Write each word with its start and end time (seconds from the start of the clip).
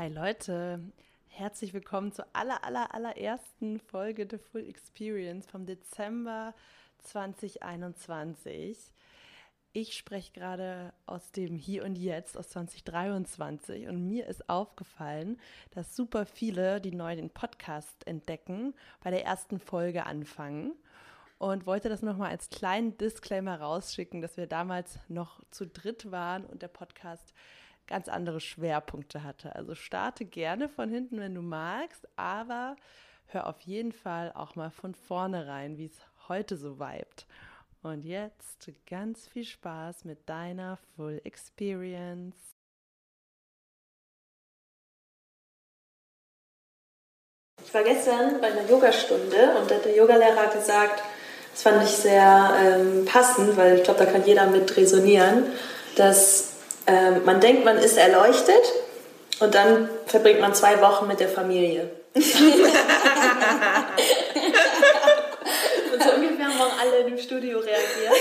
Hi 0.00 0.08
Leute, 0.08 0.80
herzlich 1.28 1.74
willkommen 1.74 2.10
zur 2.10 2.24
aller, 2.32 2.64
aller, 2.64 2.94
allerersten 2.94 3.78
Folge 3.78 4.26
The 4.30 4.38
Full 4.38 4.66
Experience 4.66 5.46
vom 5.46 5.66
Dezember 5.66 6.54
2021. 7.00 8.78
Ich 9.74 9.92
spreche 9.92 10.32
gerade 10.32 10.94
aus 11.04 11.32
dem 11.32 11.58
Hier 11.58 11.84
und 11.84 11.96
Jetzt, 11.96 12.38
aus 12.38 12.48
2023 12.48 13.88
und 13.88 14.08
mir 14.08 14.26
ist 14.26 14.48
aufgefallen, 14.48 15.38
dass 15.72 15.94
super 15.94 16.24
viele, 16.24 16.80
die 16.80 16.92
neu 16.92 17.14
den 17.14 17.28
Podcast 17.28 18.06
entdecken, 18.06 18.72
bei 19.04 19.10
der 19.10 19.26
ersten 19.26 19.60
Folge 19.60 20.06
anfangen 20.06 20.72
und 21.36 21.66
wollte 21.66 21.90
das 21.90 22.00
nochmal 22.00 22.30
als 22.30 22.48
kleinen 22.48 22.96
Disclaimer 22.96 23.60
rausschicken, 23.60 24.22
dass 24.22 24.38
wir 24.38 24.46
damals 24.46 24.98
noch 25.08 25.42
zu 25.50 25.66
dritt 25.66 26.10
waren 26.10 26.46
und 26.46 26.62
der 26.62 26.68
Podcast 26.68 27.34
ganz 27.90 28.08
andere 28.08 28.40
Schwerpunkte 28.40 29.22
hatte. 29.24 29.54
Also 29.54 29.74
starte 29.74 30.24
gerne 30.24 30.68
von 30.68 30.88
hinten, 30.88 31.20
wenn 31.20 31.34
du 31.34 31.42
magst, 31.42 32.08
aber 32.16 32.76
hör 33.26 33.48
auf 33.48 33.60
jeden 33.62 33.92
Fall 33.92 34.32
auch 34.32 34.54
mal 34.54 34.70
von 34.70 34.94
vorne 34.94 35.46
rein, 35.46 35.76
wie 35.76 35.86
es 35.86 35.98
heute 36.28 36.56
so 36.56 36.78
vibet. 36.78 37.26
Und 37.82 38.04
jetzt 38.04 38.70
ganz 38.86 39.26
viel 39.26 39.44
Spaß 39.44 40.04
mit 40.04 40.28
deiner 40.28 40.78
Full 40.94 41.20
Experience. 41.24 42.36
Ich 47.64 47.74
war 47.74 47.82
gestern 47.82 48.40
bei 48.40 48.52
einer 48.52 48.68
Yogastunde 48.68 49.56
und 49.58 49.70
da 49.70 49.74
hat 49.76 49.84
der 49.84 49.96
Yogalehrer 49.96 50.46
gesagt, 50.52 51.02
das 51.52 51.62
fand 51.62 51.82
ich 51.82 51.90
sehr 51.90 52.52
ähm, 52.62 53.04
passend, 53.04 53.56
weil 53.56 53.78
ich 53.78 53.84
glaube, 53.84 54.04
da 54.04 54.10
kann 54.10 54.24
jeder 54.24 54.46
mit 54.46 54.76
resonieren, 54.76 55.52
dass 55.96 56.49
ähm, 56.90 57.24
man 57.24 57.40
denkt, 57.40 57.64
man 57.64 57.78
ist 57.78 57.96
erleuchtet 57.96 58.62
und 59.40 59.54
dann 59.54 59.88
verbringt 60.06 60.40
man 60.40 60.54
zwei 60.54 60.80
Wochen 60.80 61.06
mit 61.06 61.20
der 61.20 61.28
Familie. 61.28 61.90
und 62.14 62.22
so 66.02 66.10
ungefähr 66.10 66.46
haben 66.46 66.60
auch 66.60 66.80
alle 66.80 66.98
im 67.06 67.18
Studio 67.18 67.58
reagiert. 67.58 68.14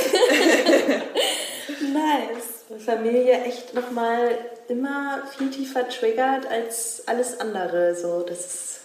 nice. 1.82 2.60
Familie 2.86 3.44
echt 3.46 3.74
nochmal 3.74 4.38
immer 4.68 5.24
viel 5.36 5.50
tiefer 5.50 5.90
triggert 5.90 6.46
als 6.50 7.04
alles 7.08 7.40
andere. 7.40 7.96
So, 7.96 8.22
das 8.22 8.40
ist 8.40 8.82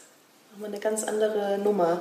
nochmal 0.52 0.70
eine 0.70 0.80
ganz 0.80 1.05
andere 1.05 1.58
Nummer. 1.58 2.00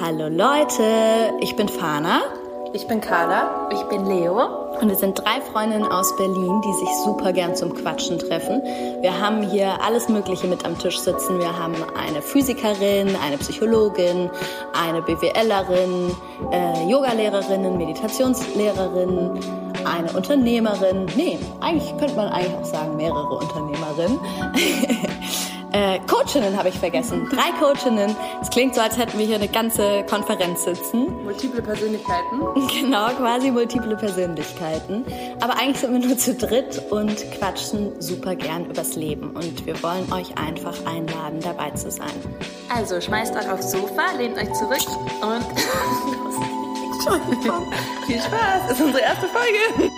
Hallo 0.00 0.28
Leute, 0.28 1.32
ich 1.40 1.54
bin 1.56 1.68
Fana. 1.68 2.43
Ich 2.74 2.88
bin 2.88 3.00
Carla. 3.00 3.68
Ich 3.72 3.84
bin 3.84 4.04
Leo. 4.04 4.64
Und 4.80 4.88
wir 4.88 4.96
sind 4.96 5.16
drei 5.16 5.40
Freundinnen 5.40 5.86
aus 5.86 6.16
Berlin, 6.16 6.60
die 6.60 6.72
sich 6.72 6.88
super 7.04 7.32
gern 7.32 7.54
zum 7.54 7.72
Quatschen 7.72 8.18
treffen. 8.18 8.60
Wir 9.00 9.20
haben 9.20 9.42
hier 9.42 9.80
alles 9.80 10.08
Mögliche 10.08 10.48
mit 10.48 10.64
am 10.64 10.76
Tisch 10.76 10.98
sitzen. 10.98 11.38
Wir 11.38 11.56
haben 11.56 11.76
eine 11.96 12.20
Physikerin, 12.20 13.14
eine 13.24 13.38
Psychologin, 13.38 14.28
eine 14.72 15.02
BWLerin, 15.02 16.16
äh, 16.50 16.90
Yogalehrerinnen, 16.90 17.78
Meditationslehrerin, 17.78 19.38
eine 19.84 20.12
Unternehmerin. 20.12 21.06
Nee, 21.14 21.38
eigentlich 21.60 21.96
könnte 21.98 22.16
man 22.16 22.26
eigentlich 22.30 22.56
auch 22.56 22.64
sagen 22.64 22.96
mehrere 22.96 23.36
Unternehmerinnen. 23.36 24.18
Äh, 25.74 25.98
Coachinnen 26.06 26.56
habe 26.56 26.68
ich 26.68 26.78
vergessen. 26.78 27.28
Drei 27.30 27.50
Coachinnen. 27.58 28.14
Es 28.40 28.48
klingt 28.48 28.76
so, 28.76 28.80
als 28.80 28.96
hätten 28.96 29.18
wir 29.18 29.26
hier 29.26 29.34
eine 29.34 29.48
ganze 29.48 30.04
Konferenz 30.08 30.62
sitzen. 30.62 31.12
Multiple 31.24 31.60
Persönlichkeiten. 31.60 32.40
Genau, 32.84 33.08
quasi 33.08 33.50
multiple 33.50 33.96
Persönlichkeiten. 33.96 35.04
Aber 35.40 35.56
eigentlich 35.58 35.78
sind 35.78 35.92
wir 35.92 36.06
nur 36.06 36.16
zu 36.16 36.34
dritt 36.34 36.80
und 36.90 37.16
quatschen 37.32 38.00
super 38.00 38.36
gern 38.36 38.66
übers 38.66 38.94
Leben. 38.94 39.30
Und 39.30 39.66
wir 39.66 39.82
wollen 39.82 40.12
euch 40.12 40.36
einfach 40.38 40.74
einladen, 40.86 41.40
dabei 41.40 41.70
zu 41.70 41.90
sein. 41.90 42.12
Also 42.72 43.00
schmeißt 43.00 43.34
euch 43.34 43.50
aufs 43.50 43.72
Sofa, 43.72 44.12
lehnt 44.16 44.36
euch 44.38 44.52
zurück 44.52 44.78
und 45.22 45.44
Entschuldigung. 46.94 47.72
Viel 48.06 48.20
Spaß. 48.20 48.68
Das 48.68 48.78
ist 48.78 48.84
unsere 48.84 49.02
erste 49.02 49.26
Folge. 49.26 49.90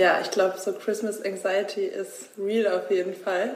Ja, 0.00 0.18
ich 0.22 0.30
glaube, 0.30 0.54
so 0.58 0.72
Christmas 0.72 1.22
Anxiety 1.22 1.84
ist 1.84 2.30
real 2.38 2.72
auf 2.72 2.90
jeden 2.90 3.14
Fall. 3.14 3.50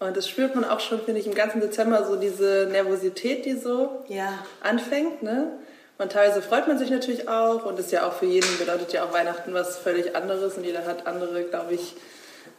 Und 0.00 0.16
das 0.16 0.28
spürt 0.28 0.56
man 0.56 0.64
auch 0.64 0.80
schon, 0.80 1.00
finde 1.00 1.20
ich, 1.20 1.28
im 1.28 1.36
ganzen 1.36 1.60
Dezember 1.60 2.04
so 2.04 2.16
diese 2.16 2.68
Nervosität, 2.68 3.44
die 3.44 3.56
so 3.56 4.02
ja. 4.08 4.44
anfängt. 4.60 5.22
Ne? 5.22 5.52
Und 5.98 6.10
teilweise 6.10 6.42
freut 6.42 6.66
man 6.66 6.78
sich 6.78 6.90
natürlich 6.90 7.28
auch 7.28 7.64
und 7.64 7.78
das 7.78 7.86
ist 7.86 7.92
ja 7.92 8.08
auch 8.08 8.14
für 8.14 8.26
jeden 8.26 8.58
bedeutet 8.58 8.92
ja 8.92 9.04
auch 9.04 9.12
Weihnachten 9.12 9.54
was 9.54 9.78
völlig 9.78 10.16
anderes 10.16 10.54
und 10.56 10.64
jeder 10.64 10.84
hat 10.84 11.06
andere, 11.06 11.44
glaube 11.44 11.74
ich, 11.74 11.94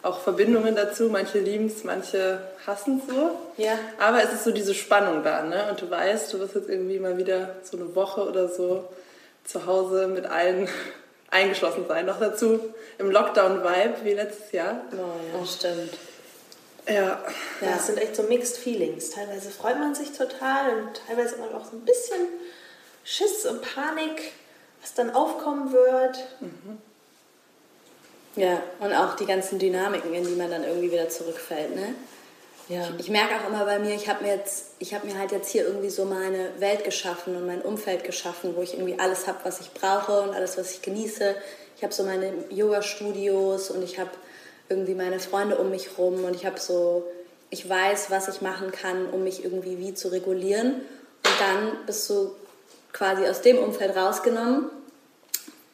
auch 0.02 0.22
Verbindungen 0.22 0.74
dazu. 0.78 1.10
Manche 1.10 1.40
lieben 1.40 1.66
es, 1.66 1.84
manche 1.84 2.40
hassen 2.66 3.02
es 3.02 3.14
so. 3.14 3.32
Ja. 3.58 3.78
Aber 4.00 4.24
es 4.24 4.32
ist 4.32 4.46
so 4.46 4.52
diese 4.52 4.74
Spannung 4.74 5.24
da, 5.24 5.44
ne? 5.44 5.66
Und 5.70 5.82
du 5.82 5.90
weißt, 5.90 6.32
du 6.32 6.40
wirst 6.40 6.56
jetzt 6.56 6.70
irgendwie 6.70 7.00
mal 7.00 7.18
wieder 7.18 7.56
so 7.64 7.76
eine 7.76 7.94
Woche 7.96 8.22
oder 8.22 8.48
so 8.48 8.88
zu 9.44 9.66
Hause 9.66 10.08
mit 10.08 10.26
allen 10.26 10.70
eingeschlossen 11.34 11.86
sein. 11.88 12.06
Noch 12.06 12.20
dazu 12.20 12.60
im 12.98 13.12
Lockdown-Vibe 13.12 13.96
wie 14.04 14.14
letztes 14.14 14.52
Jahr. 14.52 14.82
Oh, 14.92 14.96
ja. 14.96 15.40
Das 15.40 15.54
stimmt. 15.56 15.98
Ja. 16.88 17.24
ja. 17.62 17.76
Es 17.76 17.88
sind 17.88 17.98
echt 17.98 18.16
so 18.16 18.24
Mixed 18.24 18.58
Feelings. 18.58 19.10
Teilweise 19.10 19.50
freut 19.50 19.80
man 19.80 19.96
sich 19.96 20.12
total 20.12 20.78
und 20.78 21.02
teilweise 21.08 21.34
hat 21.34 21.40
man 21.40 21.62
auch 21.62 21.66
so 21.66 21.78
ein 21.78 21.86
bisschen 21.86 22.28
Schiss 23.04 23.46
und 23.46 23.62
Panik, 23.62 24.34
was 24.82 24.94
dann 24.94 25.12
aufkommen 25.12 25.72
wird. 25.72 26.18
Mhm. 26.40 26.78
Ja, 28.36 28.62
und 28.80 28.94
auch 28.94 29.16
die 29.16 29.26
ganzen 29.26 29.60
Dynamiken, 29.60 30.14
in 30.14 30.26
die 30.26 30.36
man 30.36 30.50
dann 30.50 30.64
irgendwie 30.64 30.92
wieder 30.92 31.10
zurückfällt. 31.10 31.76
Ne? 31.76 31.94
Ja. 32.70 32.90
Ich, 32.98 33.06
ich 33.06 33.10
merke 33.10 33.36
auch 33.36 33.48
immer 33.48 33.66
bei 33.66 33.80
mir, 33.80 33.96
ich 33.96 34.08
habe 34.08 34.24
mir 34.24 34.36
jetzt, 34.36 34.76
habe 34.94 35.08
mir 35.08 35.18
halt 35.18 35.32
jetzt 35.32 35.50
hier 35.50 35.66
irgendwie 35.66 35.90
so 35.90 36.06
meine 36.06 36.50
Welt 36.60 36.84
geschaffen 36.84 37.36
und 37.36 37.46
mein 37.46 37.62
Umfeld 37.62 38.04
geschaffen, 38.04 38.56
wo 38.56 38.62
ich 38.62 38.74
irgendwie 38.74 39.00
alles 39.00 39.28
habe, 39.28 39.40
was 39.44 39.60
ich 39.60 39.72
brauche 39.72 40.22
und 40.22 40.34
alles, 40.34 40.58
was 40.58 40.72
ich 40.72 40.82
genieße. 40.82 41.36
Ich 41.76 41.84
habe 41.84 41.94
so 41.94 42.04
meine 42.04 42.32
Yoga-Studios 42.50 43.72
und 43.72 43.84
ich 43.84 44.00
habe 44.00 44.12
irgendwie 44.70 44.96
meine 44.96 45.20
Freunde 45.20 45.58
um 45.58 45.70
mich 45.70 45.98
rum 45.98 46.24
und 46.24 46.36
ich 46.36 46.46
habe 46.46 46.60
so, 46.60 47.06
ich 47.50 47.68
weiß, 47.68 48.10
was 48.10 48.28
ich 48.28 48.42
machen 48.42 48.72
kann, 48.72 49.10
um 49.10 49.24
mich 49.24 49.44
irgendwie 49.44 49.78
wie 49.78 49.94
zu 49.94 50.10
regulieren. 50.10 50.76
Und 51.26 51.40
dann 51.40 51.86
bist 51.86 52.10
du 52.10 52.34
quasi 52.94 53.28
aus 53.28 53.42
dem 53.42 53.58
Umfeld 53.58 53.96
rausgenommen, 53.96 54.70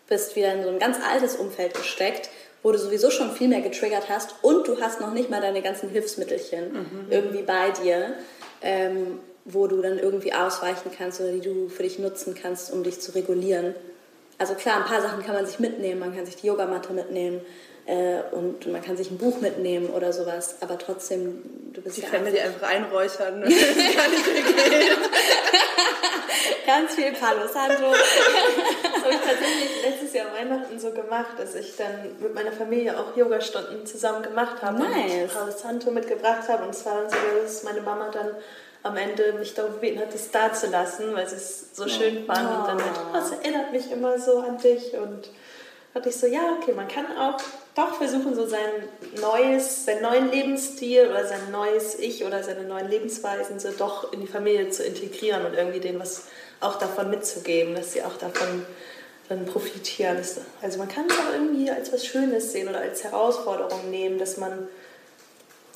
bist 0.08 0.36
wieder 0.36 0.54
in 0.54 0.64
so 0.64 0.70
ein 0.70 0.80
ganz 0.80 0.98
altes 1.06 1.36
Umfeld 1.36 1.76
gesteckt 1.76 2.30
wo 2.64 2.72
du 2.72 2.78
sowieso 2.78 3.10
schon 3.10 3.32
viel 3.32 3.48
mehr 3.48 3.62
getriggert 3.62 4.10
hast 4.10 4.36
und 4.42 4.68
du 4.68 4.80
hast 4.82 5.02
noch 5.02 5.14
nicht 5.14 5.30
mal 5.30 5.42
deine 5.42 5.62
ganzen 5.62 5.90
Hilfsmittelchen 5.90 6.74
mhm. 6.74 7.08
irgendwie 7.10 7.44
bei 7.44 7.72
dir, 7.72 8.14
ähm, 8.62 9.20
wo 9.46 9.68
du 9.68 9.82
dann 9.82 9.98
irgendwie 9.98 10.34
ausweichen 10.34 10.92
kannst 10.96 11.22
oder 11.22 11.32
die 11.32 11.42
du 11.42 11.70
für 11.70 11.84
dich 11.84 12.00
nutzen 12.00 12.36
kannst, 12.36 12.72
um 12.72 12.84
dich 12.84 13.00
zu 13.00 13.16
regulieren. 13.16 13.74
Also 14.38 14.54
klar, 14.54 14.78
ein 14.78 14.86
paar 14.86 15.02
Sachen 15.02 15.24
kann 15.24 15.36
man 15.36 15.46
sich 15.46 15.60
mitnehmen, 15.60 16.00
man 16.00 16.16
kann 16.16 16.26
sich 16.26 16.38
die 16.38 16.48
Yogamatte 16.48 16.94
mitnehmen 16.94 17.42
und 18.32 18.68
man 18.68 18.82
kann 18.84 18.98
sich 18.98 19.10
ein 19.10 19.18
Buch 19.18 19.42
mitnehmen 19.42 19.90
oder 19.90 20.14
sowas, 20.14 20.58
aber 20.62 20.78
trotzdem, 20.78 21.42
du 21.74 21.82
bist 21.82 21.98
die 21.98 22.02
ja 22.02 22.08
Family 22.08 22.40
einfach 22.40 22.68
einräuchern. 22.68 23.40
Mehr 23.48 23.50
Ganz 26.70 26.94
viel 26.94 27.12
Palo 27.14 27.48
Santo. 27.48 27.92
das 27.92 29.04
habe 29.04 29.14
ich 29.14 29.22
tatsächlich 29.22 29.84
letztes 29.84 30.14
Jahr 30.14 30.28
Weihnachten 30.34 30.80
so 30.80 30.92
gemacht, 30.92 31.32
dass 31.40 31.56
ich 31.56 31.76
dann 31.76 32.16
mit 32.20 32.36
meiner 32.36 32.52
Familie 32.52 33.00
auch 33.00 33.18
Yogastunden 33.18 33.88
zusammen 33.88 34.22
gemacht 34.22 34.62
habe 34.62 34.78
nice. 34.78 35.24
und 35.24 35.34
Palo 35.34 35.52
Santo 35.52 35.90
mitgebracht 35.90 36.48
habe. 36.48 36.66
Und 36.66 36.70
es 36.70 36.86
war 36.86 37.02
dann 37.02 37.10
so, 37.10 37.18
dass 37.42 37.64
meine 37.64 37.82
Mama 37.82 38.10
dann 38.12 38.36
am 38.84 38.96
Ende 38.98 39.34
mich 39.34 39.56
darum 39.56 39.74
gebeten 39.74 40.00
hat, 40.00 40.14
das 40.14 40.30
da 40.30 40.54
zu 40.54 40.68
lassen, 40.68 41.16
weil 41.16 41.28
sie 41.28 41.38
es 41.38 41.76
so 41.76 41.88
schön 41.88 42.26
fand. 42.26 42.48
Oh. 42.48 42.60
Und 42.60 42.68
dann 42.68 42.78
meinte, 42.78 43.00
oh, 43.10 43.14
das 43.14 43.32
erinnert 43.32 43.72
mich 43.72 43.92
immer 43.92 44.20
so 44.20 44.40
an 44.40 44.60
dich. 44.60 44.94
Und 44.94 45.30
dachte 45.94 46.10
ich 46.10 46.18
so, 46.18 46.28
ja, 46.28 46.56
okay, 46.60 46.74
man 46.74 46.88
kann 46.88 47.06
auch 47.18 47.40
doch 47.80 47.96
versuchen, 47.96 48.36
so 48.36 48.46
sein 48.46 48.90
neues, 49.22 49.86
seinen 49.86 50.02
neuen 50.02 50.32
Lebensstil 50.32 51.08
oder 51.08 51.26
sein 51.26 51.52
neues 51.52 51.98
Ich 51.98 52.24
oder 52.26 52.44
seine 52.44 52.64
neuen 52.64 52.90
Lebensweisen 52.90 53.60
so 53.60 53.72
doch 53.72 54.12
in 54.12 54.22
die 54.22 54.28
Familie 54.28 54.70
zu 54.70 54.84
integrieren 54.84 55.46
und 55.46 55.54
irgendwie 55.54 55.80
denen 55.80 56.00
was 56.00 56.26
auch 56.60 56.78
davon 56.78 57.10
mitzugeben, 57.10 57.76
dass 57.76 57.94
sie 57.94 58.04
auch 58.04 58.18
davon 58.18 58.66
dann 59.30 59.46
profitieren. 59.46 60.18
Also 60.62 60.78
man 60.80 60.90
kann 60.90 61.06
es 61.08 61.18
auch 61.18 61.34
irgendwie 61.34 61.70
als 61.70 61.94
was 61.94 62.06
Schönes 62.06 62.52
sehen 62.52 62.68
oder 62.68 62.82
als 62.82 63.04
Herausforderung 63.04 63.90
nehmen, 63.90 64.18
dass 64.20 64.38
man 64.38 64.68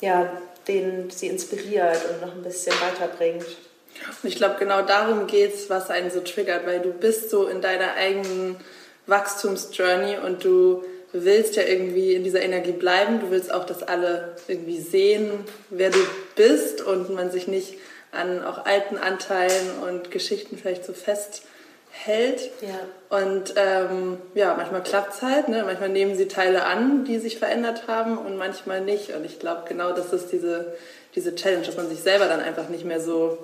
ja, 0.02 0.30
den 0.68 1.10
sie 1.10 1.28
inspiriert 1.28 2.00
und 2.10 2.22
noch 2.22 2.36
ein 2.36 2.44
bisschen 2.44 2.74
weiterbringt. 2.82 3.46
Und 3.46 4.30
ich 4.30 4.36
glaube, 4.36 4.56
genau 4.60 4.82
darum 4.82 5.28
geht 5.28 5.54
es, 5.54 5.70
was 5.70 5.90
einen 5.90 6.12
so 6.12 6.20
triggert, 6.20 6.66
weil 6.66 6.82
du 6.82 6.92
bist 6.92 7.30
so 7.30 7.48
in 7.48 7.62
deiner 7.62 7.94
eigenen 7.94 8.58
Wachstumsjourney 9.06 10.18
und 10.18 10.44
du 10.44 10.84
willst 11.14 11.56
ja 11.56 11.64
irgendwie 11.64 12.16
in 12.16 12.24
dieser 12.24 12.42
Energie 12.42 12.72
bleiben. 12.72 13.20
Du 13.20 13.30
willst 13.32 13.54
auch, 13.54 13.66
dass 13.66 13.84
alle 13.84 14.36
irgendwie 14.48 14.80
sehen, 14.80 15.32
wer 15.70 15.92
du 15.92 16.00
bist 16.36 16.82
und 16.82 17.14
man 17.14 17.32
sich 17.32 17.48
nicht 17.48 17.76
an 18.12 18.44
auch 18.44 18.66
alten 18.66 18.98
Anteilen 18.98 19.72
und 19.88 20.12
Geschichten 20.12 20.58
vielleicht 20.58 20.86
so 20.86 20.94
festhält. 20.94 22.52
Ja. 22.62 22.80
Und 23.10 23.54
ähm, 23.58 24.18
ja, 24.34 24.56
manchmal 24.56 24.84
klappt 24.84 25.16
es 25.16 25.22
halt. 25.22 25.50
Ne? 25.50 25.64
Manchmal 25.66 25.90
nehmen 25.90 26.16
sie 26.16 26.28
Teile 26.28 26.66
an, 26.66 27.06
die 27.06 27.20
sich 27.20 27.38
verändert 27.38 27.88
haben 27.88 28.18
und 28.18 28.38
manchmal 28.38 28.82
nicht. 28.82 29.16
Und 29.16 29.26
ich 29.26 29.40
glaube, 29.40 29.64
genau 29.68 29.94
das 29.94 30.14
ist 30.14 30.32
diese, 30.32 30.74
diese 31.16 31.36
Challenge, 31.36 31.66
dass 31.66 31.78
man 31.78 31.90
sich 31.90 32.00
selber 32.00 32.26
dann 32.26 32.40
einfach 32.40 32.70
nicht 32.70 32.86
mehr 32.86 33.02
so, 33.02 33.38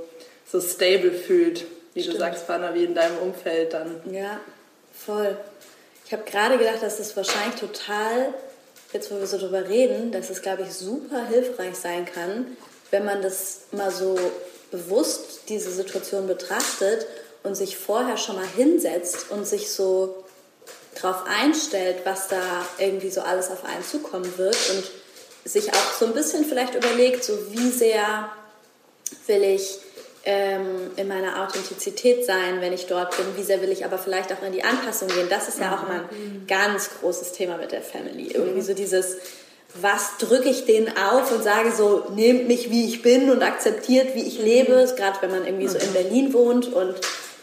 so 0.51 0.60
stable 0.60 1.12
fühlt, 1.12 1.66
wie 1.94 2.01
Stimmt. 2.01 2.16
du 2.16 2.19
sagst, 2.19 2.45
Fanna, 2.45 2.74
wie 2.74 2.83
in 2.83 2.95
deinem 2.95 3.18
Umfeld 3.18 3.74
dann. 3.74 4.01
Ja, 4.12 4.39
voll. 4.94 5.38
Ich 6.10 6.14
habe 6.14 6.24
gerade 6.24 6.58
gedacht, 6.58 6.82
dass 6.82 6.98
das 6.98 7.16
wahrscheinlich 7.16 7.60
total, 7.60 8.34
jetzt 8.94 9.12
wo 9.12 9.20
wir 9.20 9.28
so 9.28 9.38
drüber 9.38 9.70
reden, 9.70 10.12
dass 10.12 10.32
es, 10.32 10.42
glaube 10.42 10.64
ich, 10.64 10.74
super 10.74 11.28
hilfreich 11.28 11.76
sein 11.76 12.08
kann, 12.12 12.58
wenn 12.90 13.06
man 13.06 13.22
das 13.22 13.60
mal 13.72 13.92
so 13.92 14.18
bewusst 14.72 15.42
diese 15.50 15.70
Situation 15.70 16.26
betrachtet 16.26 17.06
und 17.44 17.54
sich 17.54 17.78
vorher 17.78 18.18
schon 18.18 18.38
mal 18.38 18.48
hinsetzt 18.58 19.30
und 19.30 19.46
sich 19.46 19.72
so 19.72 20.24
darauf 21.00 21.28
einstellt, 21.28 21.98
was 22.06 22.28
da 22.28 22.66
irgendwie 22.80 23.12
so 23.12 23.22
alles 23.22 23.52
auf 23.52 23.64
einen 23.64 23.84
zukommen 23.84 24.36
wird 24.40 24.58
und 24.72 24.84
sich 25.46 25.72
auch 25.72 25.94
so 26.00 26.08
ein 26.08 26.16
bisschen 26.16 26.44
vielleicht 26.44 26.74
überlegt, 26.74 27.24
so 27.24 27.38
wie 27.52 27.70
sehr 27.70 28.32
will 29.28 29.44
ich 29.44 29.78
ähm, 30.30 30.92
in 30.96 31.08
meiner 31.08 31.42
Authentizität 31.42 32.24
sein, 32.24 32.62
wenn 32.62 32.72
ich 32.72 32.86
dort 32.86 33.18
bin, 33.18 33.26
wie 33.36 33.42
sehr 33.42 33.64
will 33.64 33.72
ich 33.72 33.84
aber 33.84 33.98
vielleicht 33.98 34.31
auch 34.31 34.44
in 34.46 34.52
die 34.52 34.64
Anpassung 34.64 35.08
gehen. 35.08 35.28
Das 35.28 35.48
ist 35.48 35.60
ja 35.60 35.76
auch 35.76 35.90
immer 35.90 36.02
ein 36.02 36.46
ganz 36.48 36.92
großes 37.00 37.31
Thema 37.31 37.58
mit 37.58 37.72
der 37.72 37.81
Family. 37.81 38.28
Irgendwie 38.31 38.62
so 38.62 38.76
dieses, 38.76 39.18
was 39.74 40.18
drücke 40.20 40.50
ich 40.50 40.66
denen 40.66 40.96
auf 40.96 41.31
und 41.31 41.44
sage 41.44 41.72
so, 41.72 42.12
nehmt 42.16 42.48
mich 42.48 42.70
wie 42.70 42.86
ich 42.86 43.02
bin 43.02 43.31
und 43.31 43.42
akzeptiert, 43.42 44.14
wie 44.14 44.22
ich 44.22 44.38
lebe, 44.38 44.94
gerade 44.96 45.18
wenn 45.22 45.31
man 45.31 45.46
irgendwie 45.48 45.68
so 45.68 45.80
in 45.80 45.94
Berlin 45.94 46.31
wohnt 46.31 46.72
und 46.72 46.94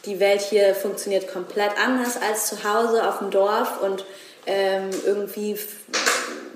die 0.04 0.20
Welt 0.20 0.42
hier 0.42 0.72
funktioniert 0.76 1.26
komplett 1.26 1.72
anders 1.84 2.16
als 2.22 2.46
zu 2.46 2.62
Hause 2.62 3.08
auf 3.08 3.18
dem 3.18 3.32
Dorf 3.32 3.82
und 3.82 4.04
ähm, 4.46 4.90
irgendwie 5.04 5.58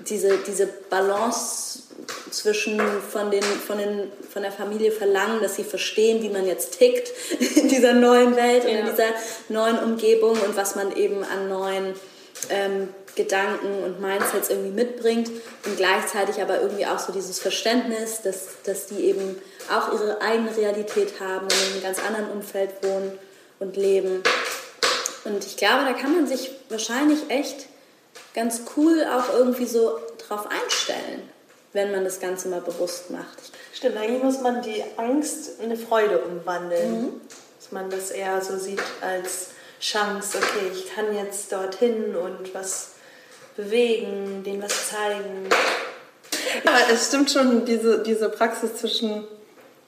diese, 0.07 0.37
diese 0.47 0.67
Balance 0.89 1.79
zwischen 2.31 2.79
von, 3.01 3.29
den, 3.29 3.43
von, 3.43 3.77
den, 3.77 4.11
von 4.31 4.41
der 4.41 4.51
Familie 4.51 4.91
verlangen, 4.91 5.41
dass 5.41 5.55
sie 5.55 5.63
verstehen, 5.63 6.23
wie 6.23 6.29
man 6.29 6.47
jetzt 6.47 6.77
tickt 6.77 7.11
in 7.55 7.67
dieser 7.67 7.93
neuen 7.93 8.35
Welt 8.35 8.65
und 8.65 8.71
in 8.71 8.85
dieser 8.85 9.09
neuen 9.49 9.77
Umgebung 9.79 10.31
und 10.31 10.55
was 10.55 10.75
man 10.75 10.95
eben 10.95 11.23
an 11.23 11.49
neuen 11.49 11.93
ähm, 12.49 12.89
Gedanken 13.15 13.83
und 13.83 13.99
Mindsets 13.99 14.49
irgendwie 14.49 14.71
mitbringt 14.71 15.29
und 15.65 15.77
gleichzeitig 15.77 16.41
aber 16.41 16.61
irgendwie 16.61 16.85
auch 16.85 16.99
so 16.99 17.11
dieses 17.11 17.39
Verständnis, 17.39 18.21
dass, 18.21 18.61
dass 18.63 18.87
die 18.87 19.03
eben 19.03 19.39
auch 19.69 19.93
ihre 19.93 20.21
eigene 20.21 20.55
Realität 20.55 21.19
haben 21.19 21.43
und 21.43 21.53
in 21.53 21.73
einem 21.73 21.83
ganz 21.83 21.99
anderen 21.99 22.31
Umfeld 22.31 22.71
wohnen 22.81 23.17
und 23.59 23.75
leben. 23.75 24.23
Und 25.25 25.45
ich 25.45 25.57
glaube, 25.57 25.83
da 25.85 25.93
kann 25.93 26.15
man 26.15 26.25
sich 26.25 26.51
wahrscheinlich 26.69 27.29
echt 27.29 27.67
ganz 28.33 28.61
cool 28.77 29.05
auch 29.05 29.33
irgendwie 29.33 29.65
so 29.65 29.99
drauf 30.17 30.47
einstellen 30.49 31.29
wenn 31.73 31.91
man 31.91 32.03
das 32.03 32.19
Ganze 32.19 32.49
mal 32.49 32.61
bewusst 32.61 33.09
macht. 33.09 33.37
Stimmt, 33.73 33.97
eigentlich 33.97 34.23
muss 34.23 34.41
man 34.41 34.61
die 34.61 34.83
Angst 34.97 35.59
in 35.59 35.65
eine 35.65 35.77
Freude 35.77 36.19
umwandeln. 36.19 37.01
Mhm. 37.01 37.21
Dass 37.59 37.71
man 37.71 37.89
das 37.89 38.11
eher 38.11 38.41
so 38.41 38.57
sieht 38.57 38.81
als 39.01 39.49
Chance, 39.79 40.37
okay, 40.37 40.71
ich 40.73 40.93
kann 40.93 41.15
jetzt 41.15 41.51
dorthin 41.51 42.15
und 42.15 42.53
was 42.53 42.91
bewegen, 43.55 44.43
denen 44.43 44.61
was 44.61 44.89
zeigen. 44.89 45.49
Ja, 46.63 46.77
es 46.91 47.07
stimmt 47.07 47.31
schon, 47.31 47.65
diese, 47.65 48.03
diese 48.03 48.29
Praxis 48.29 48.75
zwischen, 48.75 49.25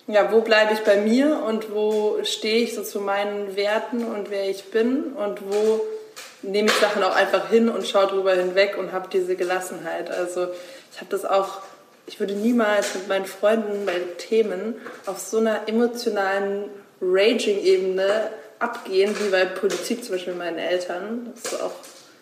ja, 0.08 0.32
wo 0.32 0.42
bleibe 0.42 0.74
ich 0.74 0.80
bei 0.80 0.98
mir 0.98 1.44
und 1.46 1.74
wo 1.74 2.20
stehe 2.24 2.64
ich 2.64 2.76
so 2.76 2.84
zu 2.84 3.00
meinen 3.00 3.56
Werten 3.56 4.04
und 4.06 4.30
wer 4.30 4.50
ich 4.50 4.72
bin 4.72 5.14
und 5.14 5.40
wo 5.52 5.82
nehme 6.42 6.68
ich 6.70 6.76
Sachen 6.76 7.04
auch 7.04 7.16
einfach 7.16 7.50
hin 7.50 7.70
und 7.70 7.88
schaue 7.88 8.08
drüber 8.08 8.34
hinweg 8.34 8.78
und 8.78 8.92
habe 8.92 9.10
diese 9.12 9.36
Gelassenheit. 9.36 10.12
Also 10.12 10.48
ich 10.92 11.00
habe 11.00 11.10
das 11.10 11.26
auch 11.26 11.62
ich 12.06 12.20
würde 12.20 12.34
niemals 12.34 12.96
mit 12.96 13.08
meinen 13.08 13.26
Freunden 13.26 13.86
bei 13.86 14.00
Themen 14.18 14.76
auf 15.06 15.20
so 15.20 15.38
einer 15.38 15.68
emotionalen 15.68 16.66
Raging-Ebene 17.02 18.30
abgehen, 18.60 19.16
wie 19.20 19.30
bei 19.30 19.46
Politik 19.46 20.04
zum 20.04 20.16
Beispiel 20.16 20.34
mit 20.34 20.44
meinen 20.44 20.58
Eltern. 20.58 21.34
Das 21.34 21.54
ist 21.54 21.62
auch 21.62 21.74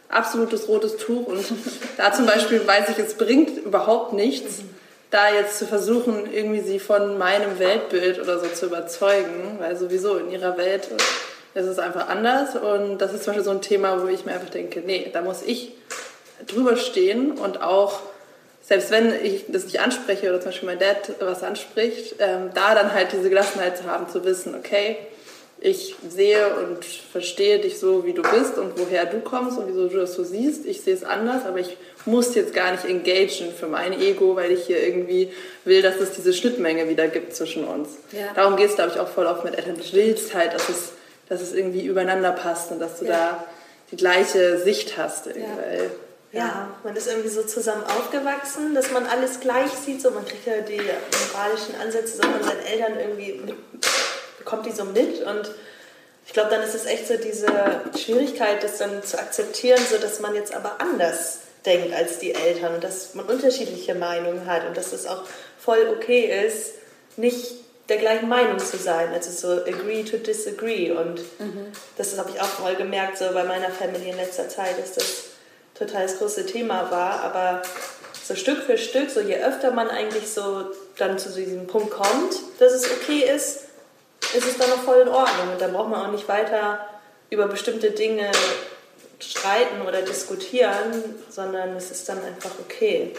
absolutes 0.09 0.67
rotes 0.67 0.97
Tuch 0.97 1.27
und 1.27 1.43
da 1.97 2.11
zum 2.11 2.25
Beispiel 2.25 2.65
weiß 2.65 2.89
ich, 2.89 2.99
es 2.99 3.15
bringt 3.15 3.57
überhaupt 3.57 4.13
nichts, 4.13 4.59
da 5.09 5.33
jetzt 5.33 5.57
zu 5.57 5.65
versuchen, 5.65 6.31
irgendwie 6.31 6.61
sie 6.61 6.79
von 6.79 7.17
meinem 7.17 7.59
Weltbild 7.59 8.19
oder 8.19 8.39
so 8.39 8.47
zu 8.47 8.67
überzeugen, 8.67 9.57
weil 9.59 9.75
sowieso 9.75 10.17
in 10.17 10.31
ihrer 10.31 10.57
Welt 10.57 10.89
ist 11.53 11.65
es 11.65 11.79
einfach 11.79 12.07
anders 12.07 12.55
und 12.55 12.99
das 12.99 13.13
ist 13.13 13.23
zum 13.23 13.33
Beispiel 13.33 13.43
so 13.43 13.51
ein 13.51 13.61
Thema, 13.61 14.01
wo 14.01 14.07
ich 14.07 14.25
mir 14.25 14.33
einfach 14.33 14.49
denke, 14.49 14.81
nee, 14.85 15.09
da 15.11 15.21
muss 15.21 15.41
ich 15.41 15.73
drüber 16.47 16.77
stehen 16.77 17.31
und 17.31 17.61
auch 17.61 17.99
selbst 18.71 18.89
wenn 18.89 19.13
ich 19.25 19.43
das 19.49 19.65
nicht 19.65 19.81
anspreche 19.81 20.29
oder 20.29 20.39
zum 20.39 20.51
Beispiel 20.51 20.67
mein 20.67 20.79
Dad 20.79 21.11
was 21.19 21.43
anspricht, 21.43 22.15
ähm, 22.19 22.51
da 22.53 22.73
dann 22.73 22.93
halt 22.93 23.11
diese 23.11 23.27
Gelassenheit 23.27 23.77
zu 23.77 23.83
haben, 23.83 24.09
zu 24.09 24.23
wissen, 24.23 24.55
okay, 24.55 24.95
ich 25.59 25.97
sehe 26.07 26.55
und 26.55 26.85
verstehe 26.85 27.59
dich 27.59 27.79
so, 27.79 28.05
wie 28.05 28.13
du 28.13 28.21
bist 28.21 28.57
und 28.57 28.79
woher 28.79 29.05
du 29.05 29.19
kommst 29.19 29.57
und 29.57 29.67
wieso 29.67 29.89
du 29.89 29.97
das 29.97 30.13
so 30.13 30.23
siehst. 30.23 30.65
Ich 30.65 30.83
sehe 30.83 30.93
es 30.93 31.03
anders, 31.03 31.45
aber 31.45 31.59
ich 31.59 31.75
muss 32.05 32.33
jetzt 32.33 32.53
gar 32.53 32.71
nicht 32.71 32.85
engagen 32.85 33.51
für 33.59 33.67
mein 33.67 33.91
Ego, 33.91 34.37
weil 34.37 34.53
ich 34.53 34.67
hier 34.67 34.81
irgendwie 34.81 35.33
will, 35.65 35.81
dass 35.81 35.97
es 35.97 36.11
diese 36.11 36.31
Schnittmenge 36.31 36.87
wieder 36.87 37.09
gibt 37.09 37.35
zwischen 37.35 37.65
uns. 37.65 37.89
Ja. 38.13 38.27
Darum 38.35 38.55
geht 38.55 38.69
es, 38.69 38.75
glaube 38.75 38.91
ich, 38.93 39.01
auch 39.01 39.09
voll 39.09 39.25
oft 39.25 39.43
mit 39.43 39.57
Eltern. 39.57 39.75
Du 39.75 39.83
willst 39.91 40.33
halt, 40.33 40.53
dass 40.53 40.69
es, 40.69 40.93
dass 41.27 41.41
es 41.41 41.51
irgendwie 41.51 41.85
übereinander 41.85 42.31
passt 42.31 42.71
und 42.71 42.79
dass 42.79 42.99
du 42.99 43.05
ja. 43.05 43.11
da 43.11 43.43
die 43.91 43.97
gleiche 43.97 44.59
Sicht 44.59 44.97
hast. 44.97 45.25
Ja. 45.25 45.33
Ja, 46.33 46.69
man 46.83 46.95
ist 46.95 47.07
irgendwie 47.07 47.29
so 47.29 47.43
zusammen 47.43 47.83
aufgewachsen, 47.83 48.73
dass 48.73 48.91
man 48.91 49.05
alles 49.05 49.41
gleich 49.41 49.71
sieht. 49.71 50.01
So, 50.01 50.11
man 50.11 50.25
kriegt 50.25 50.45
ja 50.45 50.61
die 50.61 50.79
moralischen 51.33 51.75
Ansätze 51.75 52.17
so 52.17 52.23
von 52.23 52.43
seinen 52.43 52.65
Eltern 52.65 52.97
irgendwie 52.97 53.33
mit, 53.45 53.55
bekommt 54.37 54.65
die 54.65 54.71
so 54.71 54.85
mit. 54.85 55.21
Und 55.23 55.51
ich 56.25 56.33
glaube, 56.33 56.49
dann 56.49 56.63
ist 56.63 56.73
es 56.73 56.85
echt 56.85 57.07
so 57.07 57.17
diese 57.17 57.47
Schwierigkeit, 58.01 58.63
das 58.63 58.77
dann 58.77 59.03
zu 59.03 59.19
akzeptieren, 59.19 59.81
so 59.89 59.97
dass 59.97 60.21
man 60.21 60.33
jetzt 60.33 60.53
aber 60.53 60.79
anders 60.79 61.39
denkt 61.65 61.93
als 61.93 62.19
die 62.19 62.33
Eltern 62.33 62.75
und 62.75 62.83
dass 62.83 63.13
man 63.13 63.25
unterschiedliche 63.25 63.93
Meinungen 63.93 64.45
hat 64.45 64.65
und 64.65 64.77
dass 64.77 64.93
es 64.93 65.05
auch 65.07 65.23
voll 65.59 65.93
okay 65.95 66.45
ist, 66.47 66.75
nicht 67.17 67.55
der 67.89 67.97
gleichen 67.97 68.29
Meinung 68.29 68.57
zu 68.57 68.77
sein. 68.77 69.09
Also 69.13 69.31
so 69.31 69.61
agree 69.63 70.03
to 70.03 70.17
disagree. 70.17 70.91
Und 70.91 71.19
mhm. 71.39 71.67
das 71.97 72.17
habe 72.17 72.29
ich 72.29 72.39
auch 72.39 72.47
voll 72.47 72.75
gemerkt, 72.75 73.17
so 73.17 73.25
bei 73.33 73.43
meiner 73.43 73.69
Familie 73.69 74.11
in 74.11 74.17
letzter 74.17 74.47
Zeit, 74.47 74.79
ist 74.79 74.95
das 74.95 75.30
total 75.81 76.03
das 76.03 76.17
große 76.17 76.45
Thema 76.45 76.91
war. 76.91 77.21
Aber 77.21 77.61
so 78.23 78.35
Stück 78.35 78.63
für 78.63 78.77
Stück, 78.77 79.09
so 79.09 79.19
je 79.19 79.37
öfter 79.37 79.71
man 79.71 79.89
eigentlich 79.89 80.31
so 80.31 80.65
dann 80.97 81.17
zu 81.17 81.29
diesem 81.29 81.67
Punkt 81.67 81.91
kommt, 81.91 82.35
dass 82.59 82.73
es 82.73 82.85
okay 82.91 83.29
ist, 83.33 83.65
ist 84.33 84.47
es 84.47 84.57
dann 84.57 84.69
noch 84.69 84.83
voll 84.83 85.01
in 85.01 85.09
Ordnung. 85.09 85.53
Und 85.53 85.61
dann 85.61 85.73
braucht 85.73 85.89
man 85.89 86.05
auch 86.05 86.11
nicht 86.11 86.27
weiter 86.27 86.87
über 87.29 87.47
bestimmte 87.47 87.91
Dinge 87.91 88.31
streiten 89.19 89.81
oder 89.87 90.01
diskutieren, 90.01 91.15
sondern 91.29 91.75
es 91.75 91.91
ist 91.91 92.07
dann 92.09 92.23
einfach 92.23 92.51
okay. 92.59 93.13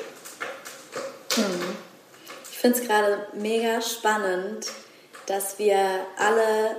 Hm. 1.35 1.76
Ich 2.50 2.59
finde 2.59 2.78
es 2.78 2.87
gerade 2.87 3.26
mega 3.35 3.81
spannend, 3.81 4.66
dass 5.26 5.59
wir 5.59 5.78
alle 6.19 6.76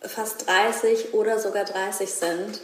fast 0.00 0.46
30 0.46 1.14
oder 1.14 1.38
sogar 1.38 1.64
30 1.64 2.10
sind 2.12 2.60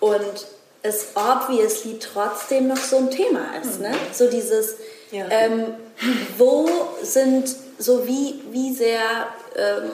und 0.00 0.46
es 0.82 1.08
obviously 1.14 1.98
trotzdem 1.98 2.68
noch 2.68 2.76
so 2.76 2.96
ein 2.96 3.10
Thema 3.10 3.56
ist. 3.62 3.80
Ne? 3.80 3.90
Mhm. 3.90 3.94
So 4.12 4.28
dieses, 4.28 4.76
ja. 5.10 5.26
ähm, 5.30 5.74
wo 6.38 6.68
sind, 7.02 7.54
so 7.78 8.06
wie, 8.06 8.42
wie 8.50 8.74
sehr 8.74 9.00
ähm, 9.56 9.90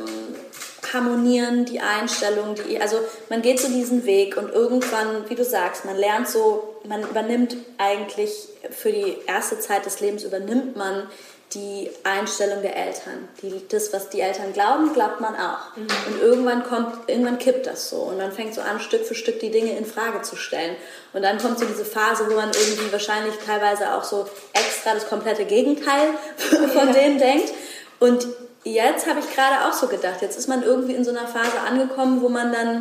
harmonieren 0.92 1.64
die 1.66 1.80
Einstellungen, 1.80 2.54
die, 2.54 2.80
also 2.80 2.98
man 3.28 3.42
geht 3.42 3.60
so 3.60 3.68
diesen 3.68 4.06
Weg 4.06 4.36
und 4.36 4.50
irgendwann, 4.50 5.28
wie 5.28 5.34
du 5.34 5.44
sagst, 5.44 5.84
man 5.84 5.96
lernt 5.96 6.28
so, 6.28 6.76
man 6.84 7.02
übernimmt 7.02 7.56
eigentlich 7.76 8.48
für 8.70 8.90
die 8.90 9.18
erste 9.26 9.60
Zeit 9.60 9.84
des 9.84 10.00
Lebens 10.00 10.24
übernimmt 10.24 10.76
man 10.76 11.08
die 11.54 11.90
Einstellung 12.04 12.60
der 12.60 12.76
Eltern. 12.76 13.28
Die, 13.40 13.66
das, 13.68 13.92
was 13.92 14.10
die 14.10 14.20
Eltern 14.20 14.52
glauben, 14.52 14.92
glaubt 14.92 15.20
man 15.20 15.34
auch. 15.34 15.76
Mhm. 15.76 15.86
Und 16.06 16.20
irgendwann 16.20 16.64
kommt, 16.64 17.08
irgendwann 17.08 17.38
kippt 17.38 17.66
das 17.66 17.88
so. 17.88 17.96
Und 17.96 18.18
man 18.18 18.32
fängt 18.32 18.54
so 18.54 18.60
an, 18.60 18.80
Stück 18.80 19.06
für 19.06 19.14
Stück 19.14 19.40
die 19.40 19.50
Dinge 19.50 19.76
in 19.76 19.86
Frage 19.86 20.20
zu 20.22 20.36
stellen. 20.36 20.76
Und 21.14 21.22
dann 21.22 21.38
kommt 21.38 21.58
so 21.58 21.64
diese 21.64 21.86
Phase, 21.86 22.28
wo 22.28 22.34
man 22.34 22.50
irgendwie 22.50 22.92
wahrscheinlich 22.92 23.34
teilweise 23.46 23.94
auch 23.94 24.04
so 24.04 24.28
extra 24.52 24.92
das 24.92 25.08
komplette 25.08 25.46
Gegenteil 25.46 26.08
von 26.36 26.88
ja. 26.88 26.92
denen 26.92 27.18
denkt. 27.18 27.52
Und 27.98 28.26
jetzt 28.64 29.06
habe 29.06 29.20
ich 29.20 29.34
gerade 29.34 29.68
auch 29.68 29.72
so 29.72 29.88
gedacht, 29.88 30.20
jetzt 30.20 30.38
ist 30.38 30.48
man 30.48 30.62
irgendwie 30.62 30.94
in 30.94 31.04
so 31.04 31.10
einer 31.10 31.26
Phase 31.26 31.60
angekommen, 31.66 32.20
wo 32.20 32.28
man 32.28 32.52
dann 32.52 32.80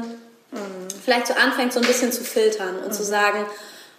mhm. 0.51 0.88
vielleicht 1.03 1.27
so 1.27 1.36
anfängt, 1.36 1.71
so 1.71 1.79
ein 1.79 1.88
bisschen 1.88 2.12
zu 2.12 2.24
filtern 2.24 2.79
und 2.79 2.89
mhm. 2.89 2.91
zu 2.91 3.03
sagen, 3.03 3.45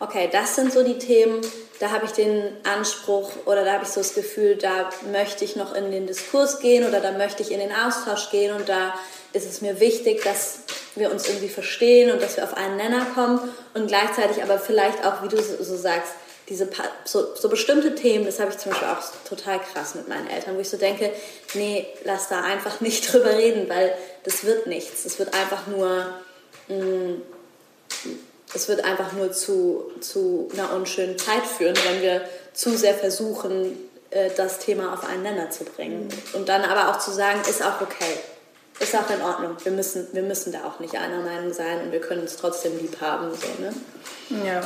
okay, 0.01 0.29
das 0.31 0.57
sind 0.57 0.73
so 0.73 0.83
die 0.83 0.99
Themen, 0.99 1.41
da 1.81 1.91
habe 1.91 2.07
ich 2.07 2.13
den 2.13 2.57
Anspruch 2.65 3.31
oder 3.47 3.65
da 3.65 3.75
habe 3.75 3.85
ich 3.85 3.91
so 3.91 4.01
das 4.01 4.15
Gefühl, 4.15 4.57
da 4.57 4.91
möchte 5.13 5.45
ich 5.45 5.57
noch 5.57 5.75
in 5.75 5.91
den 5.91 6.07
Diskurs 6.07 6.61
gehen 6.61 6.87
oder 6.87 7.01
da 7.01 7.13
möchte 7.13 7.43
ich 7.43 7.51
in 7.53 7.61
den 7.61 7.73
Austausch 7.73 8.31
gehen 8.31 8.55
und 8.55 8.69
da 8.69 8.95
ist 9.33 9.49
es 9.49 9.61
mir 9.61 9.81
wichtig, 9.81 10.23
dass 10.23 10.61
wir 10.95 11.11
uns 11.11 11.29
irgendwie 11.29 11.49
verstehen 11.49 12.11
und 12.11 12.23
dass 12.23 12.37
wir 12.37 12.45
auf 12.45 12.57
einen 12.57 12.77
Nenner 12.77 13.07
kommen 13.15 13.41
und 13.75 13.87
gleichzeitig 13.87 14.43
aber 14.43 14.59
vielleicht 14.59 15.05
auch, 15.07 15.23
wie 15.23 15.29
du 15.29 15.41
so 15.41 15.77
sagst, 15.77 16.13
diese 16.49 16.69
so, 17.05 17.35
so 17.35 17.49
bestimmte 17.49 17.95
Themen, 17.95 18.25
das 18.25 18.41
habe 18.41 18.51
ich 18.51 18.59
zum 18.59 18.73
Beispiel 18.73 18.89
auch 18.89 19.29
total 19.29 19.61
krass 19.61 19.95
mit 19.95 20.09
meinen 20.09 20.29
Eltern, 20.29 20.57
wo 20.57 20.61
ich 20.61 20.69
so 20.69 20.79
denke, 20.79 21.13
nee, 21.55 21.87
lass 22.05 22.29
da 22.29 22.43
einfach 22.43 22.81
nicht 22.81 23.13
drüber 23.13 23.37
reden, 23.37 23.69
weil 23.69 23.95
das 24.25 24.45
wird 24.45 24.67
nichts. 24.67 25.05
Es 25.05 25.19
wird 25.19 25.35
einfach 25.35 25.67
nur, 25.67 26.07
mh, 26.69 26.85
mm, 26.85 27.23
es 28.55 28.69
wird 28.69 28.85
einfach 28.85 29.13
nur 29.13 29.33
zu, 29.33 29.91
zu 30.01 30.49
einer 30.53 30.73
unschönen 30.73 31.19
Zeit 31.19 31.47
führen, 31.47 31.77
wenn 31.89 32.03
wir 32.03 32.23
zu 32.53 32.77
sehr 32.77 32.95
versuchen, 32.95 33.77
äh, 34.11 34.31
das 34.37 34.59
Thema 34.59 34.95
auf 34.95 35.09
einen 35.09 35.23
Nenner 35.23 35.51
zu 35.51 35.65
bringen. 35.65 36.05
Mhm. 36.07 36.39
Und 36.41 36.49
dann 36.49 36.63
aber 36.63 36.91
auch 36.91 36.99
zu 36.99 37.11
sagen, 37.11 37.41
ist 37.49 37.63
auch 37.63 37.81
okay. 37.81 38.19
Ist 38.81 38.95
auch 38.95 39.11
in 39.11 39.21
Ordnung. 39.23 39.57
Wir 39.63 39.73
müssen, 39.73 40.07
wir 40.13 40.23
müssen 40.23 40.53
da 40.53 40.65
auch 40.65 40.79
nicht 40.79 40.95
einer 40.97 41.21
Meinung 41.21 41.53
sein 41.53 41.83
und 41.83 41.93
wir 41.93 42.01
können 42.01 42.23
uns 42.23 42.37
trotzdem 42.37 42.79
lieb 42.79 43.01
haben. 43.01 43.31
So, 43.35 43.63
ne? 43.63 44.45
Ja. 44.47 44.61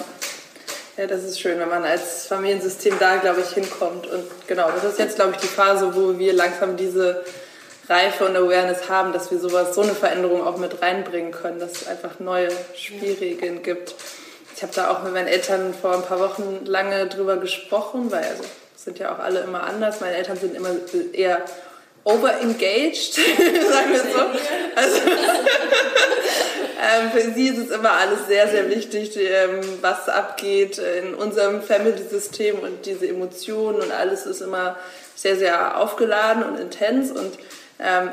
Ja, 0.98 1.06
das 1.06 1.24
ist 1.24 1.40
schön, 1.40 1.58
wenn 1.58 1.70
man 1.70 1.84
als 1.84 2.26
Familiensystem 2.26 2.98
da, 2.98 3.16
glaube 3.16 3.40
ich, 3.40 3.54
hinkommt. 3.54 4.06
Und 4.06 4.26
genau, 4.46 4.70
das 4.70 4.84
ist 4.84 4.98
jetzt, 4.98 5.16
glaube 5.16 5.32
ich, 5.32 5.38
die 5.38 5.46
Phase, 5.46 5.94
wo 5.94 6.18
wir 6.18 6.34
langsam 6.34 6.76
diese 6.76 7.24
Reife 7.88 8.24
und 8.24 8.36
Awareness 8.36 8.88
haben, 8.88 9.12
dass 9.12 9.30
wir 9.30 9.38
sowas, 9.38 9.74
so 9.74 9.82
eine 9.82 9.94
Veränderung 9.94 10.46
auch 10.46 10.56
mit 10.56 10.82
reinbringen 10.82 11.32
können, 11.32 11.58
dass 11.58 11.82
es 11.82 11.88
einfach 11.88 12.20
neue 12.20 12.48
Spielregeln 12.76 13.62
gibt. 13.62 13.94
Ich 14.54 14.62
habe 14.62 14.72
da 14.74 14.90
auch 14.90 15.02
mit 15.02 15.12
meinen 15.12 15.26
Eltern 15.26 15.74
vor 15.74 15.94
ein 15.94 16.02
paar 16.02 16.20
Wochen 16.20 16.60
lange 16.64 17.06
drüber 17.06 17.38
gesprochen, 17.38 18.10
weil 18.12 18.24
also 18.24 18.44
sind 18.76 18.98
ja 18.98 19.14
auch 19.14 19.18
alle 19.18 19.40
immer 19.40 19.64
anders. 19.64 20.00
Meine 20.00 20.16
Eltern 20.16 20.36
sind 20.36 20.54
immer 20.54 20.70
eher 21.12 21.44
overengaged, 22.04 23.14
sagen 23.14 23.92
wir 23.92 24.00
so. 24.00 24.20
Also, 24.74 24.96
ähm, 26.80 27.10
für 27.12 27.32
sie 27.32 27.48
ist 27.48 27.58
es 27.58 27.70
immer 27.70 27.92
alles 27.92 28.26
sehr, 28.26 28.48
sehr 28.48 28.68
wichtig, 28.68 29.16
ähm, 29.16 29.60
was 29.80 30.08
abgeht 30.08 30.78
in 30.78 31.14
unserem 31.14 31.62
Family-System 31.62 32.58
und 32.58 32.86
diese 32.86 33.08
Emotionen 33.08 33.80
und 33.80 33.92
alles 33.92 34.26
ist 34.26 34.40
immer 34.40 34.76
sehr, 35.14 35.36
sehr 35.36 35.78
aufgeladen 35.78 36.42
und 36.42 36.58
intens 36.58 37.10
und 37.10 37.38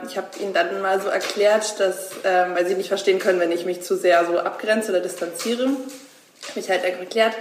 ich 0.07 0.17
habe 0.17 0.27
ihnen 0.39 0.53
dann 0.53 0.81
mal 0.81 0.99
so 1.01 1.09
erklärt, 1.09 1.79
dass, 1.79 2.11
ähm, 2.23 2.55
weil 2.55 2.65
sie 2.67 2.75
nicht 2.75 2.89
verstehen 2.89 3.19
können, 3.19 3.39
wenn 3.39 3.51
ich 3.51 3.65
mich 3.65 3.81
zu 3.81 3.95
sehr 3.95 4.25
so 4.25 4.39
abgrenze 4.39 4.91
oder 4.91 4.99
distanziere, 4.99 5.69
ich 6.55 6.69
halt 6.69 6.83
erklärt, 6.83 7.33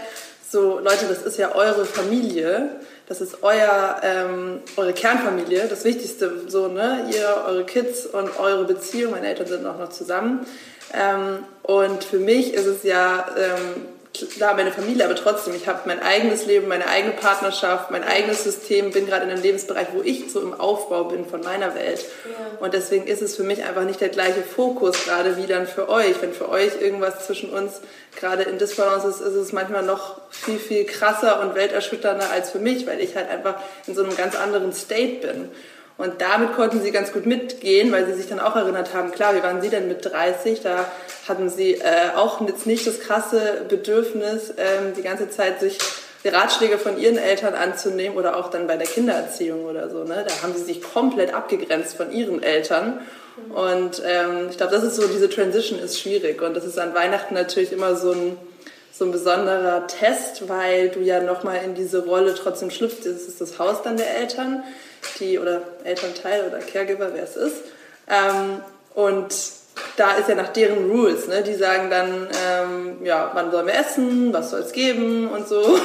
so 0.51 0.79
Leute, 0.79 1.07
das 1.09 1.23
ist 1.23 1.39
ja 1.39 1.55
eure 1.55 1.85
Familie 1.85 2.71
das 3.09 3.23
ist 3.23 3.43
euer, 3.43 4.01
ähm, 4.03 4.61
eure 4.77 4.93
Kernfamilie, 4.93 5.67
das 5.67 5.85
Wichtigste, 5.85 6.43
so, 6.47 6.69
ne? 6.69 7.07
Ihr, 7.11 7.43
eure 7.47 7.65
Kids 7.65 8.05
und 8.05 8.39
eure 8.39 8.65
Beziehung. 8.65 9.13
Meine 9.13 9.29
Eltern 9.29 9.47
sind 9.47 9.67
auch 9.67 9.79
noch 9.79 9.89
zusammen. 9.89 10.47
Ähm, 10.93 11.39
und 11.63 12.05
für 12.05 12.19
mich 12.19 12.53
ist 12.53 12.67
es 12.67 12.83
ja 12.83 13.27
ähm, 13.39 13.87
klar 14.27 14.55
meine 14.55 14.73
Familie, 14.73 15.05
aber 15.05 15.15
trotzdem, 15.15 15.55
ich 15.55 15.69
habe 15.69 15.81
mein 15.87 16.01
eigenes 16.01 16.47
Leben, 16.47 16.69
meine 16.69 16.89
eigene 16.89 17.13
Partnerschaft, 17.13 17.91
mein 17.91 18.05
eigenes 18.05 18.45
System, 18.45 18.91
bin 18.91 19.07
gerade 19.07 19.25
in 19.25 19.31
einem 19.31 19.43
Lebensbereich, 19.43 19.89
wo 19.93 20.03
ich 20.03 20.33
so 20.33 20.41
im 20.41 20.59
Aufbau 20.59 21.05
bin 21.05 21.27
von 21.27 21.41
meiner 21.43 21.75
Welt. 21.75 22.05
Ja. 22.25 22.59
Und 22.61 22.75
deswegen 22.75 23.07
ist 23.07 23.23
es 23.23 23.37
für 23.37 23.43
mich 23.43 23.65
einfach 23.65 23.85
nicht 23.85 24.01
der 24.01 24.09
gleiche 24.09 24.43
Fokus 24.43 25.05
gerade 25.05 25.37
wie 25.37 25.47
dann 25.47 25.67
für 25.67 25.89
euch. 25.89 26.21
Wenn 26.21 26.33
für 26.33 26.49
euch 26.49 26.81
irgendwas 26.81 27.27
zwischen 27.27 27.51
uns 27.51 27.81
gerade 28.17 28.43
in 28.45 28.59
Disbalance 28.59 29.09
ist, 29.09 29.21
ist 29.21 29.35
es 29.35 29.53
manchmal 29.53 29.83
noch 29.83 30.21
viel, 30.31 30.59
viel 30.59 30.85
krasser 30.85 31.41
und 31.41 31.55
welterschütternder 31.55 32.31
als 32.31 32.51
für 32.51 32.59
mich, 32.59 32.87
weil 32.87 33.01
ich 33.01 33.17
halt 33.17 33.31
einfach 33.31 33.57
in 33.87 33.95
so 33.95 34.03
einem 34.03 34.17
ganz 34.17 34.35
anderen 34.35 34.73
State 34.73 35.27
bin. 35.27 35.51
Und 35.99 36.21
damit 36.21 36.55
konnten 36.55 36.81
sie 36.81 36.93
ganz 36.93 37.13
gut 37.13 37.27
mitgehen, 37.27 37.91
weil 37.91 38.07
sie 38.07 38.15
sich 38.15 38.29
dann 38.29 38.39
auch 38.39 38.55
erinnert 38.55 38.95
haben, 38.95 39.11
klar, 39.11 39.35
wie 39.35 39.43
waren 39.43 39.61
sie 39.61 39.69
denn 39.69 39.89
mit 39.89 40.05
30? 40.05 40.63
Da 40.63 40.91
hatten 41.29 41.51
sie 41.51 41.75
äh, 41.75 42.15
auch 42.15 42.41
jetzt 42.47 42.67
nicht 42.67 42.87
das 42.87 43.01
krasse 43.01 43.63
Bedürfnis, 43.69 44.55
ähm, 44.57 44.95
die 44.97 45.03
ganze 45.03 45.29
Zeit 45.29 45.59
sich 45.59 45.77
die 46.25 46.29
Ratschläge 46.29 46.79
von 46.79 46.99
ihren 46.99 47.19
Eltern 47.19 47.55
anzunehmen 47.55 48.17
oder 48.17 48.37
auch 48.37 48.49
dann 48.49 48.67
bei 48.69 48.77
der 48.77 48.87
Kindererziehung 48.87 49.65
oder 49.65 49.91
so. 49.91 50.05
Ne? 50.05 50.25
Da 50.27 50.43
haben 50.43 50.55
sie 50.57 50.65
sich 50.65 50.83
komplett 50.83 51.35
abgegrenzt 51.35 51.97
von 51.97 52.13
ihren 52.13 52.43
Eltern. 52.43 53.01
Und 53.55 54.03
ähm, 54.05 54.49
ich 54.51 54.57
glaube, 54.57 54.73
das 54.73 54.85
ist 54.85 54.97
so, 54.97 55.07
diese 55.07 55.29
Transition 55.29 55.79
ist 55.79 56.01
schwierig. 56.01 56.43
Und 56.43 56.55
das 56.55 56.65
ist 56.65 56.79
an 56.79 56.95
Weihnachten 56.95 57.35
natürlich 57.35 57.73
immer 57.73 57.97
so 57.97 58.13
ein, 58.13 58.37
so 58.99 59.05
ein 59.05 59.13
besonderer 59.13 59.87
Test, 59.87 60.49
weil 60.49 60.89
du 60.89 61.01
ja 61.01 61.21
nochmal 61.21 61.61
in 61.65 61.75
diese 61.75 62.05
Rolle 62.05 62.35
trotzdem 62.35 62.71
schlüpfst. 62.71 63.07
Das 63.07 63.23
ist 63.23 63.41
das 63.41 63.59
Haus 63.59 63.83
dann 63.83 63.97
der 63.97 64.17
Eltern 64.19 64.65
die 65.21 65.39
oder 65.39 65.63
Elternteil 65.85 66.47
oder 66.47 66.59
Caregiver, 66.59 67.11
wer 67.13 67.23
es 67.23 67.37
ist. 67.37 67.57
Ähm, 68.09 68.63
und 68.95 69.35
da 69.97 70.17
ist 70.17 70.29
ja 70.29 70.35
nach 70.35 70.53
deren 70.53 70.91
Rules, 70.91 71.29
ne? 71.29 71.43
die 71.43 71.55
sagen 71.55 71.89
dann, 71.89 72.29
ähm, 72.49 72.99
ja, 73.05 73.31
wann 73.35 73.51
sollen 73.51 73.67
wir 73.67 73.75
essen, 73.75 74.33
was 74.33 74.51
soll 74.51 74.61
es 74.61 74.73
geben 74.73 75.29
und 75.29 75.47
so. 75.47 75.61
und, 75.63 75.81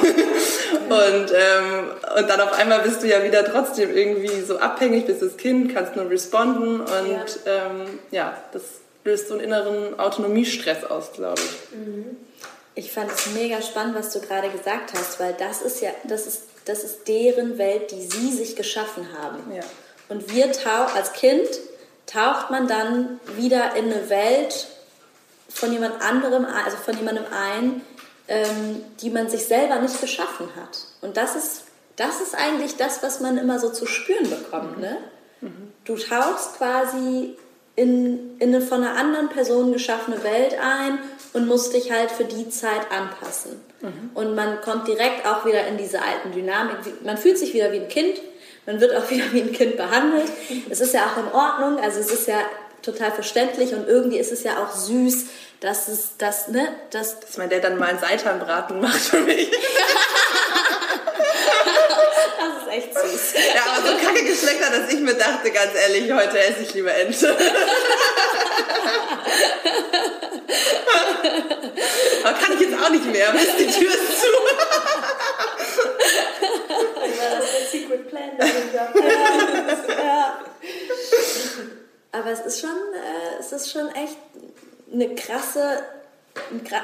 ähm, 0.88 1.90
und 2.18 2.28
dann 2.28 2.40
auf 2.40 2.52
einmal 2.58 2.80
bist 2.80 3.02
du 3.02 3.06
ja 3.06 3.22
wieder 3.22 3.44
trotzdem 3.44 3.94
irgendwie 3.94 4.40
so 4.40 4.58
abhängig, 4.58 5.06
bist 5.06 5.22
das 5.22 5.36
Kind, 5.36 5.74
kannst 5.74 5.94
nur 5.94 6.10
responden 6.10 6.80
und 6.80 6.88
ja, 6.88 7.24
ähm, 7.46 7.98
ja 8.10 8.36
das 8.52 8.62
löst 9.04 9.28
so 9.28 9.34
einen 9.34 9.44
inneren 9.44 9.98
Autonomiestress 9.98 10.84
aus, 10.84 11.12
glaube 11.12 11.40
ich. 11.40 11.78
Mhm. 11.78 12.16
Ich 12.74 12.92
fand 12.92 13.10
es 13.10 13.26
mega 13.34 13.62
spannend, 13.62 13.94
was 13.94 14.12
du 14.12 14.20
gerade 14.20 14.50
gesagt 14.50 14.92
hast, 14.94 15.20
weil 15.20 15.34
das 15.34 15.62
ist 15.62 15.80
ja, 15.80 15.90
das 16.04 16.26
ist 16.26 16.42
das 16.64 16.82
ist 16.82 17.08
deren 17.08 17.58
Welt, 17.58 17.90
die 17.90 18.02
sie 18.02 18.32
sich 18.32 18.56
geschaffen 18.56 19.08
haben. 19.18 19.54
Ja. 19.54 19.62
Und 20.08 20.32
wir 20.32 20.50
als 20.94 21.12
Kind 21.12 21.48
taucht 22.06 22.50
man 22.50 22.68
dann 22.68 23.20
wieder 23.36 23.76
in 23.76 23.92
eine 23.92 24.08
Welt 24.08 24.66
von 25.48 25.72
jemand 25.72 26.00
anderem, 26.02 26.44
also 26.44 26.76
von 26.76 26.96
jemandem 26.96 27.24
ein, 27.30 27.82
ähm, 28.28 28.84
die 29.00 29.10
man 29.10 29.28
sich 29.28 29.44
selber 29.44 29.78
nicht 29.78 30.00
geschaffen 30.00 30.48
hat. 30.56 30.78
Und 31.00 31.16
das 31.16 31.36
ist, 31.36 31.64
das 31.96 32.20
ist 32.20 32.34
eigentlich 32.34 32.76
das, 32.76 33.02
was 33.02 33.20
man 33.20 33.38
immer 33.38 33.58
so 33.58 33.70
zu 33.70 33.86
spüren 33.86 34.28
bekommt. 34.28 34.76
Mhm. 34.76 34.82
Ne? 34.82 34.96
Mhm. 35.42 35.72
Du 35.84 35.96
tauchst 35.96 36.56
quasi 36.56 37.36
in, 37.76 38.38
in 38.38 38.54
eine 38.54 38.60
von 38.60 38.82
einer 38.82 38.96
anderen 38.96 39.28
Person 39.28 39.72
geschaffene 39.72 40.22
Welt 40.22 40.56
ein 40.60 40.98
und 41.32 41.46
musst 41.46 41.74
dich 41.74 41.90
halt 41.90 42.10
für 42.10 42.24
die 42.24 42.48
Zeit 42.48 42.90
anpassen. 42.90 43.60
Mhm. 43.80 44.10
Und 44.14 44.34
man 44.34 44.60
kommt 44.60 44.86
direkt 44.86 45.26
auch 45.26 45.44
wieder 45.44 45.66
in 45.66 45.76
diese 45.76 46.00
alten 46.00 46.32
Dynamik. 46.32 46.76
Man 47.04 47.18
fühlt 47.18 47.38
sich 47.38 47.52
wieder 47.52 47.72
wie 47.72 47.80
ein 47.80 47.88
Kind, 47.88 48.20
man 48.66 48.80
wird 48.80 48.94
auch 48.96 49.10
wieder 49.10 49.32
wie 49.32 49.42
ein 49.42 49.52
Kind 49.52 49.76
behandelt. 49.76 50.30
Es 50.70 50.80
ist 50.80 50.94
ja 50.94 51.06
auch 51.06 51.16
in 51.18 51.32
Ordnung, 51.32 51.82
also 51.82 52.00
es 52.00 52.10
ist 52.10 52.28
ja 52.28 52.38
total 52.82 53.10
verständlich 53.10 53.74
und 53.74 53.88
irgendwie 53.88 54.18
ist 54.18 54.30
es 54.30 54.44
ja 54.44 54.62
auch 54.62 54.72
süß, 54.72 55.26
dass 55.60 55.88
es 55.88 56.16
das, 56.18 56.48
ne, 56.48 56.68
dass, 56.90 57.20
dass 57.20 57.38
mein 57.38 57.48
Dad 57.48 57.64
dann 57.64 57.78
mal 57.78 57.88
einen 57.88 57.98
Seitanbraten 57.98 58.80
macht 58.80 59.00
für 59.00 59.20
mich. 59.20 59.50
das 62.48 62.62
ist 62.62 62.68
echt 62.72 62.94
süß. 62.94 63.34
Ja, 63.54 63.62
aber 63.72 63.88
so 63.88 63.96
kacke 64.04 64.24
Geschlechter, 64.24 64.70
dass 64.70 64.92
ich 64.92 65.00
mir 65.00 65.14
dachte, 65.14 65.50
ganz 65.50 65.74
ehrlich, 65.74 66.12
heute 66.12 66.38
esse 66.38 66.62
ich 66.62 66.74
lieber 66.74 66.94
Ente. 66.94 67.36
Aber 72.24 72.38
kann 72.38 72.54
ich 72.54 72.60
jetzt 72.60 72.82
auch 72.82 72.90
nicht 72.90 73.04
mehr, 73.06 73.28
weil 73.34 73.46
die 73.58 73.66
Tür 73.66 73.92
ist 73.92 74.20
zu. 74.20 74.28
Das 77.40 77.50
der 77.52 77.66
Secret 77.70 78.08
Plan 78.08 78.30
dahinter? 78.38 78.92
ja. 80.04 80.40
Aber 82.12 82.30
es 82.30 82.40
ist 82.40 82.60
schon, 82.60 82.70
äh, 82.70 83.40
es 83.40 83.52
ist 83.52 83.70
schon 83.70 83.88
echt 83.94 84.16
eine 84.92 85.14
krasse, 85.14 85.82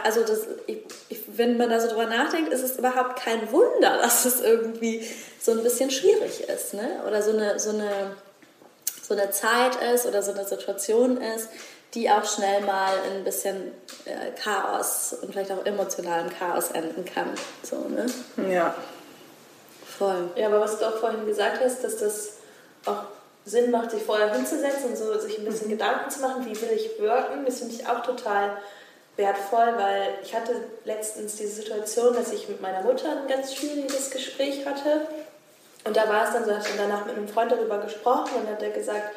also 0.05 0.23
das, 0.23 0.47
ich, 0.67 0.79
ich, 1.09 1.21
wenn 1.27 1.57
man 1.57 1.71
da 1.71 1.81
so 1.81 1.89
drüber 1.89 2.07
nachdenkt, 2.07 2.53
ist 2.53 2.63
es 2.63 2.79
überhaupt 2.79 3.17
kein 3.17 3.51
Wunder, 3.53 3.99
dass 3.99 4.25
es 4.25 4.41
irgendwie 4.41 5.07
so 5.41 5.53
ein 5.53 5.63
bisschen 5.63 5.91
schwierig 5.91 6.49
ist, 6.49 6.75
ne? 6.75 7.03
Oder 7.07 7.23
so 7.23 7.31
eine, 7.31 7.59
so 7.59 7.71
eine, 7.71 8.17
so 9.03 9.15
eine 9.15 9.31
Zeit 9.31 9.77
ist 9.95 10.07
oder 10.07 10.23
so 10.23 10.33
eine 10.33 10.45
Situation 10.45 11.17
ist, 11.17 11.49
die 11.95 12.09
auch 12.11 12.25
schnell 12.25 12.61
mal 12.63 12.93
in 13.09 13.19
ein 13.19 13.25
bisschen 13.25 13.73
äh, 14.05 14.31
Chaos 14.41 15.17
und 15.21 15.33
vielleicht 15.33 15.51
auch 15.51 15.65
emotionalem 15.67 16.31
Chaos 16.31 16.71
enden 16.71 17.05
kann. 17.05 17.31
So, 17.63 17.89
ne? 17.89 18.07
Ja. 18.53 18.75
Voll. 19.99 20.31
Ja, 20.37 20.47
aber 20.47 20.61
was 20.61 20.79
du 20.79 20.87
auch 20.87 20.99
vorhin 20.99 21.27
gesagt 21.27 21.61
hast, 21.63 21.83
dass 21.83 21.99
das 21.99 22.33
auch 22.87 23.05
Sinn 23.45 23.71
macht, 23.71 23.91
sich 23.91 24.03
vorher 24.03 24.33
hinzusetzen 24.33 24.91
und 24.91 24.97
so 24.97 25.19
sich 25.19 25.39
ein 25.39 25.45
bisschen 25.45 25.69
mhm. 25.69 25.73
Gedanken 25.73 26.11
zu 26.11 26.21
machen, 26.21 26.47
wie 26.47 26.61
will 26.61 26.71
ich 26.75 26.99
wirken, 26.99 27.45
das 27.45 27.59
finde 27.59 27.75
ich 27.75 27.87
auch 27.87 28.03
total 28.03 28.57
wertvoll, 29.21 29.75
weil 29.77 30.15
ich 30.25 30.35
hatte 30.35 30.55
letztens 30.85 31.37
die 31.37 31.47
Situation, 31.47 32.15
dass 32.15 32.33
ich 32.33 32.49
mit 32.49 32.61
meiner 32.61 32.83
Mutter 32.83 33.09
ein 33.11 33.29
ganz 33.29 33.55
schwieriges 33.55 34.11
Gespräch 34.11 34.67
hatte. 34.67 35.03
Und 35.85 35.97
da 35.97 36.09
war 36.09 36.25
es 36.25 36.33
dann 36.33 36.45
so, 36.45 36.51
ich 36.51 36.77
danach 36.77 37.07
mit 37.07 37.17
einem 37.17 37.29
Freund 37.29 37.53
darüber 37.53 37.79
gesprochen 37.79 38.33
und 38.41 38.51
hat 38.51 38.63
er 38.63 38.71
gesagt, 38.71 39.15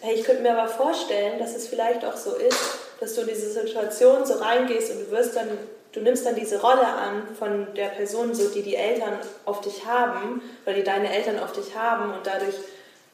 hey, 0.00 0.14
ich 0.14 0.24
könnte 0.24 0.42
mir 0.42 0.56
aber 0.56 0.68
vorstellen, 0.68 1.38
dass 1.38 1.56
es 1.56 1.66
vielleicht 1.66 2.04
auch 2.04 2.16
so 2.16 2.34
ist, 2.36 2.78
dass 3.00 3.14
du 3.14 3.22
in 3.22 3.28
diese 3.28 3.50
Situation 3.50 4.24
so 4.24 4.34
reingehst 4.34 4.92
und 4.92 5.00
du 5.00 5.10
wirst 5.10 5.34
dann, 5.34 5.48
du 5.92 6.00
nimmst 6.00 6.24
dann 6.24 6.34
diese 6.34 6.60
Rolle 6.60 6.86
an 6.86 7.22
von 7.38 7.74
der 7.74 7.88
Person, 7.88 8.34
so 8.34 8.48
die 8.48 8.62
die 8.62 8.76
Eltern 8.76 9.18
auf 9.44 9.60
dich 9.60 9.86
haben, 9.86 10.42
oder 10.64 10.74
die 10.74 10.84
deine 10.84 11.12
Eltern 11.12 11.40
auf 11.40 11.52
dich 11.52 11.74
haben 11.76 12.12
und 12.12 12.26
dadurch 12.26 12.54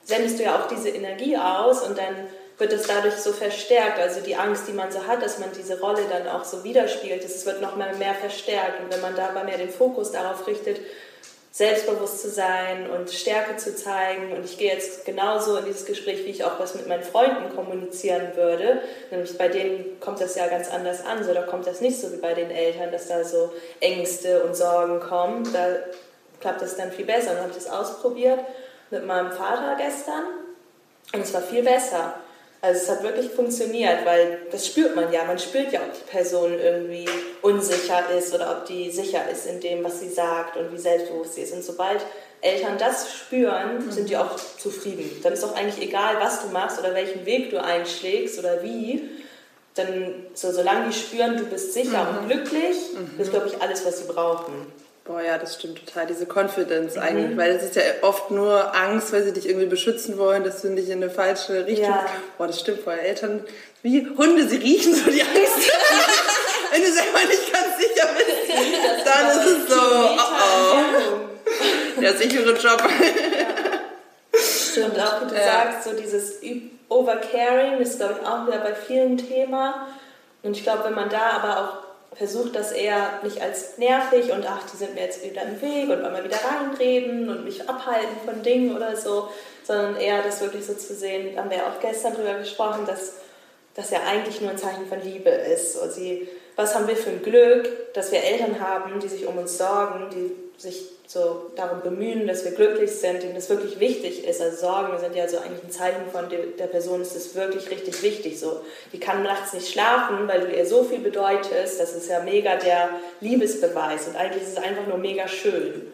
sendest 0.05 0.39
du 0.39 0.43
ja 0.43 0.61
auch 0.61 0.69
diese 0.69 0.91
Energie 0.91 1.37
aus 1.37 1.83
und 1.83 1.97
dann 1.97 2.15
wird 2.59 2.73
es 2.73 2.87
dadurch 2.87 3.17
so 3.17 3.33
verstärkt. 3.33 3.99
Also 3.99 4.21
die 4.21 4.37
Angst, 4.37 4.69
die 4.69 4.73
man 4.73 4.93
so 4.93 5.07
hat, 5.07 5.23
dass 5.23 5.39
man 5.39 5.51
diese 5.57 5.81
Rolle 5.81 6.03
dann 6.11 6.29
auch 6.29 6.45
so 6.45 6.63
widerspiegelt, 6.65 7.25
das 7.25 7.45
wird 7.47 7.61
noch 7.61 7.77
mal 7.77 7.95
mehr 7.97 8.15
verstärkt. 8.15 8.81
Und 8.81 8.93
wenn 8.93 9.01
man 9.01 9.17
dabei 9.17 9.45
mehr 9.45 9.59
den 9.59 9.71
Fokus 9.71 10.13
darauf 10.13 10.47
richtet, 10.47 10.81
selbstbewusst 11.55 12.21
zu 12.21 12.31
sein 12.31 12.91
und 12.91 13.13
Stärke 13.13 13.57
zu 13.57 13.77
zeigen. 13.77 14.33
Und 14.33 14.45
ich 14.45 14.59
gehe 14.59 14.73
jetzt 14.73 15.05
genauso 15.05 15.57
in 15.57 15.65
dieses 15.65 15.87
Gespräch, 15.87 16.25
wie 16.25 16.31
ich 16.31 16.43
auch 16.43 16.59
was 16.59 16.75
mit 16.75 16.89
meinen 16.89 17.05
Freunden 17.05 17.55
kommunizieren 17.55 18.33
würde. 18.35 18.81
Nämlich 19.13 19.39
bei 19.39 19.47
denen 19.47 20.01
kommt 20.01 20.21
das 20.21 20.35
ja 20.35 20.49
ganz 20.49 20.69
anders 20.69 21.07
an. 21.07 21.23
So, 21.23 21.33
da 21.33 21.43
kommt 21.43 21.69
das 21.69 21.81
nicht 21.81 22.01
so 22.01 22.13
wie 22.13 22.17
bei 22.17 22.35
den 22.35 22.51
Eltern, 22.51 22.91
dass 22.91 23.07
da 23.07 23.23
so 23.23 23.53
Ängste 23.79 24.43
und 24.43 24.57
Sorgen 24.57 24.99
kommen. 24.99 25.49
Da 25.53 25.77
klappt 26.41 26.61
das 26.61 26.77
dann 26.77 26.91
viel 26.91 27.05
besser. 27.05 27.31
Und 27.31 27.39
habe 27.39 27.51
ich 27.51 27.65
das 27.65 27.71
ausprobiert 27.71 28.41
mit 28.91 29.07
meinem 29.07 29.31
Vater 29.31 29.77
gestern. 29.79 30.25
Und 31.13 31.21
es 31.21 31.33
war 31.33 31.43
viel 31.43 31.63
besser. 31.63 32.15
Also 32.65 32.81
es 32.81 32.89
hat 32.89 33.03
wirklich 33.03 33.31
funktioniert, 33.31 34.07
weil 34.07 34.39
das 34.51 34.67
spürt 34.67 34.97
man 34.97 35.13
ja. 35.13 35.25
Man 35.25 35.39
spürt 35.39 35.71
ja, 35.71 35.81
ob 35.81 35.93
die 35.93 36.11
Person 36.11 36.59
irgendwie 36.59 37.07
unsicher 37.43 38.09
ist 38.17 38.35
oder 38.35 38.53
ob 38.53 38.65
die 38.65 38.91
sicher 38.91 39.29
ist 39.31 39.45
in 39.45 39.61
dem, 39.61 39.85
was 39.85 40.01
sie 40.01 40.09
sagt 40.09 40.57
und 40.57 40.73
wie 40.73 40.79
selbstbewusst 40.79 41.35
sie 41.35 41.43
ist. 41.43 41.53
Und 41.53 41.63
sobald 41.63 42.01
Eltern 42.41 42.79
das 42.79 43.13
spüren, 43.13 43.91
sind 43.91 44.09
die 44.09 44.17
auch 44.17 44.35
zufrieden. 44.57 45.11
Dann 45.23 45.35
ist 45.35 45.43
doch 45.43 45.55
eigentlich 45.55 45.87
egal, 45.87 46.17
was 46.21 46.41
du 46.41 46.49
machst 46.49 46.79
oder 46.79 46.95
welchen 46.95 47.27
Weg 47.27 47.51
du 47.51 47.63
einschlägst 47.63 48.39
oder 48.39 48.63
wie. 48.63 49.11
Dann, 49.75 50.25
so, 50.33 50.51
solange 50.51 50.89
die 50.89 50.95
spüren, 50.95 51.37
du 51.37 51.45
bist 51.45 51.75
sicher 51.75 52.13
mhm. 52.13 52.19
und 52.19 52.29
glücklich, 52.31 52.77
mhm. 52.95 53.21
ist, 53.21 53.31
glaube 53.31 53.49
ich, 53.49 53.61
alles, 53.61 53.85
was 53.85 53.99
sie 53.99 54.11
brauchen. 54.11 54.73
Boah, 55.05 55.21
ja, 55.21 55.37
das 55.37 55.57
stimmt 55.57 55.85
total. 55.85 56.07
Diese 56.07 56.27
Confidence 56.27 56.97
mhm. 56.97 57.03
eigentlich, 57.03 57.37
weil 57.37 57.51
es 57.53 57.63
ist 57.63 57.77
ja 57.77 57.83
oft 58.01 58.31
nur 58.31 58.75
Angst, 58.75 59.13
weil 59.13 59.23
sie 59.23 59.33
dich 59.33 59.47
irgendwie 59.47 59.67
beschützen 59.67 60.17
wollen, 60.17 60.45
dass 60.45 60.63
du 60.63 60.69
nicht 60.69 60.89
in 60.89 61.03
eine 61.03 61.11
falsche 61.11 61.67
Richtung. 61.67 61.91
Ja. 61.91 62.07
Boah, 62.39 62.47
das 62.47 62.61
stimmt, 62.61 62.87
weil 62.87 63.01
Eltern 63.01 63.45
wie 63.83 64.09
Hunde, 64.17 64.49
sie 64.49 64.57
riechen 64.57 64.95
so 64.95 65.11
die 65.11 65.21
Angst. 65.21 65.71
Wenn 66.73 66.83
du 66.83 66.91
selber 66.91 67.19
nicht 67.29 67.53
ganz 67.53 67.77
sicher 67.77 68.09
bist, 68.17 69.07
dann 69.07 69.31
ist 69.31 69.47
es 69.47 69.69
so, 69.69 69.81
oh 69.81 70.19
oh. 70.43 72.01
Der 72.01 72.15
sichere 72.15 72.53
Job. 72.55 72.83
Ja. 72.83 74.41
Stimmt, 74.41 74.99
auch 74.99 75.21
wie 75.21 75.29
du 75.29 75.35
ja. 75.37 75.45
sagst, 75.45 75.85
so 75.85 75.93
dieses 75.93 76.41
Overcaring 76.89 77.79
ist, 77.79 77.99
glaube 77.99 78.17
ich, 78.21 78.27
auch 78.27 78.47
wieder 78.47 78.59
bei 78.59 78.75
vielen 78.75 79.19
Thema. 79.19 79.87
Und 80.43 80.57
ich 80.57 80.63
glaube, 80.63 80.85
wenn 80.87 80.95
man 80.95 81.11
da 81.11 81.31
aber 81.31 81.59
auch 81.59 81.84
versucht 82.15 82.55
das 82.55 82.73
eher 82.73 83.21
nicht 83.23 83.41
als 83.41 83.79
nervig 83.79 84.31
und 84.33 84.47
ach, 84.47 84.63
die 84.71 84.77
sind 84.77 84.95
mir 84.95 85.03
jetzt 85.03 85.25
wieder 85.25 85.43
im 85.43 85.61
Weg 85.61 85.89
und 85.89 86.03
wollen 86.03 86.13
mal 86.13 86.25
wieder 86.25 86.39
reinreden 86.39 87.29
und 87.29 87.45
mich 87.45 87.69
abhalten 87.69 88.17
von 88.25 88.43
Dingen 88.43 88.77
oder 88.77 88.97
so, 88.97 89.29
sondern 89.65 89.97
eher 89.97 90.23
das 90.23 90.41
wirklich 90.41 90.65
so 90.65 90.75
zu 90.75 90.95
sehen, 90.95 91.37
haben 91.39 91.51
wir 91.51 91.59
ja 91.59 91.65
auch 91.65 91.81
gestern 91.81 92.15
darüber 92.15 92.35
gesprochen, 92.35 92.87
dass 92.87 93.15
das 93.75 93.91
ja 93.91 94.01
eigentlich 94.07 94.41
nur 94.41 94.51
ein 94.51 94.59
Zeichen 94.59 94.87
von 94.87 95.03
Liebe 95.03 95.31
ist. 95.31 95.77
Und 95.77 95.93
sie, 95.93 96.29
was 96.57 96.75
haben 96.75 96.87
wir 96.87 96.97
für 96.97 97.11
ein 97.11 97.23
Glück, 97.23 97.93
dass 97.95 98.13
wir 98.13 98.23
Eltern 98.23 98.61
haben, 98.61 99.01
die 99.01 99.09
sich 99.09 99.27
um 99.27 99.37
uns 99.37 99.59
sorgen, 99.59 100.11
die 100.11 100.61
sich 100.61 100.94
so 101.15 101.53
darum 101.55 101.81
bemühen, 101.81 102.27
dass 102.27 102.45
wir 102.45 102.51
glücklich 102.51 102.91
sind, 102.91 103.23
denen 103.23 103.37
das 103.37 103.49
wirklich 103.49 103.79
wichtig 103.79 104.27
ist. 104.27 104.43
Also 104.43 104.57
Sorgen 104.57 104.99
sind 104.99 105.15
ja 105.15 105.29
so 105.29 105.39
eigentlich 105.39 105.63
ein 105.63 105.71
Zeichen 105.71 106.11
von 106.11 106.29
der 106.29 106.67
Person, 106.67 107.01
ist 107.01 107.15
es 107.15 107.37
wirklich 107.37 107.71
richtig 107.71 108.03
wichtig. 108.03 108.41
So, 108.41 108.63
die 108.93 108.99
kann 108.99 109.23
nachts 109.23 109.53
nicht 109.53 109.71
schlafen, 109.73 110.27
weil 110.27 110.41
du 110.41 110.53
ihr 110.53 110.67
so 110.67 110.83
viel 110.83 110.99
bedeutest. 110.99 111.79
Das 111.79 111.95
ist 111.95 112.11
ja 112.11 112.21
mega 112.21 112.57
der 112.57 112.91
Liebesbeweis 113.21 114.09
und 114.09 114.17
eigentlich 114.17 114.43
ist 114.43 114.59
es 114.59 114.63
einfach 114.63 114.89
nur 114.89 114.99
mega 114.99 115.29
schön. 115.29 115.93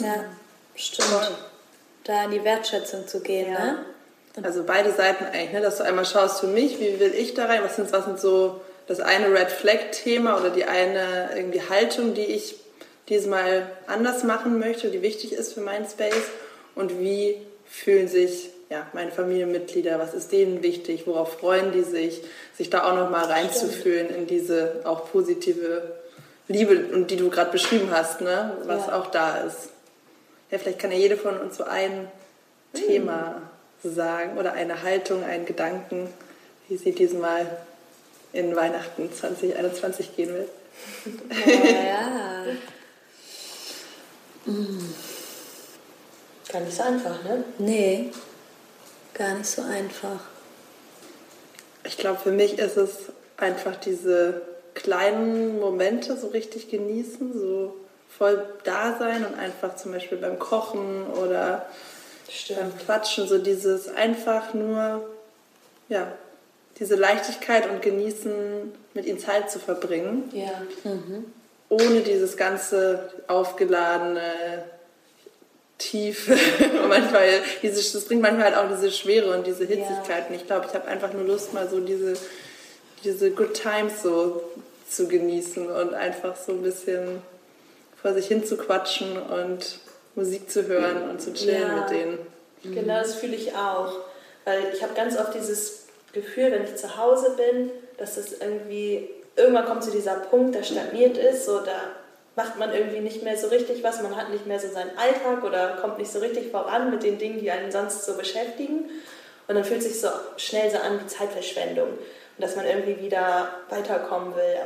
Ja, 0.00 0.24
stimmt. 0.74 1.30
Da 2.02 2.24
in 2.24 2.32
die 2.32 2.42
Wertschätzung 2.42 3.06
zu 3.06 3.20
gehen, 3.20 3.52
ja. 3.52 3.64
ne? 3.64 3.78
Also 4.42 4.64
beide 4.64 4.90
Seiten 4.92 5.26
eigentlich, 5.26 5.52
ne? 5.52 5.60
dass 5.60 5.76
du 5.76 5.84
einmal 5.84 6.04
schaust 6.04 6.40
für 6.40 6.48
mich, 6.48 6.80
wie 6.80 6.98
will 6.98 7.14
ich 7.16 7.34
da 7.34 7.46
rein, 7.46 7.62
was 7.62 7.76
sind, 7.76 7.92
was 7.92 8.04
sind 8.04 8.18
so 8.18 8.60
das 8.88 8.98
eine 8.98 9.32
Red 9.32 9.52
Flag 9.52 9.92
Thema 9.92 10.40
oder 10.40 10.50
die 10.50 10.64
eine 10.64 11.30
irgendwie 11.36 11.62
Haltung, 11.62 12.14
die 12.14 12.24
ich 12.24 12.56
diesmal 13.08 13.70
anders 13.86 14.24
machen 14.24 14.58
möchte, 14.58 14.90
die 14.90 15.02
wichtig 15.02 15.32
ist 15.32 15.52
für 15.52 15.60
meinen 15.60 15.86
Space 15.86 16.30
und 16.74 16.98
wie 17.00 17.36
fühlen 17.66 18.08
sich 18.08 18.50
ja, 18.70 18.86
meine 18.92 19.12
Familienmitglieder, 19.12 19.98
was 19.98 20.14
ist 20.14 20.32
denen 20.32 20.62
wichtig, 20.62 21.06
worauf 21.06 21.38
freuen 21.38 21.72
die 21.72 21.82
sich, 21.82 22.22
sich 22.56 22.70
da 22.70 22.90
auch 22.90 22.96
nochmal 22.96 23.26
reinzufühlen 23.26 24.08
in 24.08 24.26
diese 24.26 24.80
auch 24.84 25.10
positive 25.10 25.94
Liebe 26.48 26.86
und 26.92 27.10
die 27.10 27.16
du 27.16 27.30
gerade 27.30 27.52
beschrieben 27.52 27.88
hast, 27.90 28.20
ne? 28.20 28.56
was 28.64 28.86
ja. 28.86 28.98
auch 28.98 29.06
da 29.08 29.38
ist. 29.38 29.70
Ja, 30.50 30.58
vielleicht 30.58 30.78
kann 30.78 30.92
ja 30.92 30.98
jede 30.98 31.16
von 31.16 31.38
uns 31.38 31.56
so 31.56 31.64
ein 31.64 32.08
mhm. 32.72 32.78
Thema 32.78 33.42
sagen 33.82 34.38
oder 34.38 34.52
eine 34.52 34.82
Haltung, 34.82 35.24
einen 35.24 35.46
Gedanken, 35.46 36.08
wie 36.68 36.76
sie 36.76 36.92
diesmal 36.92 37.46
in 38.32 38.56
Weihnachten 38.56 39.12
2021 39.12 40.16
gehen. 40.16 40.34
Oh, 40.34 41.66
ja. 41.66 42.44
Mm. 44.46 44.94
Gar 46.52 46.60
nicht 46.60 46.76
so 46.76 46.82
einfach, 46.82 47.24
ne? 47.24 47.44
Nee, 47.58 48.10
gar 49.14 49.34
nicht 49.34 49.48
so 49.48 49.62
einfach. 49.62 50.20
Ich 51.84 51.96
glaube, 51.96 52.18
für 52.20 52.30
mich 52.30 52.58
ist 52.58 52.76
es 52.76 53.12
einfach 53.36 53.76
diese 53.76 54.42
kleinen 54.74 55.58
Momente 55.60 56.16
so 56.16 56.28
richtig 56.28 56.68
genießen, 56.68 57.32
so 57.32 57.74
voll 58.08 58.46
da 58.64 58.96
sein 58.98 59.24
und 59.24 59.34
einfach 59.38 59.76
zum 59.76 59.92
Beispiel 59.92 60.18
beim 60.18 60.38
Kochen 60.38 61.06
oder 61.06 61.66
Stimmt. 62.28 62.60
beim 62.60 62.78
Quatschen, 62.78 63.26
so 63.26 63.38
dieses 63.38 63.88
einfach 63.88 64.54
nur, 64.54 65.08
ja, 65.88 66.12
diese 66.78 66.96
Leichtigkeit 66.96 67.68
und 67.68 67.82
genießen, 67.82 68.72
mit 68.94 69.06
ihnen 69.06 69.18
Zeit 69.18 69.50
zu 69.50 69.58
verbringen. 69.58 70.30
Ja. 70.32 70.62
Mhm 70.84 71.24
ohne 71.68 72.00
dieses 72.00 72.36
ganze 72.36 73.10
aufgeladene 73.26 74.64
Tiefe. 75.78 76.36
manchmal, 76.88 77.28
diese, 77.62 77.92
das 77.92 78.04
bringt 78.04 78.22
manchmal 78.22 78.54
halt 78.54 78.56
auch 78.56 78.74
diese 78.74 78.90
Schwere 78.90 79.36
und 79.36 79.46
diese 79.46 79.64
Hitzigkeit. 79.64 80.28
Und 80.28 80.36
ich 80.36 80.46
glaube, 80.46 80.66
ich 80.68 80.74
habe 80.74 80.86
einfach 80.88 81.12
nur 81.12 81.24
Lust, 81.24 81.52
mal 81.52 81.68
so 81.68 81.80
diese, 81.80 82.14
diese 83.02 83.30
Good 83.30 83.54
Times 83.54 84.02
so 84.02 84.42
zu 84.88 85.08
genießen 85.08 85.68
und 85.68 85.94
einfach 85.94 86.36
so 86.36 86.52
ein 86.52 86.62
bisschen 86.62 87.22
vor 88.00 88.14
sich 88.14 88.26
hin 88.26 88.44
zu 88.44 88.56
quatschen 88.56 89.16
und 89.16 89.78
Musik 90.14 90.50
zu 90.50 90.66
hören 90.66 91.08
und 91.10 91.20
zu 91.20 91.32
chillen 91.32 91.62
ja, 91.62 91.80
mit 91.80 91.90
denen. 91.90 92.18
Genau, 92.62 93.00
das 93.00 93.16
fühle 93.16 93.34
ich 93.34 93.54
auch. 93.54 93.92
Weil 94.44 94.62
ich 94.72 94.82
habe 94.82 94.94
ganz 94.94 95.18
oft 95.18 95.34
dieses 95.34 95.86
Gefühl, 96.12 96.52
wenn 96.52 96.64
ich 96.64 96.76
zu 96.76 96.96
Hause 96.96 97.34
bin, 97.36 97.70
dass 97.96 98.16
es 98.16 98.40
irgendwie 98.40 99.08
irgendwann 99.36 99.66
kommt 99.66 99.84
zu 99.84 99.90
dieser 99.90 100.14
Punkt, 100.14 100.54
der 100.54 100.62
stagniert 100.62 101.16
ist, 101.16 101.44
so 101.46 101.60
da 101.60 101.72
macht 102.36 102.58
man 102.58 102.72
irgendwie 102.72 103.00
nicht 103.00 103.22
mehr 103.22 103.36
so 103.36 103.48
richtig 103.48 103.82
was, 103.82 104.02
man 104.02 104.16
hat 104.16 104.30
nicht 104.30 104.46
mehr 104.46 104.58
so 104.58 104.68
seinen 104.68 104.96
Alltag 104.98 105.44
oder 105.44 105.76
kommt 105.80 105.98
nicht 105.98 106.10
so 106.10 106.18
richtig 106.18 106.50
voran 106.50 106.90
mit 106.90 107.02
den 107.02 107.18
Dingen, 107.18 107.38
die 107.38 107.50
einen 107.50 107.70
sonst 107.70 108.04
so 108.04 108.16
beschäftigen. 108.16 108.90
Und 109.46 109.54
dann 109.54 109.64
fühlt 109.64 109.82
sich 109.82 110.00
so 110.00 110.08
schnell 110.36 110.70
so 110.70 110.78
an 110.78 111.00
wie 111.00 111.06
Zeitverschwendung 111.06 111.88
und 111.90 111.98
dass 112.38 112.56
man 112.56 112.66
irgendwie 112.66 113.00
wieder 113.00 113.50
weiterkommen 113.68 114.34
will. 114.34 114.56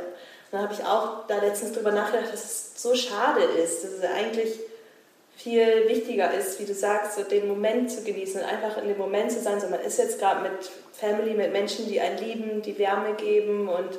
Dann 0.51 0.61
habe 0.61 0.73
ich 0.73 0.83
auch 0.83 1.27
da 1.27 1.37
letztens 1.39 1.73
drüber 1.73 1.91
nachgedacht, 1.91 2.33
dass 2.33 2.43
es 2.43 2.81
so 2.81 2.95
schade 2.95 3.43
ist, 3.43 3.83
dass 3.83 3.91
es 3.91 4.03
eigentlich 4.03 4.59
viel 5.35 5.87
wichtiger 5.87 6.33
ist, 6.33 6.59
wie 6.59 6.65
du 6.65 6.73
sagst, 6.73 7.17
so 7.17 7.23
den 7.23 7.47
Moment 7.47 7.91
zu 7.91 8.03
genießen 8.03 8.41
und 8.41 8.47
einfach 8.47 8.81
in 8.81 8.87
dem 8.87 8.97
Moment 8.97 9.31
zu 9.31 9.39
sein. 9.39 9.61
So, 9.61 9.67
man 9.67 9.81
ist 9.81 9.97
jetzt 9.97 10.19
gerade 10.19 10.41
mit 10.41 10.51
Family, 10.91 11.33
mit 11.33 11.53
Menschen, 11.53 11.87
die 11.87 11.99
einen 12.01 12.17
lieben, 12.17 12.61
die 12.61 12.77
Wärme 12.77 13.13
geben 13.13 13.69
und 13.69 13.97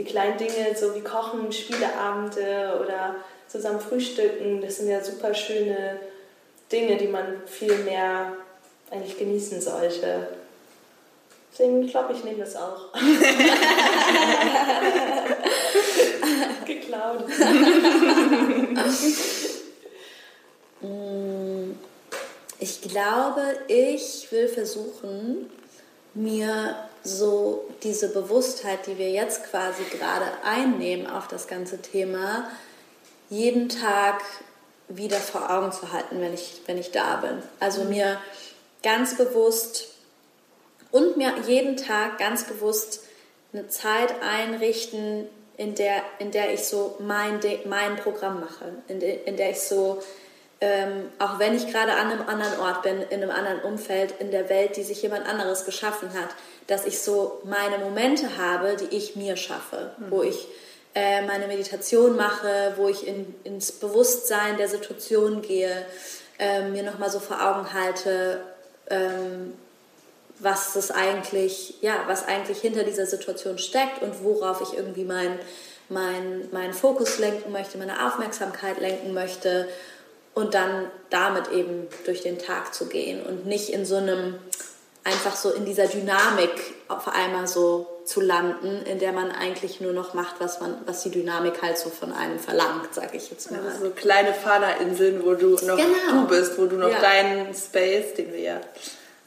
die 0.00 0.06
kleinen 0.06 0.38
Dinge, 0.38 0.74
so 0.74 0.94
wie 0.94 1.02
Kochen, 1.02 1.52
Spieleabende 1.52 2.80
oder 2.82 3.16
zusammen 3.48 3.80
frühstücken, 3.80 4.62
das 4.62 4.78
sind 4.78 4.88
ja 4.88 5.04
super 5.04 5.34
schöne 5.34 6.00
Dinge, 6.72 6.96
die 6.96 7.08
man 7.08 7.42
viel 7.46 7.76
mehr 7.78 8.32
eigentlich 8.90 9.18
genießen 9.18 9.60
sollte. 9.60 10.28
Deswegen 11.52 11.86
glaube 11.86 12.14
ich, 12.14 12.24
nehme 12.24 12.38
das 12.38 12.56
auch. 12.56 12.94
Geklaut. 16.64 17.24
Ich 22.58 22.80
glaube, 22.80 23.42
ich 23.68 24.28
will 24.30 24.48
versuchen, 24.48 25.50
mir 26.14 26.88
so 27.02 27.64
diese 27.82 28.08
Bewusstheit, 28.08 28.86
die 28.86 28.98
wir 28.98 29.10
jetzt 29.10 29.44
quasi 29.50 29.82
gerade 29.90 30.26
einnehmen 30.44 31.06
auf 31.06 31.28
das 31.28 31.46
ganze 31.46 31.80
Thema, 31.80 32.50
jeden 33.28 33.68
Tag 33.68 34.22
wieder 34.88 35.18
vor 35.18 35.50
Augen 35.50 35.72
zu 35.72 35.92
halten, 35.92 36.20
wenn 36.20 36.34
ich, 36.34 36.62
wenn 36.66 36.78
ich 36.78 36.90
da 36.90 37.16
bin. 37.16 37.42
Also 37.60 37.84
mir 37.84 38.18
ganz 38.82 39.16
bewusst 39.16 39.88
und 40.90 41.16
mir 41.16 41.34
jeden 41.46 41.76
Tag 41.76 42.18
ganz 42.18 42.44
bewusst 42.44 43.04
eine 43.52 43.68
Zeit 43.68 44.14
einrichten, 44.22 45.26
in 45.56 45.74
der, 45.74 46.02
in 46.18 46.30
der 46.30 46.54
ich 46.54 46.64
so 46.64 46.96
mein, 47.00 47.38
mein 47.66 47.96
Programm 47.96 48.40
mache, 48.40 48.72
in, 48.88 48.98
de, 48.98 49.18
in 49.24 49.36
der 49.36 49.50
ich 49.50 49.60
so, 49.60 50.02
ähm, 50.62 51.10
auch 51.18 51.38
wenn 51.38 51.54
ich 51.54 51.70
gerade 51.70 51.92
an 51.92 52.10
einem 52.10 52.26
anderen 52.26 52.58
Ort 52.60 52.82
bin, 52.82 53.02
in 53.02 53.22
einem 53.22 53.30
anderen 53.30 53.60
Umfeld, 53.60 54.14
in 54.20 54.30
der 54.30 54.48
Welt, 54.48 54.76
die 54.76 54.82
sich 54.82 55.02
jemand 55.02 55.26
anderes 55.26 55.66
geschaffen 55.66 56.14
hat, 56.14 56.30
dass 56.70 56.86
ich 56.86 57.00
so 57.00 57.42
meine 57.44 57.78
Momente 57.78 58.38
habe, 58.38 58.76
die 58.76 58.96
ich 58.96 59.16
mir 59.16 59.36
schaffe, 59.36 59.90
mhm. 59.98 60.10
wo 60.10 60.22
ich 60.22 60.46
äh, 60.94 61.22
meine 61.26 61.48
Meditation 61.48 62.16
mache, 62.16 62.74
wo 62.76 62.88
ich 62.88 63.06
in, 63.06 63.34
ins 63.44 63.72
Bewusstsein 63.72 64.56
der 64.56 64.68
Situation 64.68 65.42
gehe, 65.42 65.84
äh, 66.38 66.68
mir 66.68 66.84
nochmal 66.84 67.10
so 67.10 67.18
vor 67.18 67.42
Augen 67.42 67.72
halte, 67.72 68.40
ähm, 68.88 69.52
was 70.38 70.72
das 70.72 70.90
eigentlich, 70.90 71.74
ja, 71.80 72.04
was 72.06 72.26
eigentlich 72.26 72.60
hinter 72.60 72.84
dieser 72.84 73.06
Situation 73.06 73.58
steckt 73.58 74.00
und 74.02 74.22
worauf 74.22 74.60
ich 74.62 74.78
irgendwie 74.78 75.04
meinen 75.04 75.38
mein, 75.88 76.48
mein 76.52 76.72
Fokus 76.72 77.18
lenken 77.18 77.50
möchte, 77.50 77.76
meine 77.76 78.06
Aufmerksamkeit 78.06 78.80
lenken 78.80 79.12
möchte 79.12 79.68
und 80.34 80.54
dann 80.54 80.86
damit 81.10 81.50
eben 81.50 81.88
durch 82.06 82.22
den 82.22 82.38
Tag 82.38 82.72
zu 82.72 82.86
gehen 82.86 83.26
und 83.26 83.46
nicht 83.46 83.70
in 83.70 83.84
so 83.84 83.96
einem, 83.96 84.36
einfach 85.04 85.36
so 85.36 85.50
in 85.50 85.64
dieser 85.64 85.86
Dynamik 85.86 86.50
auf 86.88 87.08
einmal 87.08 87.46
so 87.46 87.86
zu 88.04 88.20
landen, 88.20 88.82
in 88.84 88.98
der 88.98 89.12
man 89.12 89.30
eigentlich 89.30 89.80
nur 89.80 89.92
noch 89.92 90.14
macht, 90.14 90.36
was 90.40 90.60
man, 90.60 90.76
was 90.86 91.02
die 91.02 91.10
Dynamik 91.10 91.62
halt 91.62 91.78
so 91.78 91.90
von 91.90 92.12
einem 92.12 92.38
verlangt, 92.38 92.94
sage 92.94 93.16
ich 93.16 93.30
jetzt 93.30 93.50
mal. 93.50 93.60
Also 93.64 93.86
so 93.86 93.90
kleine 93.90 94.34
Fana-Inseln, 94.34 95.24
wo 95.24 95.34
du 95.34 95.50
noch 95.50 95.76
genau. 95.76 96.22
du 96.22 96.26
bist, 96.26 96.58
wo 96.58 96.66
du 96.66 96.76
noch 96.76 96.90
ja. 96.90 97.00
deinen 97.00 97.54
Space, 97.54 98.14
den 98.14 98.32
wir 98.32 98.40
ja 98.40 98.60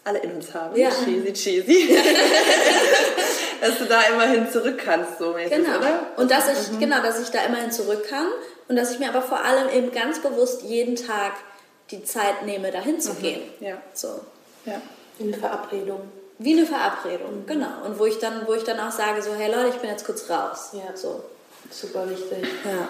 alle 0.04 0.20
in 0.20 0.34
uns 0.34 0.54
haben. 0.54 0.76
Ja. 0.76 0.90
Cheesy, 0.90 1.34
cheesy. 1.34 1.98
dass 3.62 3.78
du 3.78 3.86
da 3.86 4.02
immerhin 4.02 4.52
zurück 4.52 4.82
kannst, 4.84 5.20
so 5.20 5.32
mäßig, 5.32 5.58
genau. 5.58 5.78
oder? 5.78 6.08
Und 6.18 6.30
dass 6.30 6.50
ich, 6.50 6.72
mhm. 6.74 6.80
genau, 6.82 7.02
dass 7.02 7.22
ich 7.22 7.30
da 7.30 7.46
immerhin 7.46 7.72
zurück 7.72 8.10
kann 8.10 8.28
und 8.68 8.76
dass 8.76 8.92
ich 8.92 9.00
mir 9.00 9.08
aber 9.08 9.22
vor 9.22 9.44
allem 9.44 9.70
eben 9.70 9.92
ganz 9.92 10.22
bewusst 10.22 10.64
jeden 10.64 10.98
Tag 10.98 11.34
die 11.92 12.04
Zeit 12.04 12.46
nehme, 12.46 12.72
dahin 12.72 13.00
zu 13.00 13.14
mhm. 13.14 13.22
gehen. 13.22 13.42
Ja. 13.62 13.82
So. 13.94 14.20
Ja. 14.66 14.82
Wie 15.18 15.24
eine 15.24 15.38
Verabredung. 15.38 16.02
Wie 16.40 16.54
eine 16.54 16.66
Verabredung, 16.66 17.42
mhm. 17.42 17.46
genau. 17.48 17.86
Und 17.86 18.00
wo 18.00 18.06
ich 18.06 18.20
dann, 18.20 18.48
wo 18.48 18.54
ich 18.54 18.64
dann 18.64 18.80
auch 18.80 18.92
sage, 18.92 19.22
so, 19.22 19.34
hey 19.34 19.52
Leute, 19.52 19.70
ich 19.70 19.82
bin 19.82 19.90
jetzt 19.90 20.06
kurz 20.06 20.30
raus. 20.30 20.72
Ja. 20.74 20.96
So. 20.96 21.24
Super 21.70 22.10
wichtig. 22.10 22.46
Ja. 22.66 22.90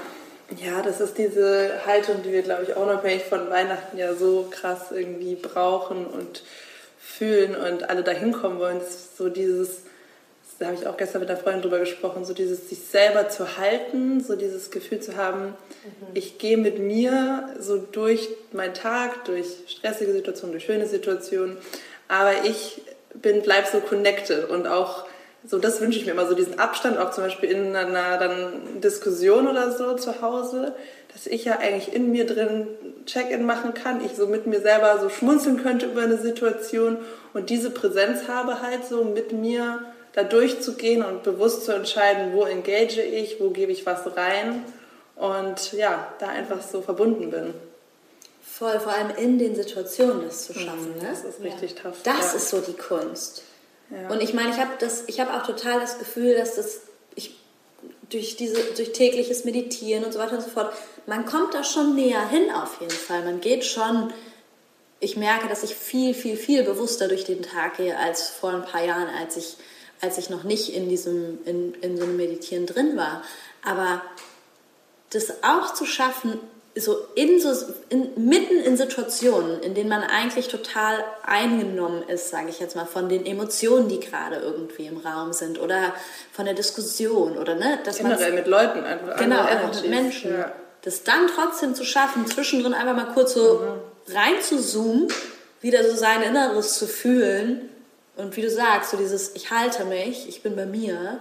Ja, 0.57 0.81
das 0.81 0.99
ist 0.99 1.17
diese 1.17 1.85
Haltung, 1.85 2.21
die 2.23 2.31
wir, 2.31 2.41
glaube 2.41 2.63
ich, 2.63 2.75
auch 2.75 2.83
unabhängig 2.83 3.23
von 3.23 3.49
Weihnachten 3.49 3.97
ja 3.97 4.13
so 4.13 4.47
krass 4.51 4.91
irgendwie 4.91 5.35
brauchen 5.35 6.05
und 6.05 6.43
fühlen 6.99 7.55
und 7.55 7.89
alle 7.89 8.03
dahin 8.03 8.33
kommen 8.33 8.59
wollen. 8.59 8.79
Das 8.79 8.89
ist 8.89 9.17
so 9.17 9.29
dieses, 9.29 9.81
da 10.59 10.67
habe 10.67 10.75
ich 10.75 10.85
auch 10.85 10.97
gestern 10.97 11.21
mit 11.21 11.29
einer 11.29 11.39
Freundin 11.39 11.61
drüber 11.63 11.79
gesprochen, 11.79 12.25
so 12.25 12.33
dieses 12.33 12.69
sich 12.69 12.79
selber 12.79 13.29
zu 13.29 13.57
halten, 13.57 14.23
so 14.23 14.35
dieses 14.35 14.69
Gefühl 14.69 14.99
zu 14.99 15.15
haben, 15.15 15.45
mhm. 15.45 16.07
ich 16.13 16.37
gehe 16.37 16.57
mit 16.57 16.77
mir 16.77 17.49
so 17.59 17.77
durch 17.77 18.29
meinen 18.51 18.73
Tag, 18.73 19.25
durch 19.25 19.47
stressige 19.67 20.11
Situationen, 20.11 20.51
durch 20.51 20.65
schöne 20.65 20.87
Situationen, 20.87 21.57
aber 22.07 22.45
ich 22.45 22.81
bin, 23.13 23.41
bleib 23.41 23.67
so 23.67 23.79
connected 23.79 24.49
und 24.49 24.67
auch 24.67 25.05
so, 25.45 25.59
das 25.59 25.81
wünsche 25.81 25.99
ich 25.99 26.05
mir 26.05 26.13
immer, 26.13 26.25
so 26.25 26.35
diesen 26.35 26.57
Abstand, 26.57 26.97
auch 26.97 27.11
zum 27.11 27.25
Beispiel 27.25 27.51
in 27.51 27.75
einer 27.75 28.17
dann 28.17 28.79
Diskussion 28.81 29.47
oder 29.47 29.71
so 29.71 29.95
zu 29.95 30.21
Hause, 30.21 30.73
dass 31.11 31.27
ich 31.27 31.43
ja 31.45 31.59
eigentlich 31.59 31.93
in 31.93 32.11
mir 32.11 32.25
drin 32.25 32.67
Check-in 33.05 33.45
machen 33.45 33.73
kann, 33.73 34.03
ich 34.03 34.13
so 34.13 34.27
mit 34.27 34.47
mir 34.47 34.61
selber 34.61 34.99
so 34.99 35.09
schmunzeln 35.09 35.61
könnte 35.61 35.87
über 35.87 36.01
eine 36.01 36.17
Situation 36.17 36.97
und 37.33 37.49
diese 37.49 37.71
Präsenz 37.71 38.29
habe 38.29 38.61
halt 38.61 38.85
so 38.85 39.03
mit 39.03 39.33
mir 39.33 39.83
da 40.13 40.23
durchzugehen 40.23 41.03
und 41.03 41.23
bewusst 41.23 41.65
zu 41.65 41.73
entscheiden, 41.73 42.33
wo 42.33 42.43
engage 42.43 43.01
ich, 43.01 43.41
wo 43.41 43.49
gebe 43.49 43.71
ich 43.71 43.85
was 43.85 44.15
rein 44.15 44.63
und 45.15 45.73
ja, 45.73 46.07
da 46.19 46.29
einfach 46.29 46.61
so 46.61 46.81
verbunden 46.81 47.31
bin. 47.31 47.53
Voll, 48.45 48.79
vor 48.79 48.91
allem 48.91 49.15
in 49.15 49.39
den 49.39 49.55
Situationen 49.55 50.25
das 50.25 50.45
zu 50.45 50.53
schaffen. 50.53 50.95
Mhm, 50.95 51.01
ne? 51.01 51.07
Das 51.09 51.23
ist 51.23 51.41
richtig 51.41 51.75
ja. 51.75 51.83
tough. 51.83 51.97
Das 52.03 52.31
ja. 52.31 52.33
ist 52.33 52.49
so 52.49 52.59
die 52.59 52.73
Kunst. 52.73 53.43
Ja. 53.89 54.09
Und 54.09 54.21
ich 54.21 54.33
meine, 54.33 54.51
ich 54.51 54.57
habe 54.59 55.31
hab 55.31 55.41
auch 55.41 55.47
total 55.47 55.79
das 55.79 55.97
Gefühl, 55.97 56.35
dass 56.35 56.55
das 56.55 56.81
ich, 57.15 57.35
durch, 58.09 58.35
diese, 58.35 58.61
durch 58.75 58.91
tägliches 58.91 59.45
Meditieren 59.45 60.03
und 60.03 60.11
so 60.11 60.19
weiter 60.19 60.35
und 60.35 60.41
so 60.41 60.49
fort, 60.49 60.73
man 61.05 61.25
kommt 61.25 61.53
da 61.53 61.63
schon 61.63 61.95
näher 61.95 62.27
hin 62.27 62.51
auf 62.51 62.81
jeden 62.81 62.91
Fall. 62.91 63.23
Man 63.23 63.39
geht 63.39 63.65
schon, 63.65 64.13
ich 64.99 65.15
merke, 65.15 65.47
dass 65.47 65.63
ich 65.63 65.75
viel, 65.75 66.13
viel, 66.13 66.35
viel 66.35 66.63
bewusster 66.63 67.07
durch 67.07 67.23
den 67.23 67.43
Tag 67.43 67.77
gehe 67.77 67.97
als 67.97 68.29
vor 68.29 68.51
ein 68.51 68.65
paar 68.65 68.83
Jahren, 68.83 69.07
als 69.19 69.37
ich, 69.37 69.57
als 70.01 70.17
ich 70.17 70.29
noch 70.29 70.43
nicht 70.43 70.73
in, 70.73 70.89
diesem, 70.89 71.39
in, 71.45 71.73
in 71.75 71.97
so 71.97 72.03
einem 72.03 72.17
Meditieren 72.17 72.65
drin 72.65 72.97
war. 72.97 73.23
Aber 73.63 74.01
das 75.11 75.43
auch 75.43 75.73
zu 75.73 75.85
schaffen, 75.85 76.39
so 76.75 76.97
in 77.13 77.39
so 77.39 77.53
in, 77.89 78.09
mitten 78.15 78.57
in 78.57 78.77
Situationen, 78.77 79.61
in 79.61 79.75
denen 79.75 79.89
man 79.89 80.01
eigentlich 80.01 80.47
total 80.47 81.03
eingenommen 81.23 82.03
ist, 82.07 82.29
sage 82.29 82.49
ich 82.49 82.59
jetzt 82.59 82.75
mal, 82.75 82.85
von 82.85 83.09
den 83.09 83.25
Emotionen, 83.25 83.89
die 83.89 83.99
gerade 83.99 84.37
irgendwie 84.37 84.87
im 84.87 84.97
Raum 84.97 85.33
sind 85.33 85.59
oder 85.59 85.93
von 86.31 86.45
der 86.45 86.55
Diskussion 86.55 87.37
oder 87.37 87.55
ne, 87.55 87.79
dass 87.83 87.97
generell 87.97 88.33
mit 88.33 88.47
Leuten 88.47 88.83
einfach 88.83 89.17
genau 89.17 89.43
einfach 89.43 89.81
mit 89.81 89.89
Menschen, 89.89 90.33
ja. 90.33 90.51
das 90.81 91.03
dann 91.03 91.27
trotzdem 91.27 91.75
zu 91.75 91.83
schaffen, 91.83 92.25
zwischendrin 92.25 92.73
einfach 92.73 92.95
mal 92.95 93.13
kurz 93.13 93.35
so 93.35 93.59
mhm. 93.59 94.15
rein 94.15 94.41
zu 94.41 94.59
zoomen, 94.59 95.07
wieder 95.61 95.87
so 95.87 95.95
sein 95.95 96.23
Inneres 96.23 96.79
zu 96.79 96.87
fühlen 96.87 97.69
und 98.15 98.35
wie 98.35 98.41
du 98.41 98.49
sagst, 98.49 98.91
so 98.91 98.97
dieses 98.97 99.35
ich 99.35 99.51
halte 99.51 99.85
mich, 99.85 100.27
ich 100.27 100.41
bin 100.41 100.55
bei 100.55 100.65
mir 100.65 101.19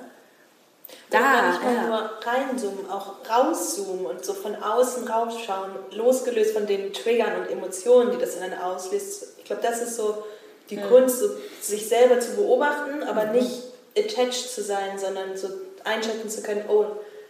da, 1.13 1.19
Oder 1.19 1.49
nicht 1.49 1.63
mal 1.63 1.75
ja. 1.75 1.87
nur 1.87 2.11
reinzoomen, 2.25 2.91
auch 2.91 3.15
rauszoomen 3.29 4.07
und 4.07 4.25
so 4.25 4.33
von 4.33 4.55
außen 4.57 5.07
rausschauen, 5.07 5.71
losgelöst 5.91 6.53
von 6.53 6.67
den 6.67 6.93
Triggern 6.93 7.43
und 7.43 7.51
Emotionen, 7.51 8.13
die 8.13 8.19
das 8.19 8.37
in 8.37 8.43
einem 8.43 8.61
auslöst. 8.61 9.35
Ich 9.39 9.45
glaube, 9.45 9.63
das 9.63 9.83
ist 9.83 9.97
so 9.97 10.25
die 10.71 10.77
ja. 10.77 10.87
Kunst, 10.87 11.19
so 11.19 11.27
sich 11.61 11.89
selber 11.89 12.19
zu 12.21 12.37
beobachten, 12.37 13.03
aber 13.03 13.27
mhm. 13.27 13.33
nicht 13.33 13.63
attached 13.97 14.51
zu 14.51 14.63
sein, 14.63 14.99
sondern 14.99 15.37
so 15.37 15.49
einschätzen 15.85 16.31
zu 16.31 16.43
können, 16.43 16.65
oh, 16.69 16.87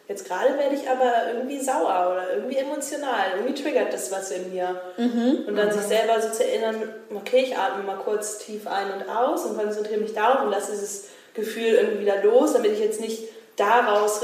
jetzt 0.07 0.27
gerade 0.27 0.57
werde 0.59 0.77
ich 0.77 0.89
aber 0.89 1.33
irgendwie 1.35 1.61
sauer 1.61 2.13
oder 2.13 2.35
irgendwie 2.35 2.59
emotional, 2.59 3.33
irgendwie 3.37 3.61
triggert 3.61 3.93
das 3.93 4.13
was 4.13 4.31
in 4.31 4.53
mir. 4.53 4.81
Mhm. 4.97 5.45
Und 5.49 5.57
dann 5.57 5.69
mhm. 5.69 5.73
sich 5.73 5.83
selber 5.83 6.21
so 6.21 6.31
zu 6.31 6.45
erinnern, 6.45 6.95
okay, 7.15 7.45
ich 7.45 7.57
atme 7.57 7.83
mal 7.83 7.97
kurz 7.97 8.39
tief 8.39 8.67
ein 8.67 8.93
und 8.93 9.09
aus 9.09 9.45
und 9.45 9.59
konzentriere 9.59 10.01
mich 10.01 10.15
darauf 10.15 10.45
und 10.45 10.51
lasse 10.51 10.73
dieses 10.73 11.09
Gefühl 11.35 11.75
irgendwie 11.75 12.01
wieder 12.01 12.23
los, 12.23 12.53
damit 12.53 12.73
ich 12.73 12.81
jetzt 12.81 13.01
nicht 13.01 13.25
daraus, 13.57 14.21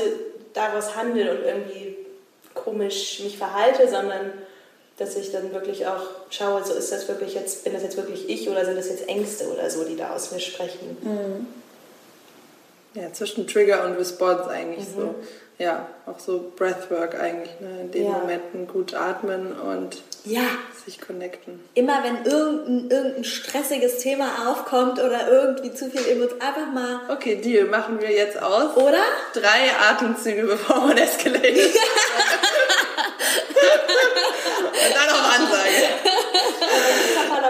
daraus 0.54 0.96
handle 0.96 1.30
und 1.30 1.44
irgendwie 1.44 1.96
komisch 2.54 3.20
mich 3.20 3.38
verhalte, 3.38 3.88
sondern 3.88 4.32
dass 4.98 5.16
ich 5.16 5.30
dann 5.30 5.52
wirklich 5.52 5.86
auch 5.86 6.02
schaue, 6.28 6.64
so 6.64 6.74
ist 6.74 6.90
das 6.90 7.06
wirklich 7.08 7.34
jetzt, 7.34 7.62
bin 7.64 7.72
das 7.72 7.82
jetzt 7.82 7.96
wirklich 7.96 8.28
ich 8.28 8.48
oder 8.48 8.64
sind 8.64 8.76
das 8.76 8.88
jetzt 8.88 9.08
Ängste 9.08 9.48
oder 9.52 9.70
so, 9.70 9.84
die 9.84 9.96
da 9.96 10.10
aus 10.10 10.32
mir 10.32 10.40
sprechen. 10.40 10.96
Mhm. 11.00 11.46
Ja, 12.94 13.12
zwischen 13.12 13.46
Trigger 13.46 13.84
und 13.84 13.96
Response 13.96 14.48
eigentlich 14.48 14.88
mhm. 14.88 15.00
so. 15.00 15.14
Ja, 15.58 15.88
auch 16.06 16.18
so 16.18 16.52
Breathwork 16.56 17.18
eigentlich, 17.18 17.60
ne? 17.60 17.80
in 17.82 17.90
den 17.90 18.04
ja. 18.04 18.10
Momenten 18.10 18.66
gut 18.66 18.94
atmen 18.94 19.52
und 19.52 20.02
ja. 20.28 20.42
sich 20.84 21.00
connecten. 21.00 21.60
Immer 21.74 22.02
wenn 22.02 22.24
irgendein, 22.24 22.90
irgendein 22.90 23.24
stressiges 23.24 23.98
Thema 23.98 24.48
aufkommt 24.48 24.98
oder 24.98 25.28
irgendwie 25.28 25.74
zu 25.74 25.90
viel 25.90 26.06
Emotionen, 26.06 26.40
einfach 26.40 26.72
mal. 26.72 27.00
Okay, 27.08 27.36
Deal, 27.36 27.66
machen 27.66 28.00
wir 28.00 28.10
jetzt 28.10 28.40
aus. 28.40 28.76
Oder? 28.76 29.02
Drei 29.34 29.72
Atemzüge, 29.90 30.44
bevor 30.44 30.80
man 30.80 30.96
eskaliert. 30.96 31.44
und 34.64 34.94
dann 34.94 35.08
auf 35.10 35.38
Ansage. 35.38 35.88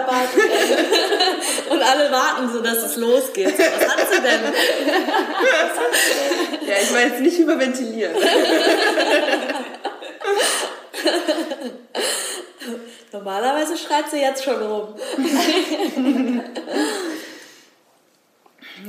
Und 1.69 1.81
alle 1.81 2.11
warten 2.11 2.51
so, 2.51 2.61
dass 2.61 2.77
es 2.77 2.95
losgeht. 2.95 3.57
Was 3.57 3.87
hat 3.87 3.99
sie 4.11 4.21
denn? 4.21 4.41
Was 4.43 5.77
hat 5.77 5.93
sie 5.93 6.57
denn? 6.57 6.67
Ja, 6.67 6.75
ich 6.81 6.91
meine 6.91 7.11
jetzt 7.11 7.21
nicht 7.21 7.39
überventilieren. 7.39 8.15
Normalerweise 13.11 13.77
schreit 13.77 14.09
sie 14.09 14.19
jetzt 14.19 14.43
schon 14.43 14.61
rum. 14.61 14.95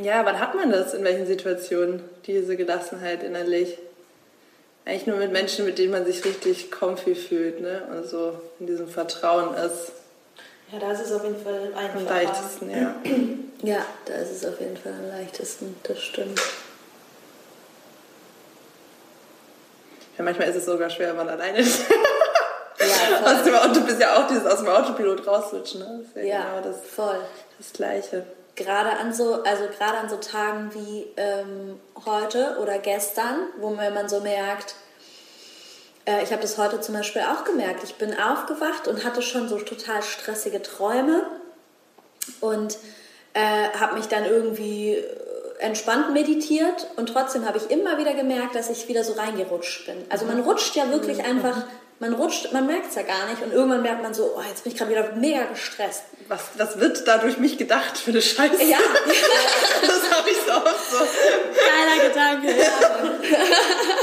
ja, 0.02 0.24
wann 0.24 0.38
hat 0.38 0.54
man 0.54 0.70
das? 0.70 0.94
In 0.94 1.04
welchen 1.04 1.26
Situationen? 1.26 2.02
Diese 2.26 2.56
Gelassenheit 2.56 3.22
innerlich? 3.22 3.78
Eigentlich 4.84 5.06
nur 5.06 5.16
mit 5.16 5.32
Menschen, 5.32 5.66
mit 5.66 5.78
denen 5.78 5.92
man 5.92 6.04
sich 6.04 6.24
richtig 6.24 6.70
comfy 6.70 7.14
fühlt 7.14 7.60
ne? 7.60 7.82
und 7.90 8.08
so 8.08 8.40
in 8.58 8.66
diesem 8.66 8.88
Vertrauen 8.88 9.54
ist. 9.54 9.92
Ja, 10.72 10.78
da 10.78 10.92
ist 10.92 11.00
es 11.00 11.12
auf 11.12 11.24
jeden 11.24 11.42
Fall 11.42 11.72
einfacher. 11.74 11.98
Am 11.98 12.06
leichtesten, 12.06 12.70
ja. 12.70 12.94
Ja, 13.62 13.84
da 14.06 14.14
ist 14.14 14.30
es 14.30 14.46
auf 14.46 14.60
jeden 14.60 14.76
Fall 14.76 14.92
am 14.92 15.08
leichtesten, 15.08 15.76
das 15.82 16.00
stimmt. 16.00 16.40
Ja, 20.20 20.24
manchmal 20.24 20.50
ist 20.50 20.56
es 20.56 20.66
sogar 20.66 20.90
schwer, 20.90 21.08
wenn 21.08 21.16
man 21.16 21.30
alleine 21.30 21.60
ist. 21.60 21.80
Ja, 22.78 23.32
aus 23.32 23.42
dem 23.42 23.54
Auto 23.54 23.80
bist 23.80 23.98
ja 24.00 24.16
auch 24.16 24.26
dieses 24.26 24.44
aus 24.44 24.58
dem 24.58 24.68
Autopilot 24.68 25.26
rausswitchen. 25.26 25.80
Ne? 25.80 26.04
Das 26.14 26.22
ja, 26.22 26.28
ja 26.28 26.44
genau 26.44 26.68
das, 26.68 26.82
voll. 26.82 27.18
Das 27.56 27.72
Gleiche. 27.72 28.26
Gerade 28.54 28.90
an 28.98 29.14
so, 29.14 29.42
also 29.42 29.64
gerade 29.78 29.96
an 29.96 30.10
so 30.10 30.16
Tagen 30.16 30.74
wie 30.74 31.06
ähm, 31.16 31.80
heute 32.04 32.58
oder 32.60 32.78
gestern, 32.78 33.46
wo 33.56 33.70
man 33.70 34.10
so 34.10 34.20
merkt, 34.20 34.74
äh, 36.04 36.22
ich 36.22 36.32
habe 36.32 36.42
das 36.42 36.58
heute 36.58 36.82
zum 36.82 36.94
Beispiel 36.94 37.22
auch 37.22 37.44
gemerkt. 37.44 37.82
Ich 37.82 37.94
bin 37.94 38.18
aufgewacht 38.18 38.88
und 38.88 39.02
hatte 39.04 39.22
schon 39.22 39.48
so 39.48 39.58
total 39.58 40.02
stressige 40.02 40.60
Träume 40.60 41.24
und 42.40 42.76
äh, 43.32 43.70
habe 43.78 43.94
mich 43.94 44.08
dann 44.08 44.26
irgendwie 44.26 45.02
entspannt 45.60 46.12
meditiert 46.12 46.86
und 46.96 47.08
trotzdem 47.08 47.46
habe 47.46 47.58
ich 47.58 47.70
immer 47.70 47.98
wieder 47.98 48.14
gemerkt, 48.14 48.54
dass 48.54 48.70
ich 48.70 48.88
wieder 48.88 49.04
so 49.04 49.12
reingerutscht 49.12 49.86
bin. 49.86 49.96
Also 50.08 50.26
man 50.26 50.40
rutscht 50.40 50.74
ja 50.76 50.90
wirklich 50.90 51.18
mhm. 51.18 51.24
einfach, 51.24 51.64
man 51.98 52.14
rutscht, 52.14 52.52
man 52.52 52.66
merkt 52.66 52.88
es 52.90 52.94
ja 52.94 53.02
gar 53.02 53.26
nicht 53.28 53.42
und 53.42 53.52
irgendwann 53.52 53.82
merkt 53.82 54.02
man 54.02 54.14
so, 54.14 54.34
oh, 54.36 54.42
jetzt 54.48 54.64
bin 54.64 54.72
ich 54.72 54.78
gerade 54.78 54.90
wieder 54.90 55.12
mega 55.16 55.44
gestresst. 55.44 56.04
Was, 56.28 56.40
was 56.56 56.78
wird 56.78 57.06
da 57.06 57.18
durch 57.18 57.38
mich 57.38 57.58
gedacht 57.58 57.98
für 57.98 58.10
eine 58.10 58.22
Scheiße? 58.22 58.62
Ja. 58.64 58.78
das 59.82 60.18
habe 60.18 60.30
ich 60.30 60.36
so 60.46 60.52
oft 60.52 60.90
so. 60.90 60.98
Geiler 60.98 62.08
Gedanke, 62.08 62.60
ja. 62.60 62.66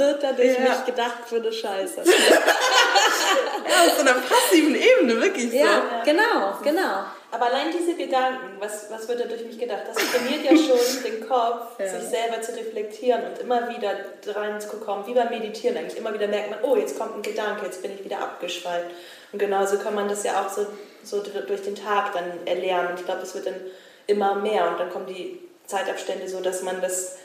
Was 0.00 0.06
wird 0.06 0.22
da 0.22 0.32
durch 0.32 0.54
ja. 0.54 0.60
mich 0.60 0.84
gedacht 0.86 1.18
für 1.26 1.36
eine 1.36 1.52
Scheiße? 1.52 2.02
ja, 3.68 3.86
auf 3.86 3.94
so 3.96 4.00
einer 4.00 4.14
passiven 4.14 4.74
Ebene, 4.74 5.20
wirklich 5.20 5.50
so. 5.50 5.56
Ja, 5.56 6.02
genau, 6.04 6.58
genau. 6.62 7.04
Aber 7.32 7.46
allein 7.46 7.66
diese 7.70 7.94
Gedanken, 7.94 8.56
was, 8.58 8.90
was 8.90 9.06
wird 9.08 9.20
da 9.20 9.24
durch 9.24 9.44
mich 9.44 9.58
gedacht, 9.58 9.82
das 9.86 9.96
trainiert 9.96 10.44
ja 10.44 10.50
schon 10.56 11.02
den 11.04 11.28
Kopf, 11.28 11.78
ja. 11.78 11.86
sich 11.86 12.08
selber 12.08 12.40
zu 12.40 12.52
reflektieren 12.52 13.24
und 13.26 13.38
immer 13.38 13.68
wieder 13.68 13.90
reinzukommen, 14.26 15.06
wie 15.06 15.14
beim 15.14 15.28
Meditieren 15.28 15.76
eigentlich. 15.76 15.98
Immer 15.98 16.14
wieder 16.14 16.28
merkt 16.28 16.50
man, 16.50 16.60
oh, 16.62 16.76
jetzt 16.76 16.98
kommt 16.98 17.16
ein 17.16 17.22
Gedanke, 17.22 17.66
jetzt 17.66 17.82
bin 17.82 17.92
ich 17.92 18.02
wieder 18.02 18.20
abgeschweift. 18.20 18.90
Und 19.32 19.38
genauso 19.38 19.78
kann 19.78 19.94
man 19.94 20.08
das 20.08 20.24
ja 20.24 20.42
auch 20.42 20.48
so, 20.48 20.66
so 21.04 21.22
durch 21.22 21.62
den 21.62 21.76
Tag 21.76 22.14
dann 22.14 22.46
erlernen. 22.46 22.92
Und 22.92 23.00
ich 23.00 23.04
glaube, 23.04 23.20
das 23.20 23.34
wird 23.34 23.46
dann 23.46 23.60
immer 24.06 24.34
mehr 24.34 24.68
und 24.70 24.80
dann 24.80 24.90
kommen 24.90 25.06
die 25.06 25.38
Zeitabstände 25.66 26.26
so, 26.28 26.40
dass 26.40 26.62
man 26.62 26.80
das 26.80 27.16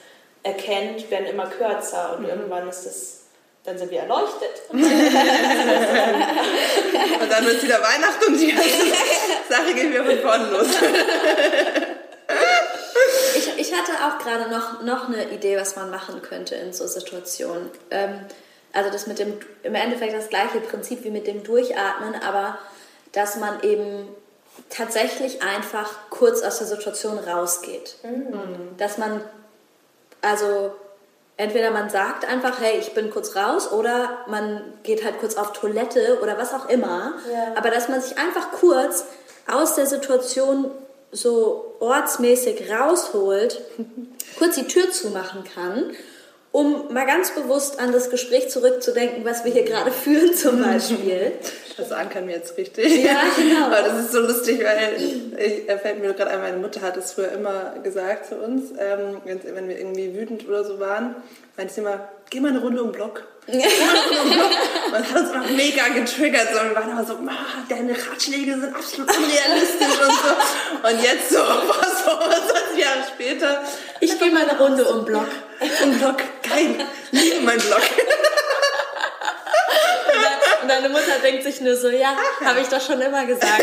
erkennt, 0.45 1.09
werden 1.09 1.25
immer 1.25 1.47
kürzer 1.47 2.15
und 2.15 2.21
mhm. 2.23 2.29
irgendwann 2.29 2.69
ist 2.69 2.85
es 2.85 3.21
dann 3.65 3.77
sind 3.79 3.91
wir 3.91 3.99
erleuchtet. 4.01 4.51
und 4.69 4.83
dann 7.31 7.45
wird 7.45 7.57
es 7.57 7.63
wieder 7.63 7.81
Weihnachten 7.81 8.25
und 8.27 8.39
die 8.39 8.51
ganze 8.51 8.69
Sache 9.49 9.73
geht 9.73 9.89
wieder 9.89 10.05
von 10.05 10.19
vorne 10.19 10.51
los. 10.51 10.67
ich, 13.35 13.57
ich 13.57 13.73
hatte 13.73 13.91
auch 14.05 14.19
gerade 14.19 14.51
noch, 14.51 14.83
noch 14.83 15.07
eine 15.07 15.31
Idee, 15.31 15.57
was 15.57 15.75
man 15.75 15.89
machen 15.89 16.21
könnte 16.21 16.53
in 16.53 16.73
so 16.73 16.85
Situationen. 16.85 17.71
Ähm, 17.89 18.19
also 18.71 18.91
das 18.91 19.07
mit 19.07 19.17
dem, 19.17 19.39
im 19.63 19.73
Endeffekt 19.73 20.13
das 20.13 20.29
gleiche 20.29 20.59
Prinzip 20.59 21.03
wie 21.03 21.09
mit 21.09 21.25
dem 21.25 21.43
Durchatmen, 21.43 22.21
aber 22.21 22.59
dass 23.13 23.37
man 23.37 23.63
eben 23.63 24.07
tatsächlich 24.69 25.41
einfach 25.41 25.89
kurz 26.11 26.43
aus 26.43 26.59
der 26.59 26.67
Situation 26.67 27.17
rausgeht. 27.17 27.95
Mhm. 28.03 28.77
Dass 28.77 28.99
man 28.99 29.21
also 30.25 30.73
entweder 31.37 31.71
man 31.71 31.89
sagt 31.89 32.25
einfach, 32.25 32.59
hey, 32.59 32.77
ich 32.79 32.93
bin 32.93 33.09
kurz 33.09 33.35
raus, 33.35 33.71
oder 33.71 34.19
man 34.27 34.61
geht 34.83 35.03
halt 35.03 35.19
kurz 35.19 35.35
auf 35.35 35.53
Toilette 35.53 36.19
oder 36.21 36.37
was 36.37 36.53
auch 36.53 36.69
immer. 36.69 37.13
Ja. 37.31 37.53
Aber 37.55 37.69
dass 37.69 37.89
man 37.89 38.01
sich 38.01 38.17
einfach 38.17 38.51
kurz 38.51 39.05
aus 39.47 39.75
der 39.75 39.85
Situation 39.85 40.71
so 41.11 41.75
ortsmäßig 41.79 42.71
rausholt, 42.71 43.61
kurz 44.37 44.55
die 44.55 44.67
Tür 44.67 44.91
zumachen 44.91 45.43
kann, 45.43 45.91
um 46.55 46.93
mal 46.93 47.05
ganz 47.05 47.31
bewusst 47.31 47.81
an 47.81 47.91
das 47.91 48.09
Gespräch 48.09 48.49
zurückzudenken, 48.49 49.25
was 49.25 49.43
wir 49.43 49.51
hier 49.51 49.65
gerade 49.65 49.91
führen 49.91 50.33
zum 50.33 50.61
Beispiel. 50.63 51.33
Das 51.77 51.91
ankern 51.91 52.25
wir 52.25 52.35
jetzt 52.35 52.57
richtig. 52.57 53.03
Ja, 53.03 53.19
genau. 53.35 53.65
Aber 53.65 53.81
das 53.81 54.05
ist 54.05 54.13
so 54.13 54.21
lustig, 54.21 54.63
weil 54.63 54.95
ich, 54.95 55.67
er 55.67 55.77
fällt 55.77 55.99
mir 55.99 56.13
gerade 56.13 56.31
ein, 56.31 56.39
meine 56.39 56.55
Mutter 56.55 56.79
hat 56.79 56.95
es 56.95 57.11
früher 57.11 57.33
immer 57.33 57.73
gesagt 57.83 58.27
zu 58.27 58.35
uns, 58.37 58.71
ähm, 58.79 59.17
wenn 59.25 59.67
wir 59.67 59.77
irgendwie 59.77 60.15
wütend 60.15 60.47
oder 60.47 60.63
so 60.63 60.79
waren, 60.79 61.17
meinte 61.57 61.73
sie 61.73 61.81
immer, 61.81 62.07
geh 62.29 62.39
mal 62.39 62.49
eine 62.49 62.59
Runde 62.59 62.81
um 62.81 62.91
den 62.91 62.97
Block. 62.97 63.23
und 63.47 63.61
das 64.91 65.13
hat 65.13 65.21
uns 65.21 65.31
auch 65.31 65.47
mega 65.51 65.87
getriggert. 65.89 66.47
So. 66.51 66.63
Wir 66.63 66.75
waren 66.75 66.89
immer 66.89 67.05
so, 67.05 67.19
deine 67.69 67.93
Ratschläge 67.93 68.59
sind 68.59 68.75
absolut 68.75 69.15
unrealistisch 69.15 69.99
und 70.01 70.11
so. 70.11 70.35
Und 70.87 71.03
jetzt 71.03 71.29
so, 71.29 71.37
was 71.39 72.03
so 72.03 72.11
20 72.11 72.77
Jahre 72.77 73.03
später. 73.13 73.63
Ich 73.99 74.17
gehe 74.17 74.31
mal 74.31 74.49
eine 74.49 74.57
Runde 74.57 74.83
um 74.85 74.97
den 74.97 75.05
Block. 75.05 75.27
Um 75.83 75.91
den 75.91 75.99
Block, 75.99 76.17
geil. 76.41 76.87
Liebe 77.11 77.41
mein 77.41 77.59
Block. 77.59 77.81
Und 80.63 80.69
deine 80.69 80.89
Mutter 80.89 81.19
denkt 81.21 81.43
sich 81.43 81.61
nur 81.61 81.75
so, 81.75 81.89
ja, 81.89 82.17
habe 82.43 82.61
ich 82.61 82.67
doch 82.67 82.81
schon 82.81 82.99
immer 82.99 83.23
gesagt. 83.25 83.61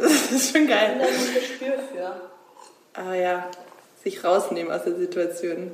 Das 0.00 0.32
ist 0.32 0.52
schon 0.52 0.66
geil. 0.66 0.96
Da 0.98 1.06
ein 1.06 1.34
Gespür 1.34 1.78
für. 1.92 2.20
Ah 2.94 3.14
ja, 3.14 3.48
sich 4.10 4.24
rausnehmen 4.24 4.72
aus 4.72 4.84
der 4.84 4.96
Situation. 4.96 5.72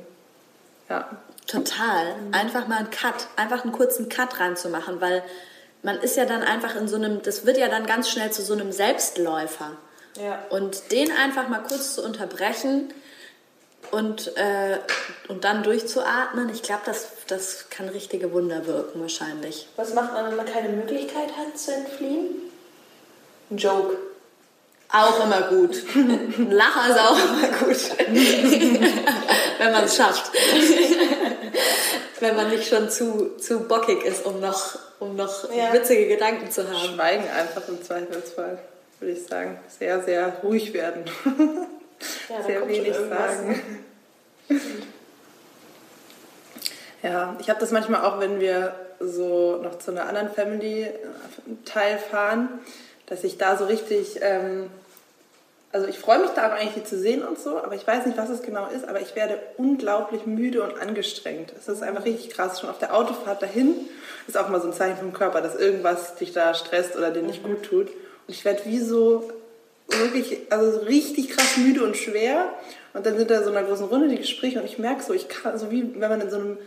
Ja. 0.89 1.09
Total. 1.47 2.15
Einfach 2.31 2.67
mal 2.67 2.77
einen 2.77 2.89
Cut, 2.89 3.27
einfach 3.35 3.63
einen 3.63 3.71
kurzen 3.71 4.09
Cut 4.09 4.39
reinzumachen, 4.39 4.99
weil 5.01 5.23
man 5.83 5.97
ist 5.97 6.17
ja 6.17 6.25
dann 6.25 6.41
einfach 6.41 6.75
in 6.75 6.87
so 6.87 6.95
einem, 6.95 7.21
das 7.21 7.45
wird 7.45 7.57
ja 7.57 7.67
dann 7.67 7.85
ganz 7.85 8.09
schnell 8.09 8.31
zu 8.31 8.41
so 8.41 8.53
einem 8.53 8.71
Selbstläufer. 8.71 9.71
Ja. 10.19 10.39
Und 10.49 10.91
den 10.91 11.11
einfach 11.11 11.47
mal 11.47 11.59
kurz 11.59 11.95
zu 11.95 12.03
unterbrechen, 12.03 12.93
und, 13.91 14.35
äh, 14.35 14.79
und 15.27 15.43
dann 15.43 15.63
durchzuatmen, 15.63 16.49
ich 16.49 16.63
glaube, 16.63 16.81
das, 16.85 17.07
das 17.27 17.69
kann 17.69 17.89
richtige 17.89 18.31
Wunder 18.33 18.65
wirken 18.65 19.01
wahrscheinlich. 19.01 19.67
Was 19.75 19.93
macht 19.93 20.13
man, 20.13 20.27
wenn 20.27 20.35
man 20.35 20.45
keine 20.45 20.69
Möglichkeit 20.69 21.35
hat 21.37 21.57
zu 21.57 21.73
entfliehen? 21.73 22.35
Ein 23.51 23.57
Joke. 23.57 23.97
Auch 24.95 25.23
immer 25.25 25.41
gut. 25.41 25.75
Ein 25.95 26.51
Lacher 26.51 26.89
ist 26.89 26.99
auch 26.99 27.17
immer 27.17 27.47
gut. 27.59 27.77
wenn 29.59 29.71
man 29.71 29.83
es 29.83 29.95
schafft. 29.95 30.31
wenn 32.19 32.35
man 32.35 32.49
nicht 32.49 32.67
schon 32.67 32.89
zu, 32.89 33.35
zu 33.37 33.67
bockig 33.67 34.03
ist, 34.05 34.25
um 34.25 34.39
noch, 34.39 34.79
um 34.99 35.15
noch 35.15 35.51
ja. 35.53 35.73
witzige 35.73 36.07
Gedanken 36.07 36.49
zu 36.49 36.67
haben. 36.67 36.95
Schweigen 36.95 37.29
einfach 37.29 37.67
im 37.67 37.83
Zweifelsfall, 37.83 38.59
würde 38.99 39.13
ich 39.13 39.25
sagen. 39.25 39.59
Sehr, 39.67 40.01
sehr 40.03 40.37
ruhig 40.43 40.73
werden. 40.73 41.03
Ja, 42.29 42.43
sehr 42.43 42.67
wenig 42.67 42.93
sagen. 42.93 43.61
ja, 47.01 47.35
ich 47.39 47.49
habe 47.49 47.59
das 47.59 47.71
manchmal 47.71 48.03
auch, 48.03 48.19
wenn 48.19 48.41
wir 48.41 48.75
so 48.99 49.57
noch 49.63 49.79
zu 49.79 49.91
einer 49.91 50.05
anderen 50.07 50.29
Family-Teil 50.29 51.97
fahren, 51.97 52.49
dass 53.05 53.23
ich 53.23 53.37
da 53.37 53.57
so 53.57 53.65
richtig, 53.65 54.19
ähm, 54.21 54.69
also 55.75 55.87
ich 55.87 55.99
freue 55.99 56.19
mich 56.19 56.29
da 56.29 56.53
eigentlich 56.53 56.73
die 56.73 56.83
zu 56.85 56.97
sehen 56.97 57.21
und 57.21 57.37
so, 57.37 57.57
aber 57.57 57.75
ich 57.75 57.85
weiß 57.85 58.05
nicht, 58.05 58.17
was 58.17 58.29
es 58.29 58.41
genau 58.41 58.67
ist, 58.67 58.87
aber 58.87 59.01
ich 59.01 59.13
werde 59.13 59.37
unglaublich 59.57 60.25
müde 60.25 60.63
und 60.63 60.79
angestrengt. 60.79 61.51
Es 61.59 61.67
ist 61.67 61.83
einfach 61.83 62.05
richtig 62.05 62.29
krass. 62.29 62.61
Schon 62.61 62.69
auf 62.69 62.79
der 62.79 62.95
Autofahrt 62.95 63.41
dahin 63.41 63.75
ist 64.25 64.37
auch 64.37 64.47
mal 64.47 64.61
so 64.61 64.67
ein 64.67 64.73
Zeichen 64.73 64.95
vom 64.95 65.11
Körper, 65.11 65.41
dass 65.41 65.53
irgendwas 65.53 66.15
dich 66.15 66.31
da 66.31 66.53
stresst 66.53 66.95
oder 66.95 67.11
dir 67.11 67.23
nicht 67.23 67.43
mhm. 67.43 67.49
gut 67.49 67.63
tut. 67.63 67.87
Und 67.89 68.29
ich 68.29 68.45
werde 68.45 68.61
wie 68.63 68.79
so 68.79 69.29
wirklich, 69.89 70.49
also 70.49 70.79
richtig 70.79 71.31
krass 71.31 71.57
müde 71.57 71.83
und 71.83 71.97
schwer. 71.97 72.53
Und 72.93 73.05
dann 73.05 73.17
sind 73.17 73.29
da 73.29 73.43
so 73.43 73.49
einer 73.49 73.63
großen 73.63 73.87
Runde 73.87 74.07
die 74.07 74.15
Gespräche 74.15 74.61
und 74.61 74.65
ich 74.65 74.79
merke 74.79 75.03
so, 75.03 75.11
ich 75.11 75.27
kann, 75.27 75.59
so 75.59 75.71
wie 75.71 75.99
wenn 75.99 76.09
man 76.09 76.21
in 76.21 76.29
so 76.29 76.37
einem 76.37 76.57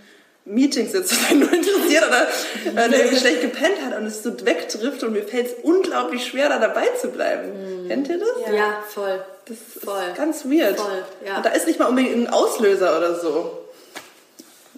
Meeting 0.49 0.89
sitzt 0.89 1.13
und 1.13 1.31
einen 1.31 1.41
nur 1.41 1.53
interessiert 1.53 2.05
oder 2.07 2.29
äh, 2.65 2.89
der 2.89 2.99
irgendwie 2.99 3.19
schlecht 3.19 3.43
gepennt 3.43 3.83
hat 3.85 3.99
und 3.99 4.07
es 4.07 4.23
so 4.23 4.33
wegtrifft 4.45 5.03
und 5.03 5.13
mir 5.13 5.23
fällt 5.23 5.47
es 5.47 5.53
unglaublich 5.63 6.27
schwer, 6.27 6.49
da 6.49 6.59
dabei 6.59 6.87
zu 7.01 7.09
bleiben. 7.09 7.85
Mhm. 7.85 7.89
Kennt 7.89 8.09
ihr 8.09 8.19
das? 8.19 8.29
Ja, 8.47 8.55
ja 8.55 8.85
voll. 8.89 9.23
Das 9.47 9.85
voll. 9.85 10.03
ist 10.09 10.17
ganz 10.17 10.45
weird. 10.45 10.79
Voll, 10.79 11.05
ja. 11.25 11.37
Und 11.37 11.47
da 11.47 11.51
ist 11.51 11.67
nicht 11.67 11.79
mal 11.79 11.87
unbedingt 11.87 12.17
ein 12.17 12.29
Auslöser 12.29 12.97
oder 12.99 13.19
so. 13.19 13.59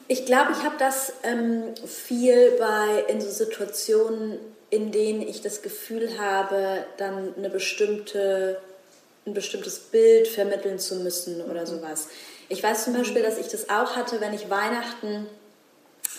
Ich 0.08 0.26
glaube, 0.26 0.52
ich 0.52 0.64
habe 0.64 0.74
das 0.78 1.12
ähm, 1.22 1.62
viel 1.86 2.52
bei 2.58 3.04
in 3.08 3.20
so 3.20 3.30
Situationen 3.30 4.38
in 4.70 4.92
denen 4.92 5.22
ich 5.22 5.42
das 5.42 5.62
Gefühl 5.62 6.18
habe, 6.18 6.84
dann 6.96 7.34
eine 7.36 7.50
bestimmte, 7.50 8.60
ein 9.26 9.34
bestimmtes 9.34 9.78
Bild 9.80 10.28
vermitteln 10.28 10.78
zu 10.78 10.96
müssen 10.96 11.42
oder 11.42 11.62
mhm. 11.62 11.66
sowas. 11.66 12.08
Ich 12.48 12.62
weiß 12.62 12.84
zum 12.84 12.94
Beispiel, 12.94 13.22
dass 13.22 13.38
ich 13.38 13.48
das 13.48 13.68
auch 13.68 13.96
hatte, 13.96 14.20
wenn 14.20 14.32
ich 14.32 14.48
Weihnachten 14.48 15.26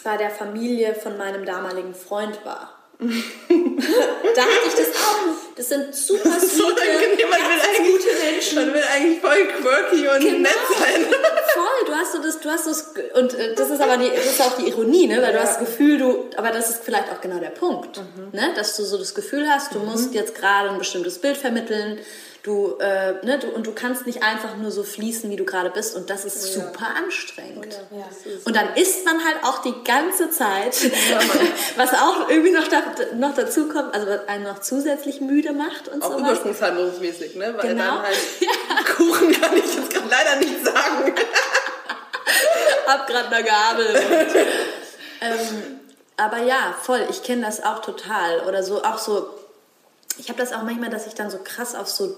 bei 0.04 0.17
der 0.17 0.30
Familie 0.30 0.95
von 0.95 1.17
meinem 1.17 1.45
damaligen 1.45 1.93
Freund 1.93 2.43
war. 2.45 2.77
da 3.01 3.08
hatte 3.08 4.67
ich 4.67 4.75
das 4.75 4.89
auch. 4.95 5.56
Das 5.56 5.69
sind 5.69 5.95
super 5.95 6.38
ist 6.38 6.56
so 6.56 6.67
angenehm. 6.67 7.30
Man 7.32 7.39
will 7.39 7.62
eigentlich, 7.67 8.04
gute 8.04 8.32
Menschen. 8.32 8.56
Man 8.60 8.73
will 8.75 8.84
eigentlich 8.93 9.19
voll 9.19 9.47
quirky 9.60 10.08
und 10.08 10.19
genau. 10.19 10.39
nett 10.39 10.58
sein. 10.77 11.06
Voll. 11.54 11.86
Du 11.88 11.93
hast 11.93 12.12
so 12.13 12.21
das, 12.21 12.39
du 12.39 12.49
hast 12.49 12.67
das, 12.67 12.93
und 13.15 13.34
äh, 13.34 13.56
das 13.56 13.71
ist 13.71 13.82
aber 13.82 13.97
die, 13.97 14.10
das 14.10 14.25
ist 14.25 14.41
auch 14.41 14.56
die 14.56 14.67
Ironie, 14.67 15.08
ne? 15.08 15.17
Weil 15.17 15.23
ja. 15.23 15.32
du 15.32 15.39
hast 15.39 15.60
das 15.60 15.67
Gefühl, 15.67 15.97
du, 15.97 16.30
aber 16.38 16.51
das 16.51 16.69
ist 16.69 16.84
vielleicht 16.84 17.12
auch 17.12 17.19
genau 17.19 17.39
der 17.39 17.49
Punkt, 17.49 17.97
mhm. 17.97 18.30
ne? 18.32 18.54
Dass 18.56 18.77
du 18.77 18.84
so 18.84 18.97
das 18.97 19.15
Gefühl 19.15 19.49
hast, 19.49 19.73
du 19.73 19.80
mhm. 19.80 19.86
musst 19.88 20.13
jetzt 20.13 20.36
gerade 20.36 20.69
ein 20.69 20.77
bestimmtes 20.77 21.19
Bild 21.19 21.38
vermitteln, 21.38 21.99
Du, 22.43 22.75
äh, 22.80 23.23
ne, 23.23 23.38
du, 23.38 23.49
und 23.49 23.67
du 23.67 23.71
kannst 23.71 24.08
nicht 24.08 24.23
einfach 24.23 24.58
nur 24.58 24.71
so 24.71 24.84
fließen, 24.84 25.30
wie 25.30 25.36
du 25.36 25.45
gerade 25.45 25.69
bist. 25.69 25.95
Und 25.95 26.10
das 26.10 26.25
ist 26.25 26.56
ja. 26.56 26.63
super 26.63 26.88
anstrengend. 26.97 27.80
Ja, 27.91 27.99
ja. 27.99 28.06
Und 28.45 28.56
dann 28.56 28.75
isst 28.75 29.06
man 29.06 29.23
halt 29.23 29.43
auch 29.43 29.62
die 29.62 29.75
ganze 29.84 30.32
Zeit, 30.32 30.75
was 31.75 31.93
auch 31.93 32.30
irgendwie 32.30 32.49
noch, 32.49 32.67
da, 32.67 32.82
noch 33.15 33.36
dazu 33.36 33.67
kommt, 33.67 33.93
also 33.93 34.08
was 34.08 34.27
einen 34.27 34.45
noch 34.45 34.60
zusätzlich 34.60 35.21
müde 35.21 35.54
macht 35.54 35.88
und 35.89 36.04
so. 36.04 36.10
Auch 36.10 36.17
übersprungshandlungsmäßig, 36.17 37.36
ne? 37.36 37.54
Weil 37.56 37.69
genau. 37.69 37.84
dann 37.84 38.01
halt 38.01 38.17
Kuchen 38.97 39.39
kann 39.39 39.56
ich 39.56 39.75
jetzt 39.75 39.93
leider 40.10 40.36
nicht 40.38 40.65
sagen. 40.65 41.13
Hab 42.88 43.06
gerade 43.06 43.36
eine 43.36 43.45
Gabel. 43.45 44.04
ähm, 45.21 45.80
aber 46.17 46.39
ja, 46.39 46.75
voll, 46.82 47.06
ich 47.12 47.21
kenne 47.21 47.43
das 47.43 47.63
auch 47.63 47.84
total. 47.84 48.39
Oder 48.47 48.63
so, 48.63 48.84
auch 48.84 48.97
so, 48.97 49.30
ich 50.17 50.30
habe 50.30 50.39
das 50.39 50.54
auch 50.54 50.63
manchmal, 50.63 50.89
dass 50.89 51.06
ich 51.06 51.13
dann 51.13 51.30
so 51.30 51.38
krass 51.43 51.75
auf 51.75 51.88
so 51.88 52.17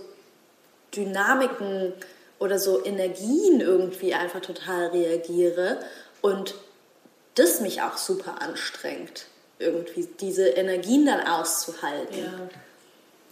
Dynamiken 0.96 1.94
oder 2.40 2.60
so 2.60 2.84
Energien 2.84 3.62
irgendwie 3.62 4.14
einfach 4.14 4.42
total 4.42 4.88
reagiere 4.88 5.80
und 6.22 6.56
das 7.36 7.62
mich 7.62 7.82
auch 7.82 7.98
super 7.98 8.42
anstrengt, 8.42 9.26
irgendwie 9.60 10.08
diese 10.20 10.50
Energien 10.50 11.06
dann 11.06 11.26
auszuhalten. 11.26 12.18
Ja. 12.18 12.50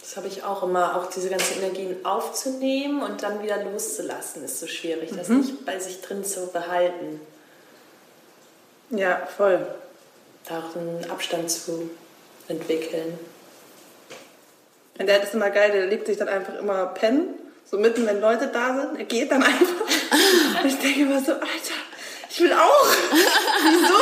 Das 0.00 0.16
habe 0.16 0.26
ich 0.26 0.42
auch 0.42 0.64
immer, 0.64 0.96
auch 0.96 1.10
diese 1.10 1.28
ganzen 1.28 1.58
Energien 1.58 2.04
aufzunehmen 2.04 3.02
und 3.02 3.22
dann 3.22 3.42
wieder 3.42 3.62
loszulassen, 3.62 4.42
ist 4.44 4.58
so 4.58 4.66
schwierig, 4.66 5.12
mhm. 5.12 5.16
das 5.16 5.28
nicht 5.28 5.64
bei 5.64 5.78
sich 5.78 6.00
drin 6.00 6.24
zu 6.24 6.48
behalten. 6.48 7.20
Ja, 8.90 9.26
voll. 9.36 9.64
Da 10.48 10.58
auch 10.58 10.74
einen 10.74 11.08
Abstand 11.08 11.50
zu 11.50 11.90
entwickeln. 12.48 13.18
Und 14.98 15.06
der 15.06 15.22
ist 15.22 15.34
immer 15.34 15.50
geil, 15.50 15.70
der 15.70 15.86
legt 15.86 16.06
sich 16.06 16.16
dann 16.16 16.28
einfach 16.28 16.58
immer 16.58 16.86
pennen 16.86 17.34
so 17.72 17.78
mitten, 17.78 18.06
wenn 18.06 18.20
Leute 18.20 18.48
da 18.48 18.76
sind, 18.78 18.98
er 18.98 19.04
geht 19.06 19.32
dann 19.32 19.42
einfach. 19.42 20.62
Und 20.62 20.68
ich 20.68 20.78
denke 20.78 21.00
immer 21.00 21.20
so, 21.20 21.32
Alter, 21.32 21.80
ich 22.28 22.40
will 22.40 22.52
auch. 22.52 22.86
Wieso? 23.64 23.94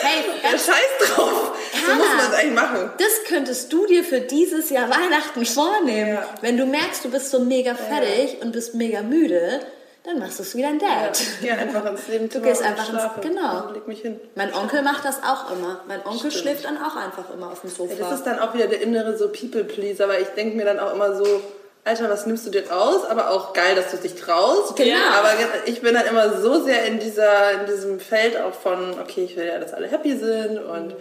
Hey, 0.00 0.24
ja, 0.42 0.50
scheiß 0.50 1.14
drauf. 1.16 1.52
Hanna, 1.72 1.86
so 1.86 1.94
muss 1.94 2.08
man 2.16 2.26
es 2.30 2.38
eigentlich 2.38 2.54
machen. 2.54 2.90
Das 2.98 3.24
könntest 3.28 3.72
du 3.72 3.86
dir 3.86 4.04
für 4.04 4.20
dieses 4.20 4.70
Jahr 4.70 4.88
Weihnachten 4.88 5.44
vornehmen. 5.44 6.14
Ja. 6.14 6.28
Wenn 6.40 6.56
du 6.56 6.66
merkst, 6.66 7.04
du 7.04 7.10
bist 7.10 7.30
so 7.30 7.40
mega 7.40 7.74
fertig 7.74 8.34
ja. 8.34 8.44
und 8.44 8.52
bist 8.52 8.76
mega 8.76 9.02
müde, 9.02 9.60
dann 10.04 10.20
machst 10.20 10.38
du 10.38 10.44
es 10.44 10.54
wie 10.54 10.62
dein 10.62 10.78
Dad. 10.78 11.20
Ja, 11.42 11.54
einfach 11.56 11.84
ins 11.84 12.06
Leben 12.06 12.28
Du 12.28 12.40
gehst 12.40 12.62
einfach 12.62 12.90
ins, 12.90 13.26
genau. 13.26 13.70
Leg 13.72 13.88
mich 13.88 14.02
hin. 14.02 14.20
Mein 14.36 14.54
Onkel 14.54 14.82
macht 14.82 15.04
das 15.04 15.22
auch 15.24 15.50
immer. 15.50 15.80
Mein 15.88 16.00
Onkel 16.06 16.30
Stimmt. 16.30 16.34
schläft 16.34 16.64
dann 16.64 16.78
auch 16.78 16.94
einfach 16.94 17.34
immer 17.34 17.50
auf 17.50 17.62
dem 17.62 17.70
Sofa. 17.70 17.94
Das 17.98 18.12
ist 18.12 18.24
dann 18.24 18.38
auch 18.38 18.54
wieder 18.54 18.68
der 18.68 18.82
innere 18.82 19.18
so 19.18 19.28
People-Pleaser, 19.28 20.08
weil 20.08 20.22
ich 20.22 20.28
denke 20.28 20.56
mir 20.56 20.64
dann 20.64 20.78
auch 20.78 20.94
immer 20.94 21.16
so, 21.16 21.42
Alter, 21.86 22.08
was 22.08 22.24
nimmst 22.24 22.46
du 22.46 22.50
dir 22.50 22.70
raus? 22.70 23.04
Aber 23.08 23.30
auch 23.30 23.52
geil, 23.52 23.74
dass 23.74 23.90
du 23.90 23.98
dich 23.98 24.14
traust. 24.14 24.74
Genau. 24.76 24.96
Aber 25.18 25.32
ich 25.66 25.82
bin 25.82 25.92
dann 25.92 26.06
immer 26.06 26.40
so 26.40 26.64
sehr 26.64 26.86
in 26.86 26.98
dieser, 26.98 27.60
in 27.60 27.66
diesem 27.66 28.00
Feld 28.00 28.40
auch 28.40 28.54
von, 28.54 28.98
okay, 29.00 29.24
ich 29.24 29.36
will 29.36 29.46
ja, 29.46 29.58
dass 29.58 29.74
alle 29.74 29.88
happy 29.88 30.16
sind 30.16 30.58
und 30.58 30.94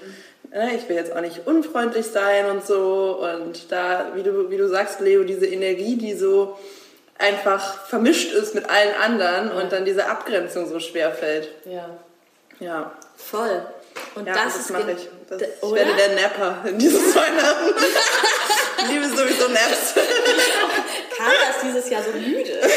ne, 0.52 0.76
ich 0.76 0.88
will 0.90 0.98
jetzt 0.98 1.16
auch 1.16 1.22
nicht 1.22 1.48
unfreundlich 1.48 2.08
sein 2.08 2.50
und 2.50 2.66
so. 2.66 3.18
Und 3.22 3.72
da, 3.72 4.12
wie 4.16 4.24
du, 4.24 4.50
wie 4.50 4.58
du 4.58 4.68
sagst, 4.68 5.00
Leo, 5.00 5.24
diese 5.24 5.46
Energie, 5.46 5.96
die 5.96 6.16
so 6.16 6.58
einfach 7.18 7.86
vermischt 7.86 8.34
ist 8.34 8.54
mit 8.54 8.70
allen 8.70 8.94
anderen 8.96 9.50
ja. 9.50 9.62
und 9.62 9.72
dann 9.72 9.86
diese 9.86 10.08
Abgrenzung 10.08 10.68
so 10.68 10.80
schwer 10.80 11.12
fällt. 11.12 11.50
Ja. 11.66 11.90
Ja. 12.60 12.92
Voll. 13.16 13.66
Und 14.16 14.28
ja, 14.28 14.34
das, 14.34 14.58
das 14.58 14.70
mache 14.70 14.92
ich. 14.92 15.10
Das, 15.30 15.42
ich 15.42 15.72
werde 15.74 15.94
der 15.96 16.22
Napper 16.22 16.58
in 16.68 16.78
dieses 16.78 17.16
Weihnachten. 17.16 17.74
ich 18.80 18.90
liebe 18.90 19.06
sowieso 19.06 19.48
Naps. 19.48 19.94
Carla 21.24 21.50
ist 21.52 21.64
dieses 21.64 21.90
Jahr 21.90 22.04
so 22.04 22.12
müde. 22.12 22.60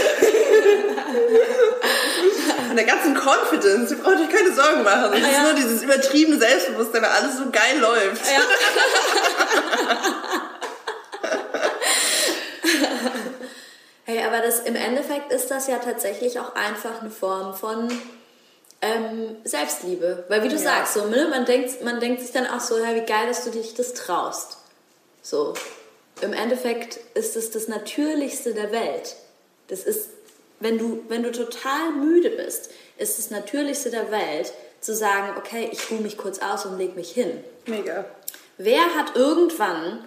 An 2.71 2.77
der 2.77 2.85
ganzen 2.85 3.15
Confidence. 3.15 3.91
Ihr 3.91 3.99
braucht 3.99 4.21
euch 4.21 4.29
keine 4.29 4.53
Sorgen 4.55 4.83
machen. 4.83 5.13
Es 5.15 5.25
ah, 5.25 5.29
ist 5.29 5.43
nur 5.43 5.55
dieses 5.55 5.83
übertriebene 5.83 6.39
Selbstbewusstsein, 6.39 7.03
weil 7.03 7.11
alles 7.11 7.37
so 7.39 7.51
geil 7.51 7.79
läuft. 7.81 8.23
Ja. 8.27 8.41
hey, 14.05 14.25
aber 14.25 14.41
das, 14.41 14.61
im 14.61 14.77
Endeffekt 14.77 15.33
ist 15.33 15.51
das 15.51 15.67
ja 15.67 15.79
tatsächlich 15.79 16.39
auch 16.39 16.55
einfach 16.55 17.01
eine 17.01 17.11
Form 17.11 17.55
von 17.55 17.91
ähm, 18.83 19.37
Selbstliebe. 19.45 20.25
Weil 20.29 20.43
wie 20.43 20.49
du 20.49 20.57
ja. 20.57 20.61
sagst, 20.61 20.95
so, 20.95 21.07
ne, 21.07 21.29
man, 21.31 21.45
denkt, 21.47 21.83
man 21.83 22.01
denkt 22.01 22.21
sich 22.23 22.33
dann 22.33 22.47
auch 22.47 22.61
so, 22.61 22.79
ja, 22.79 22.95
wie 22.95 23.07
geil, 23.07 23.27
dass 23.27 23.45
du 23.45 23.51
dich 23.51 23.75
das 23.75 23.95
traust. 23.95 24.59
So. 25.23 25.55
Im 26.23 26.33
Endeffekt 26.33 26.99
ist 27.15 27.37
es 27.37 27.51
das 27.51 27.69
Natürlichste 27.69 28.55
der 28.55 28.73
Welt. 28.73 29.17
Das 29.69 29.83
ist, 29.83 30.09
wenn 30.61 30.79
du, 30.79 31.05
wenn 31.09 31.23
du 31.23 31.31
total 31.31 31.93
müde 31.93 32.31
bist, 32.31 32.71
ist 32.97 33.19
das 33.19 33.31
Natürlichste 33.31 33.91
der 33.91 34.11
Welt, 34.11 34.53
zu 34.81 34.95
sagen, 34.95 35.37
okay, 35.39 35.69
ich 35.73 35.91
ruhe 35.91 36.01
mich 36.01 36.17
kurz 36.17 36.39
aus 36.39 36.65
und 36.65 36.79
leg 36.79 36.97
mich 36.97 37.11
hin. 37.11 37.43
Mega. 37.67 38.05
Wer 38.57 38.95
hat 38.95 39.17
irgendwann 39.17 40.05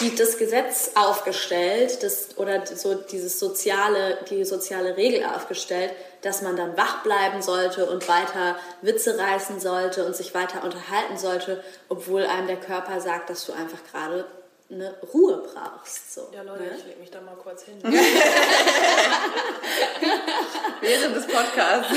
die, 0.00 0.14
das 0.14 0.38
Gesetz 0.38 0.92
aufgestellt, 0.94 2.02
das, 2.02 2.36
oder 2.38 2.66
so 2.66 2.94
dieses 2.94 3.38
soziale, 3.38 4.18
die 4.30 4.44
soziale 4.44 4.96
Regel 4.96 5.24
aufgestellt, 5.24 5.92
dass 6.22 6.42
man 6.42 6.56
dann 6.56 6.76
wach 6.76 7.02
bleiben 7.02 7.42
sollte 7.42 7.88
und 7.88 8.08
weiter 8.08 8.56
Witze 8.80 9.18
reißen 9.18 9.60
sollte 9.60 10.04
und 10.06 10.16
sich 10.16 10.34
weiter 10.34 10.64
unterhalten 10.64 11.18
sollte, 11.18 11.62
obwohl 11.88 12.24
einem 12.24 12.46
der 12.46 12.56
Körper 12.56 13.00
sagt, 13.00 13.30
dass 13.30 13.46
du 13.46 13.52
einfach 13.52 13.78
gerade 13.90 14.24
eine 14.72 14.94
Ruhe 15.12 15.42
brauchst. 15.52 16.14
So, 16.14 16.28
ja, 16.34 16.42
Leute, 16.42 16.62
ne? 16.62 16.70
ich 16.76 16.84
leg 16.86 16.98
mich 17.00 17.10
da 17.10 17.20
mal 17.20 17.36
kurz 17.36 17.64
hin. 17.64 17.78
Während 20.80 21.16
des 21.16 21.26
Podcasts. 21.26 21.94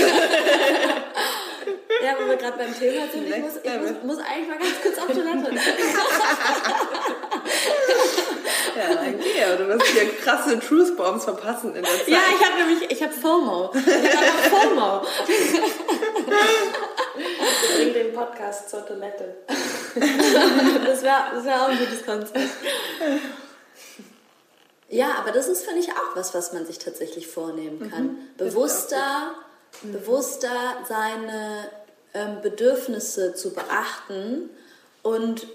ja, 2.03 2.15
wo 2.19 2.27
wir 2.27 2.35
gerade 2.38 2.57
beim 2.57 2.77
Thema 2.77 3.07
sind, 3.11 3.27
ich, 3.27 3.38
muss, 3.38 3.53
ich 3.63 3.79
muss, 3.79 3.91
muss, 4.03 4.17
eigentlich 4.19 4.49
mal 4.49 4.57
ganz 4.59 4.81
kurz 4.81 4.97
auf 4.97 5.07
Toilette. 5.07 5.51
Ja, 8.75 8.89
okay, 8.91 9.43
aber 9.45 9.55
du 9.55 9.67
wirst 9.69 9.88
hier 9.88 10.09
krasse 10.17 10.59
Truth 10.59 10.97
Bombs 10.97 11.23
verpassen 11.23 11.73
in 11.75 11.81
der 11.81 11.91
Zeit. 11.91 12.07
Ja, 12.09 12.19
ich 12.38 12.45
habe 12.45 12.57
nämlich, 12.57 12.91
ich 12.91 13.01
habe 13.01 13.13
FOMO. 13.13 13.71
Ich 13.73 13.88
habe 14.17 14.27
FOMO. 14.49 15.01
Bring 17.77 17.93
den 17.93 18.13
Podcast 18.13 18.69
zur 18.69 18.85
Toilette. 18.85 19.38
das 21.05 21.13
wäre 21.13 21.35
das 21.35 21.45
wär 21.45 21.61
auch 21.63 21.69
ein 21.69 21.77
gutes 21.77 22.05
Konzept. 22.05 22.39
Ja, 24.89 25.15
aber 25.15 25.31
das 25.31 25.47
ist, 25.47 25.65
finde 25.65 25.79
ich, 25.79 25.91
auch 25.91 26.15
was, 26.15 26.33
was 26.33 26.53
man 26.53 26.65
sich 26.65 26.77
tatsächlich 26.77 27.27
vornehmen 27.27 27.89
kann. 27.89 28.03
Mhm. 28.03 28.17
Bewusster, 28.37 29.31
mhm. 29.81 29.93
bewusster 29.93 30.55
seine 30.87 31.69
ähm, 32.13 32.41
Bedürfnisse 32.41 33.33
zu 33.33 33.53
beachten 33.53 34.49
und 35.01 35.47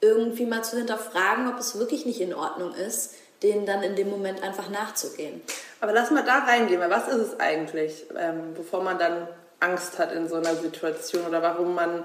irgendwie 0.00 0.46
mal 0.46 0.62
zu 0.64 0.76
hinterfragen, 0.76 1.48
ob 1.48 1.58
es 1.58 1.78
wirklich 1.78 2.06
nicht 2.06 2.20
in 2.20 2.34
Ordnung 2.34 2.74
ist, 2.74 3.14
denen 3.42 3.66
dann 3.66 3.82
in 3.82 3.94
dem 3.94 4.10
Moment 4.10 4.42
einfach 4.42 4.68
nachzugehen. 4.68 5.42
Aber 5.80 5.92
lass 5.92 6.10
mal 6.10 6.24
da 6.24 6.38
reingehen, 6.38 6.80
weil 6.80 6.90
was 6.90 7.08
ist 7.08 7.34
es 7.34 7.40
eigentlich, 7.40 8.06
ähm, 8.16 8.54
bevor 8.54 8.82
man 8.82 8.98
dann 8.98 9.28
Angst 9.60 9.98
hat 9.98 10.12
in 10.12 10.28
so 10.28 10.36
einer 10.36 10.54
Situation 10.56 11.26
oder 11.26 11.42
warum 11.42 11.74
man, 11.74 12.04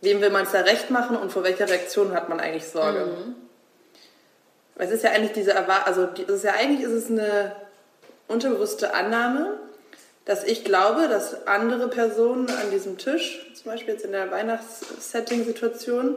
wem 0.00 0.20
will 0.20 0.30
man 0.30 0.44
es 0.44 0.52
da 0.52 0.60
recht 0.60 0.90
machen 0.90 1.16
und 1.16 1.32
vor 1.32 1.44
welcher 1.44 1.68
Reaktion 1.68 2.12
hat 2.14 2.28
man 2.28 2.40
eigentlich 2.40 2.66
Sorge? 2.66 3.06
Mhm. 3.06 3.34
Es 4.76 4.90
ist 4.90 5.02
ja 5.02 5.10
eigentlich 5.10 5.32
diese 5.32 5.52
Erwartung, 5.52 5.86
also 5.86 6.08
es 6.14 6.34
ist 6.34 6.44
ja 6.44 6.52
eigentlich 6.52 6.82
ist 6.82 6.92
es 6.92 7.10
eine 7.10 7.52
unterbewusste 8.28 8.94
Annahme, 8.94 9.58
dass 10.24 10.44
ich 10.44 10.62
glaube, 10.62 11.08
dass 11.08 11.46
andere 11.46 11.88
Personen 11.88 12.48
an 12.50 12.70
diesem 12.70 12.98
Tisch, 12.98 13.50
zum 13.54 13.72
Beispiel 13.72 13.94
jetzt 13.94 14.04
in 14.04 14.12
der 14.12 14.30
Weihnachtssetting-Situation, 14.30 16.16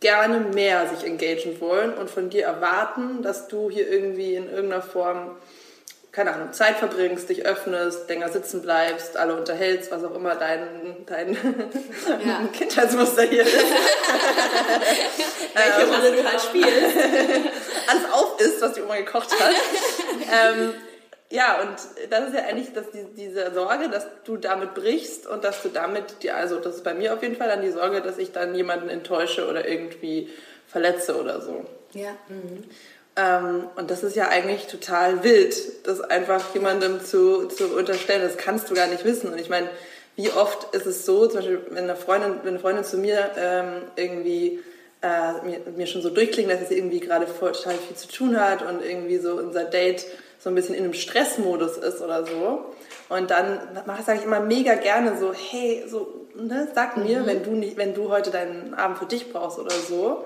gerne 0.00 0.40
mehr 0.40 0.88
sich 0.88 1.04
engagieren 1.06 1.60
wollen 1.60 1.94
und 1.94 2.10
von 2.10 2.30
dir 2.30 2.44
erwarten, 2.44 3.22
dass 3.22 3.48
du 3.48 3.70
hier 3.70 3.88
irgendwie 3.88 4.34
in 4.34 4.50
irgendeiner 4.50 4.82
Form, 4.82 5.36
keine 6.18 6.34
Ahnung, 6.34 6.52
Zeit 6.52 6.78
verbringst, 6.78 7.28
dich 7.28 7.46
öffnest, 7.46 8.08
länger 8.08 8.28
sitzen 8.28 8.60
bleibst, 8.60 9.16
alle 9.16 9.36
unterhältst, 9.36 9.92
was 9.92 10.02
auch 10.02 10.16
immer 10.16 10.34
dein, 10.34 11.06
dein 11.06 11.34
ja. 12.26 12.40
Kindheitsmuster 12.52 13.22
hier 13.22 13.42
ist. 13.42 13.54
Welche 15.54 15.80
ähm, 15.80 15.94
Rolle 15.94 16.16
du 16.16 16.24
halt 16.28 16.40
spielst. 16.40 16.96
alles 17.86 18.12
auf 18.12 18.40
ist, 18.40 18.60
was 18.60 18.72
die 18.72 18.82
Oma 18.82 18.96
gekocht 18.96 19.30
hat. 19.30 19.54
ähm, 20.28 20.74
ja, 21.30 21.60
und 21.60 21.76
das 22.10 22.28
ist 22.30 22.34
ja 22.34 22.46
eigentlich 22.46 22.72
dass 22.72 22.90
die, 22.90 23.04
diese 23.16 23.54
Sorge, 23.54 23.88
dass 23.88 24.08
du 24.24 24.38
damit 24.38 24.74
brichst 24.74 25.24
und 25.28 25.44
dass 25.44 25.62
du 25.62 25.68
damit, 25.68 26.24
die, 26.24 26.32
also 26.32 26.58
das 26.58 26.74
ist 26.76 26.84
bei 26.84 26.94
mir 26.94 27.14
auf 27.14 27.22
jeden 27.22 27.36
Fall 27.36 27.46
dann 27.46 27.62
die 27.62 27.70
Sorge, 27.70 28.02
dass 28.02 28.18
ich 28.18 28.32
dann 28.32 28.56
jemanden 28.56 28.88
enttäusche 28.88 29.48
oder 29.48 29.68
irgendwie 29.68 30.28
verletze 30.66 31.16
oder 31.16 31.40
so. 31.40 31.64
Ja. 31.92 32.10
Mhm. 32.28 32.64
Ähm, 33.18 33.64
und 33.74 33.90
das 33.90 34.04
ist 34.04 34.14
ja 34.16 34.28
eigentlich 34.28 34.68
total 34.68 35.24
wild, 35.24 35.86
das 35.86 36.00
einfach 36.00 36.54
jemandem 36.54 37.04
zu, 37.04 37.48
zu 37.48 37.76
unterstellen. 37.76 38.22
Das 38.22 38.36
kannst 38.36 38.70
du 38.70 38.74
gar 38.74 38.86
nicht 38.86 39.04
wissen. 39.04 39.32
Und 39.32 39.40
ich 39.40 39.50
meine, 39.50 39.68
wie 40.14 40.30
oft 40.30 40.74
ist 40.74 40.86
es 40.86 41.04
so, 41.04 41.26
zum 41.26 41.40
Beispiel, 41.40 41.60
wenn 41.70 41.84
eine 41.84 41.96
Freundin, 41.96 42.36
wenn 42.42 42.50
eine 42.50 42.58
Freundin 42.60 42.84
zu 42.84 42.96
mir 42.96 43.30
ähm, 43.36 43.82
irgendwie 43.96 44.60
äh, 45.02 45.32
mir, 45.44 45.60
mir, 45.76 45.86
schon 45.86 46.02
so 46.02 46.10
durchklingen 46.10 46.58
dass 46.58 46.68
sie 46.68 46.76
irgendwie 46.76 46.98
gerade 46.98 47.26
total 47.26 47.74
viel 47.74 47.96
zu 47.96 48.08
tun 48.08 48.40
hat 48.40 48.62
und 48.62 48.84
irgendwie 48.84 49.18
so 49.18 49.34
unser 49.34 49.64
Date 49.64 50.04
so 50.40 50.48
ein 50.50 50.56
bisschen 50.56 50.74
in 50.74 50.84
einem 50.84 50.94
Stressmodus 50.94 51.76
ist 51.76 52.00
oder 52.00 52.24
so. 52.26 52.64
Und 53.08 53.30
dann 53.30 53.60
sage 54.04 54.18
ich 54.18 54.24
immer 54.24 54.40
mega 54.40 54.74
gerne 54.74 55.16
so, 55.18 55.32
hey, 55.32 55.84
so, 55.88 56.26
ne, 56.36 56.68
sag 56.74 56.96
mir, 56.96 57.20
mhm. 57.20 57.26
wenn 57.26 57.42
du 57.42 57.50
nicht, 57.52 57.76
wenn 57.76 57.94
du 57.94 58.10
heute 58.10 58.30
deinen 58.30 58.74
Abend 58.74 58.98
für 58.98 59.06
dich 59.06 59.32
brauchst 59.32 59.58
oder 59.58 59.74
so. 59.74 60.24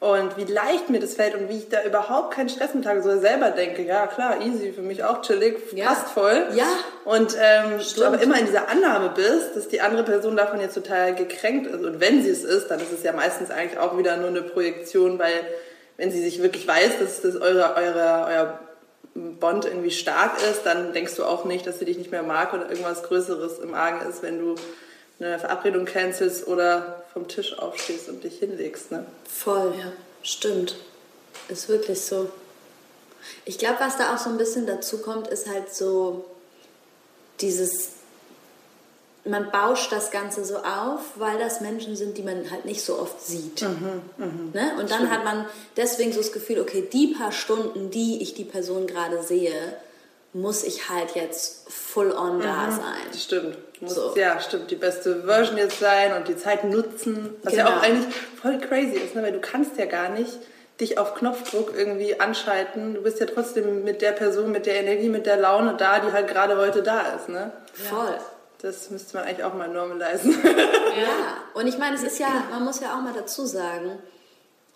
Und 0.00 0.38
wie 0.38 0.50
leicht 0.50 0.88
mir 0.88 0.98
das 0.98 1.12
fällt 1.12 1.34
und 1.34 1.50
wie 1.50 1.58
ich 1.58 1.68
da 1.68 1.82
überhaupt 1.82 2.32
keinen 2.32 2.48
Stress 2.48 2.72
mit 2.72 2.86
habe, 2.86 3.02
so 3.02 3.20
selber 3.20 3.50
denke, 3.50 3.82
ja 3.82 4.06
klar, 4.06 4.40
easy, 4.40 4.72
für 4.72 4.80
mich 4.80 5.04
auch 5.04 5.20
chillig, 5.20 5.58
ja. 5.74 5.88
passt 5.88 6.08
voll. 6.08 6.46
Ja. 6.54 6.64
Und 7.04 7.36
ähm, 7.38 7.78
du 7.94 8.04
aber 8.04 8.18
immer 8.22 8.38
in 8.38 8.46
dieser 8.46 8.70
Annahme 8.70 9.10
bist, 9.14 9.56
dass 9.56 9.68
die 9.68 9.82
andere 9.82 10.04
Person 10.04 10.38
davon 10.38 10.58
jetzt 10.58 10.72
total 10.72 11.14
gekränkt 11.14 11.66
ist. 11.66 11.84
Und 11.84 12.00
wenn 12.00 12.22
sie 12.22 12.30
es 12.30 12.44
ist, 12.44 12.68
dann 12.68 12.80
ist 12.80 12.92
es 12.92 13.02
ja 13.02 13.12
meistens 13.12 13.50
eigentlich 13.50 13.78
auch 13.78 13.98
wieder 13.98 14.16
nur 14.16 14.28
eine 14.28 14.40
Projektion, 14.40 15.18
weil 15.18 15.34
wenn 15.98 16.10
sie 16.10 16.22
sich 16.22 16.42
wirklich 16.42 16.66
weiß, 16.66 16.98
dass 16.98 17.20
das 17.20 17.36
eure, 17.36 17.76
eure, 17.76 18.26
euer 18.26 18.58
Bond 19.14 19.66
irgendwie 19.66 19.90
stark 19.90 20.32
ist, 20.50 20.62
dann 20.64 20.94
denkst 20.94 21.16
du 21.16 21.24
auch 21.24 21.44
nicht, 21.44 21.66
dass 21.66 21.78
sie 21.78 21.84
dich 21.84 21.98
nicht 21.98 22.10
mehr 22.10 22.22
mag 22.22 22.54
oder 22.54 22.70
irgendwas 22.70 23.02
Größeres 23.02 23.58
im 23.58 23.74
Argen 23.74 24.08
ist, 24.08 24.22
wenn 24.22 24.38
du 24.38 24.54
eine 25.18 25.38
Verabredung 25.38 25.84
cancelst 25.84 26.46
oder 26.48 26.99
vom 27.12 27.28
Tisch 27.28 27.58
aufstehst 27.58 28.08
und 28.08 28.22
dich 28.22 28.38
hinlegst. 28.38 28.90
Ne? 28.92 29.06
Voll, 29.28 29.74
ja. 29.78 29.92
Stimmt. 30.22 30.76
Ist 31.48 31.68
wirklich 31.68 32.00
so. 32.00 32.30
Ich 33.44 33.58
glaube, 33.58 33.76
was 33.80 33.96
da 33.98 34.14
auch 34.14 34.18
so 34.18 34.30
ein 34.30 34.38
bisschen 34.38 34.66
dazu 34.66 34.98
kommt, 34.98 35.28
ist 35.28 35.48
halt 35.48 35.72
so 35.74 36.24
dieses, 37.40 37.90
man 39.24 39.50
bauscht 39.50 39.92
das 39.92 40.10
Ganze 40.10 40.44
so 40.44 40.58
auf, 40.58 41.00
weil 41.16 41.38
das 41.38 41.60
Menschen 41.60 41.96
sind, 41.96 42.16
die 42.16 42.22
man 42.22 42.50
halt 42.50 42.64
nicht 42.64 42.82
so 42.82 42.98
oft 42.98 43.20
sieht. 43.20 43.62
Mhm, 43.62 44.02
mh. 44.16 44.26
ne? 44.54 44.72
Und 44.78 44.90
dann 44.90 45.00
Stimmt. 45.00 45.10
hat 45.10 45.24
man 45.24 45.46
deswegen 45.76 46.12
so 46.12 46.18
das 46.18 46.32
Gefühl, 46.32 46.60
okay, 46.60 46.88
die 46.90 47.08
paar 47.08 47.32
Stunden, 47.32 47.90
die 47.90 48.22
ich 48.22 48.34
die 48.34 48.44
Person 48.44 48.86
gerade 48.86 49.22
sehe, 49.22 49.76
muss 50.32 50.62
ich 50.62 50.88
halt 50.88 51.14
jetzt 51.14 51.70
full 51.70 52.12
on 52.12 52.38
mhm, 52.38 52.42
da 52.42 52.70
sein. 52.70 53.18
Stimmt. 53.18 53.58
Muss, 53.80 53.94
so. 53.94 54.14
Ja, 54.16 54.40
stimmt. 54.40 54.70
Die 54.70 54.76
beste 54.76 55.24
Version 55.24 55.56
jetzt 55.56 55.80
sein 55.80 56.14
und 56.16 56.28
die 56.28 56.36
Zeit 56.36 56.64
nutzen. 56.64 57.34
Was 57.42 57.52
genau. 57.52 57.68
ja 57.68 57.76
auch 57.76 57.82
eigentlich 57.82 58.14
voll 58.40 58.58
crazy 58.58 58.96
ist, 58.96 59.14
ne? 59.14 59.22
weil 59.22 59.32
du 59.32 59.40
kannst 59.40 59.76
ja 59.78 59.86
gar 59.86 60.10
nicht 60.10 60.38
dich 60.80 60.98
auf 60.98 61.14
Knopfdruck 61.14 61.72
irgendwie 61.76 62.20
anschalten. 62.20 62.94
Du 62.94 63.02
bist 63.02 63.20
ja 63.20 63.26
trotzdem 63.26 63.84
mit 63.84 64.02
der 64.02 64.12
Person, 64.12 64.50
mit 64.50 64.66
der 64.66 64.76
Energie, 64.76 65.08
mit 65.08 65.26
der 65.26 65.36
Laune 65.36 65.74
da, 65.76 65.98
die 66.00 66.12
halt 66.12 66.28
gerade 66.28 66.56
heute 66.56 66.82
da 66.82 67.00
ist. 67.16 67.28
Ne? 67.28 67.52
Voll. 67.72 68.18
Das 68.62 68.90
müsste 68.90 69.16
man 69.16 69.26
eigentlich 69.26 69.44
auch 69.44 69.54
mal 69.54 69.68
normalisieren. 69.68 70.38
Ja, 70.90 71.44
und 71.54 71.68
ich 71.68 71.78
meine, 71.78 71.94
es 71.94 72.02
ist 72.02 72.18
ja, 72.18 72.26
man 72.50 72.64
muss 72.64 72.80
ja 72.80 72.94
auch 72.94 73.00
mal 73.00 73.14
dazu 73.14 73.46
sagen, 73.46 74.00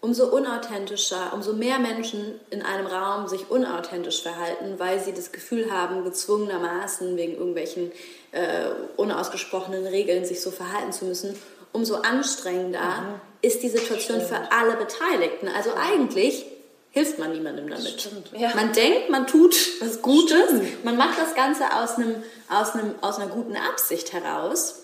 umso 0.04 0.26
unauthentischer, 0.26 1.32
umso 1.32 1.54
mehr 1.54 1.78
Menschen 1.78 2.38
in 2.50 2.60
einem 2.60 2.86
Raum 2.86 3.26
sich 3.26 3.50
unauthentisch 3.50 4.22
verhalten, 4.22 4.74
weil 4.76 5.00
sie 5.00 5.14
das 5.14 5.32
Gefühl 5.32 5.72
haben, 5.72 6.04
gezwungenermaßen 6.04 7.16
wegen 7.16 7.32
irgendwelchen 7.32 7.90
äh, 8.32 8.66
unausgesprochenen 8.98 9.86
Regeln 9.86 10.26
sich 10.26 10.42
so 10.42 10.50
verhalten 10.50 10.92
zu 10.92 11.06
müssen, 11.06 11.34
umso 11.72 11.96
anstrengender 11.96 12.80
mhm. 12.80 13.20
ist 13.40 13.62
die 13.62 13.70
Situation 13.70 14.20
Stimmt. 14.20 14.28
für 14.28 14.52
alle 14.52 14.76
Beteiligten. 14.76 15.48
Also 15.48 15.70
eigentlich 15.74 16.44
hilft 16.90 17.18
man 17.18 17.32
niemandem 17.32 17.70
damit. 17.70 18.10
Ja. 18.36 18.54
Man 18.54 18.74
denkt, 18.74 19.08
man 19.08 19.26
tut 19.26 19.56
was 19.80 20.02
Gutes, 20.02 20.50
Stimmt. 20.50 20.84
man 20.84 20.98
macht 20.98 21.18
das 21.18 21.34
Ganze 21.34 21.74
aus, 21.74 21.96
einem, 21.96 22.22
aus, 22.50 22.74
einem, 22.74 22.94
aus 23.00 23.18
einer 23.18 23.30
guten 23.30 23.56
Absicht 23.56 24.12
heraus 24.12 24.83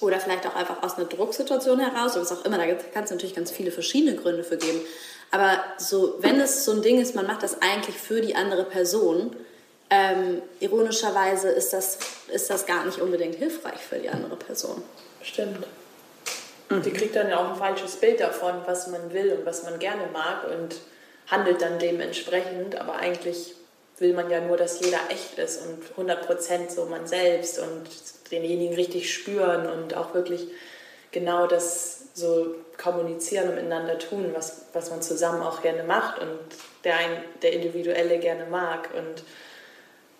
oder 0.00 0.18
vielleicht 0.20 0.46
auch 0.46 0.54
einfach 0.56 0.82
aus 0.82 0.96
einer 0.96 1.06
Drucksituation 1.06 1.78
heraus 1.78 2.12
oder 2.12 2.22
was 2.22 2.32
auch 2.32 2.44
immer. 2.44 2.58
Da 2.58 2.66
kann 2.66 3.04
es 3.04 3.10
natürlich 3.10 3.34
ganz 3.34 3.50
viele 3.50 3.70
verschiedene 3.70 4.16
Gründe 4.16 4.44
für 4.44 4.56
geben. 4.56 4.80
Aber 5.30 5.62
so, 5.78 6.16
wenn 6.20 6.40
es 6.40 6.64
so 6.64 6.72
ein 6.72 6.82
Ding 6.82 7.00
ist, 7.00 7.14
man 7.14 7.26
macht 7.26 7.42
das 7.42 7.62
eigentlich 7.62 7.96
für 7.96 8.20
die 8.20 8.34
andere 8.34 8.64
Person, 8.64 9.36
ähm, 9.90 10.40
ironischerweise 10.60 11.48
ist 11.48 11.72
das, 11.72 11.98
ist 12.32 12.48
das 12.48 12.66
gar 12.66 12.84
nicht 12.84 13.00
unbedingt 13.00 13.36
hilfreich 13.36 13.80
für 13.80 13.98
die 13.98 14.08
andere 14.08 14.36
Person. 14.36 14.82
Stimmt. 15.22 15.66
Mhm. 16.70 16.82
Die 16.82 16.92
kriegt 16.92 17.16
dann 17.16 17.28
ja 17.28 17.38
auch 17.38 17.50
ein 17.50 17.56
falsches 17.56 17.96
Bild 17.96 18.20
davon, 18.20 18.54
was 18.66 18.86
man 18.86 19.12
will 19.12 19.32
und 19.32 19.44
was 19.44 19.64
man 19.64 19.78
gerne 19.78 20.06
mag 20.12 20.44
und 20.48 20.76
handelt 21.26 21.60
dann 21.60 21.78
dementsprechend. 21.78 22.80
Aber 22.80 22.96
eigentlich 22.96 23.54
will 23.98 24.14
man 24.14 24.30
ja 24.30 24.40
nur, 24.40 24.56
dass 24.56 24.80
jeder 24.80 25.00
echt 25.10 25.38
ist 25.38 25.60
und 25.62 26.08
100% 26.08 26.70
so 26.70 26.86
man 26.86 27.06
selbst 27.06 27.58
und 27.58 27.88
denjenigen 28.30 28.74
richtig 28.74 29.12
spüren 29.12 29.66
und 29.66 29.96
auch 29.96 30.14
wirklich 30.14 30.46
genau 31.12 31.46
das 31.46 32.02
so 32.14 32.54
kommunizieren 32.78 33.48
und 33.48 33.56
miteinander 33.56 33.98
tun, 33.98 34.30
was, 34.34 34.62
was 34.72 34.90
man 34.90 35.02
zusammen 35.02 35.42
auch 35.42 35.62
gerne 35.62 35.84
macht 35.84 36.20
und 36.20 36.38
der, 36.84 36.96
ein, 36.96 37.24
der 37.42 37.52
Individuelle 37.52 38.18
gerne 38.18 38.46
mag. 38.46 38.90
Und 38.96 39.22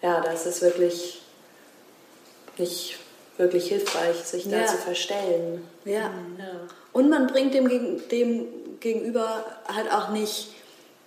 ja, 0.02 0.20
das 0.20 0.46
ist 0.46 0.62
wirklich 0.62 1.22
nicht 2.58 2.98
wirklich 3.36 3.68
hilfreich, 3.68 4.16
sich 4.16 4.44
ja. 4.44 4.60
da 4.60 4.66
zu 4.66 4.76
verstellen. 4.76 5.66
Ja. 5.84 5.92
ja. 5.92 6.12
Und 6.92 7.08
man 7.08 7.26
bringt 7.26 7.54
dem, 7.54 7.68
dem 8.10 8.46
Gegenüber 8.80 9.44
halt 9.66 9.90
auch 9.90 10.10
nicht, 10.10 10.48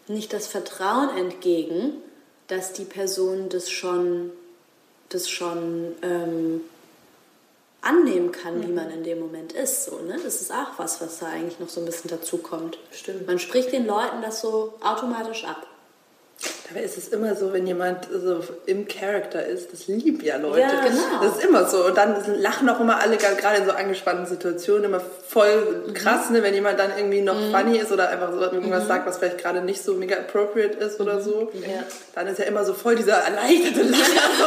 nicht 0.07 0.33
das 0.33 0.47
Vertrauen 0.47 1.15
entgegen, 1.17 1.93
dass 2.47 2.73
die 2.73 2.85
Person 2.85 3.49
das 3.49 3.69
schon, 3.69 4.31
das 5.09 5.29
schon 5.29 5.95
ähm, 6.01 6.61
annehmen 7.83 8.31
kann, 8.31 8.57
mhm. 8.57 8.63
wie 8.63 8.71
man 8.71 8.89
in 8.89 9.03
dem 9.03 9.19
Moment 9.19 9.53
ist. 9.53 9.85
So, 9.85 9.99
ne? 9.99 10.19
Das 10.23 10.41
ist 10.41 10.51
auch 10.51 10.77
was, 10.77 11.01
was 11.01 11.19
da 11.19 11.27
eigentlich 11.27 11.59
noch 11.59 11.69
so 11.69 11.81
ein 11.81 11.85
bisschen 11.85 12.09
dazu 12.09 12.37
kommt. 12.37 12.77
Stimmt. 12.91 13.27
Man 13.27 13.39
spricht 13.39 13.71
den 13.71 13.85
Leuten 13.85 14.21
das 14.21 14.41
so 14.41 14.73
automatisch 14.81 15.45
ab. 15.45 15.67
Dabei 16.69 16.85
ist 16.85 16.97
es 16.97 17.09
immer 17.09 17.35
so, 17.35 17.53
wenn 17.53 17.67
jemand 17.67 18.07
so 18.11 18.39
im 18.65 18.87
Charakter 18.87 19.45
ist, 19.45 19.71
das 19.73 19.87
lieben 19.87 20.23
ja 20.23 20.37
Leute. 20.37 20.61
Ja, 20.61 20.81
genau. 20.81 21.23
Das 21.23 21.37
ist 21.37 21.45
immer 21.45 21.65
so. 21.67 21.85
Und 21.85 21.97
dann 21.97 22.15
lachen 22.41 22.67
auch 22.69 22.79
immer 22.79 22.99
alle, 22.99 23.17
gerade 23.17 23.57
in 23.57 23.65
so 23.65 23.71
angespannten 23.71 24.25
Situationen, 24.25 24.85
immer 24.85 25.01
voll 25.27 25.91
krass, 25.93 26.29
mhm. 26.29 26.37
ne, 26.37 26.43
wenn 26.43 26.53
jemand 26.53 26.79
dann 26.79 26.91
irgendwie 26.97 27.21
noch 27.21 27.39
mhm. 27.39 27.51
funny 27.51 27.77
ist 27.77 27.91
oder 27.91 28.09
einfach 28.09 28.31
so 28.31 28.39
irgendwas 28.39 28.83
mhm. 28.83 28.87
sagt, 28.87 29.07
was 29.07 29.17
vielleicht 29.17 29.37
gerade 29.37 29.61
nicht 29.61 29.83
so 29.83 29.93
mega 29.93 30.15
appropriate 30.15 30.77
ist 30.77 30.99
oder 30.99 31.21
so. 31.21 31.51
Ja. 31.53 31.83
Dann 32.15 32.27
ist 32.27 32.39
ja 32.39 32.45
immer 32.45 32.65
so 32.65 32.73
voll 32.73 32.95
dieser 32.95 33.17
erleichterte 33.17 33.83
Lacher. 33.83 34.03
So. 34.33 34.45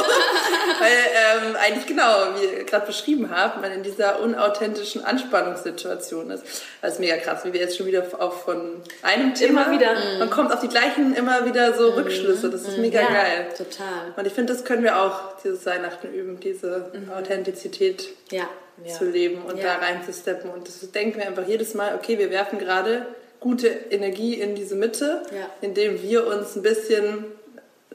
Weil 0.81 0.91
ähm, 0.91 1.57
eigentlich 1.57 1.87
genau, 1.87 2.29
wie 2.37 2.45
ihr 2.45 2.65
gerade 2.65 2.87
beschrieben 2.87 3.31
habt, 3.31 3.63
man 3.63 3.73
in 3.73 3.83
dieser 3.83 4.21
unauthentischen 4.21 5.05
Anspannungssituation 5.05 6.31
ist. 6.31 6.45
Das 6.83 6.95
ist 6.95 7.01
mega 7.01 7.17
krass, 7.17 7.45
wie 7.45 7.53
wir 7.53 7.61
jetzt 7.61 7.77
schon 7.77 7.87
wieder 7.87 8.05
auf 8.19 8.45
von 8.45 8.83
einem 9.03 9.35
Thema, 9.35 9.65
immer 9.65 9.73
wieder. 9.73 9.97
man 10.19 10.29
kommt 10.29 10.53
auf 10.53 10.61
die 10.61 10.69
gleichen 10.69 11.15
immer 11.15 11.47
wieder 11.47 11.75
so 11.75 11.86
mhm. 11.91 11.99
Rückschlüsse. 11.99 12.51
Das 12.51 12.62
ist 12.62 12.78
mega 12.78 13.01
ja, 13.01 13.09
geil. 13.09 13.49
Total. 13.57 14.14
Und 14.16 14.26
ich 14.26 14.32
finde, 14.32 14.53
das 14.53 14.64
können 14.64 14.82
wir 14.82 15.01
auch 15.01 15.37
dieses 15.43 15.64
Weihnachten 15.66 16.12
üben, 16.12 16.41
diese 16.41 16.91
mhm. 16.93 17.12
Authentizität 17.12 18.09
ja. 18.30 18.49
zu 18.87 19.05
leben 19.05 19.43
und 19.43 19.62
da 19.62 19.76
reinzusteppen. 19.76 20.51
Und 20.51 20.68
das 20.68 20.91
denken 20.93 21.18
wir 21.18 21.26
einfach 21.26 21.47
jedes 21.47 21.74
Mal, 21.74 21.95
okay, 21.95 22.18
wir 22.18 22.30
werfen 22.30 22.59
gerade 22.59 23.07
gute 23.41 23.68
Energie 23.68 24.34
in 24.34 24.55
diese 24.55 24.74
Mitte, 24.74 25.22
indem 25.61 26.03
wir 26.03 26.26
uns 26.26 26.57
ein 26.57 26.62
bisschen 26.62 27.26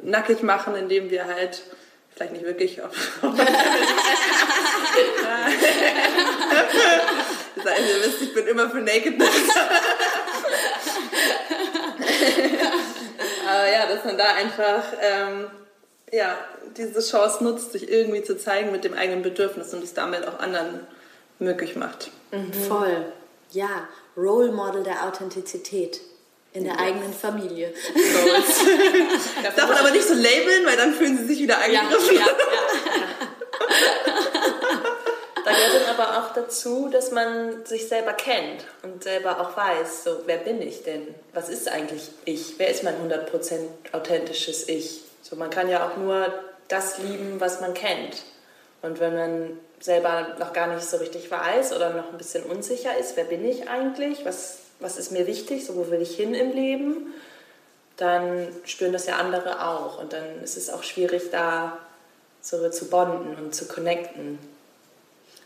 nackig 0.04 0.44
machen, 0.44 0.76
indem 0.76 1.10
wir 1.10 1.26
halt 1.26 1.62
vielleicht 2.14 2.34
nicht 2.34 2.46
wirklich 2.46 2.82
auf. 2.82 2.92
das 7.56 7.66
heißt, 7.66 7.82
ihr 7.90 8.06
wisst, 8.06 8.22
ich 8.22 8.34
bin 8.34 8.48
immer 8.48 8.70
für 8.70 8.82
Nakedness. 8.82 9.30
ja, 13.72 13.88
dass 13.88 14.06
man 14.06 14.18
da 14.18 14.34
einfach 14.34 14.84
ähm, 15.02 15.48
ja, 16.12 16.38
diese 16.78 17.02
Chance 17.02 17.44
nutzt, 17.44 17.72
sich 17.72 17.90
irgendwie 17.90 18.24
zu 18.24 18.38
zeigen 18.38 18.72
mit 18.72 18.84
dem 18.84 18.94
eigenen 18.94 19.22
Bedürfnis 19.22 19.74
und 19.74 19.84
es 19.84 19.94
damit 19.94 20.28
auch 20.28 20.40
anderen 20.40 20.86
möglich 21.40 21.76
macht. 21.76 22.12
Mhm. 22.32 22.54
Voll. 22.68 23.06
Ja, 23.52 23.88
Role 24.16 24.52
Model 24.52 24.84
der 24.84 25.06
Authentizitz 25.08 26.00
in 26.54 26.66
der 26.66 26.74
ja. 26.74 26.80
eigenen 26.80 27.14
Familie. 27.14 27.74
das 29.44 29.56
darf 29.56 29.70
man 29.70 29.78
aber 29.78 29.92
nicht 29.92 30.08
so 30.08 30.14
labeln, 30.14 30.66
weil 30.66 30.76
dann 30.78 30.94
fühlen 30.94 31.18
sie 31.18 31.26
sich 31.26 31.40
wieder 31.40 31.58
angegriffen. 31.58 32.16
Ja, 32.16 32.22
ja, 32.22 32.32
da 35.52 35.68
gehört 35.68 35.88
dann 35.88 36.00
aber 36.00 36.20
auch 36.20 36.34
dazu, 36.34 36.90
dass 36.90 37.12
man 37.12 37.66
sich 37.66 37.88
selber 37.88 38.14
kennt 38.14 38.66
und 38.84 39.04
selber 39.04 39.40
auch 39.40 39.56
weiß, 39.56 40.04
so, 40.04 40.22
wer 40.26 40.38
bin 40.38 40.62
ich 40.62 40.84
denn? 40.84 41.14
Was 41.34 41.50
ist 41.50 41.70
eigentlich 41.70 42.10
ich? 42.26 42.56
Wer 42.58 42.70
ist 42.70 42.84
mein 42.84 42.96
100% 42.96 43.28
authentisches 43.92 44.68
Ich? 44.68 45.02
So, 45.22 45.36
man 45.36 45.50
kann 45.50 45.70
ja 45.70 45.88
auch 45.88 45.98
nur 45.98 46.34
das 46.68 46.98
lieben, 47.00 47.40
was 47.40 47.62
man 47.62 47.74
kennt. 47.74 48.24
Und 48.82 49.00
wenn 49.00 49.16
man 49.16 49.60
selber 49.80 50.36
noch 50.40 50.54
gar 50.54 50.68
nicht 50.74 50.88
so 50.88 50.98
richtig 50.98 51.30
weiß 51.30 51.74
oder 51.74 51.92
noch 51.92 52.12
ein 52.12 52.18
bisschen 52.18 52.44
unsicher 52.44 52.98
ist, 52.98 53.16
wer 53.16 53.26
bin 53.26 53.46
ich 53.46 53.70
eigentlich? 53.70 54.26
Was 54.26 54.62
was 54.82 54.98
ist 54.98 55.12
mir 55.12 55.28
wichtig, 55.28 55.66
so 55.66 55.76
wo 55.76 55.90
will 55.90 56.02
ich 56.02 56.16
hin 56.16 56.34
im 56.34 56.52
Leben, 56.52 57.14
dann 57.98 58.48
spüren 58.66 58.94
das 58.94 59.06
ja 59.06 59.18
andere 59.18 59.68
auch. 59.68 60.02
Und 60.02 60.14
dann 60.14 60.44
ist 60.44 60.58
es 60.58 60.70
auch 60.70 60.84
schwierig, 60.84 61.30
da 61.32 61.78
so 62.42 62.68
zu 62.70 62.90
bonden 62.90 63.36
und 63.36 63.54
zu 63.54 63.68
connecten. 63.68 64.40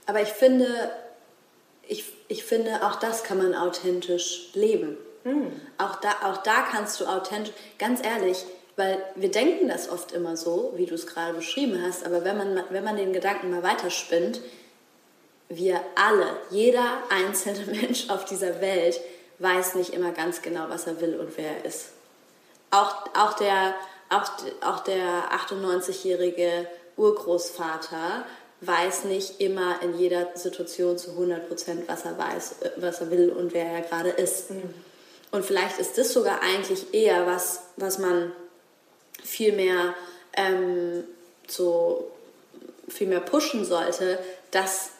Aber 0.05 0.21
ich 0.21 0.29
finde, 0.29 0.91
ich, 1.87 2.05
ich 2.27 2.43
finde, 2.43 2.85
auch 2.85 2.95
das 2.95 3.23
kann 3.23 3.37
man 3.37 3.55
authentisch 3.55 4.49
leben. 4.53 4.97
Mhm. 5.23 5.51
Auch, 5.77 5.95
da, 5.95 6.09
auch 6.23 6.37
da 6.37 6.61
kannst 6.71 6.99
du 6.99 7.05
authentisch, 7.05 7.53
ganz 7.77 8.05
ehrlich, 8.05 8.45
weil 8.75 9.01
wir 9.15 9.31
denken 9.31 9.67
das 9.67 9.89
oft 9.89 10.11
immer 10.11 10.35
so, 10.35 10.73
wie 10.75 10.85
du 10.85 10.95
es 10.95 11.07
gerade 11.07 11.33
beschrieben 11.33 11.81
hast, 11.85 12.05
aber 12.05 12.23
wenn 12.23 12.37
man, 12.37 12.63
wenn 12.69 12.83
man 12.83 12.97
den 12.97 13.13
Gedanken 13.13 13.49
mal 13.49 13.63
weiterspinnt, 13.63 14.41
wir 15.49 15.79
alle, 15.95 16.27
jeder 16.49 16.85
einzelne 17.09 17.65
Mensch 17.81 18.09
auf 18.09 18.25
dieser 18.25 18.61
Welt 18.61 18.99
weiß 19.39 19.75
nicht 19.75 19.93
immer 19.93 20.11
ganz 20.11 20.41
genau, 20.41 20.69
was 20.69 20.87
er 20.87 21.01
will 21.01 21.19
und 21.19 21.37
wer 21.37 21.57
er 21.57 21.65
ist. 21.65 21.89
Auch, 22.71 23.05
auch 23.15 23.33
der, 23.33 23.75
auch, 24.09 24.29
auch 24.61 24.79
der 24.81 25.31
98-jährige 25.31 26.67
Urgroßvater 26.97 28.25
weiß 28.61 29.05
nicht 29.05 29.41
immer 29.41 29.81
in 29.81 29.97
jeder 29.97 30.29
Situation 30.35 30.97
zu 30.97 31.11
100 31.11 31.47
Prozent, 31.47 31.87
was 31.87 32.05
er 32.05 32.17
weiß, 32.17 32.55
was 32.77 33.01
er 33.01 33.11
will 33.11 33.29
und 33.29 33.53
wer 33.53 33.65
er 33.65 33.81
gerade 33.81 34.09
ist. 34.09 34.51
Mhm. 34.51 34.73
Und 35.31 35.45
vielleicht 35.45 35.79
ist 35.79 35.97
das 35.97 36.13
sogar 36.13 36.41
eigentlich 36.41 36.93
eher 36.93 37.27
was, 37.27 37.61
was 37.75 37.99
man 37.99 38.31
viel 39.23 39.51
mehr 39.53 39.93
ähm, 40.35 41.03
so 41.47 42.11
viel 42.87 43.07
mehr 43.07 43.19
pushen 43.19 43.65
sollte, 43.65 44.19
dass 44.51 44.91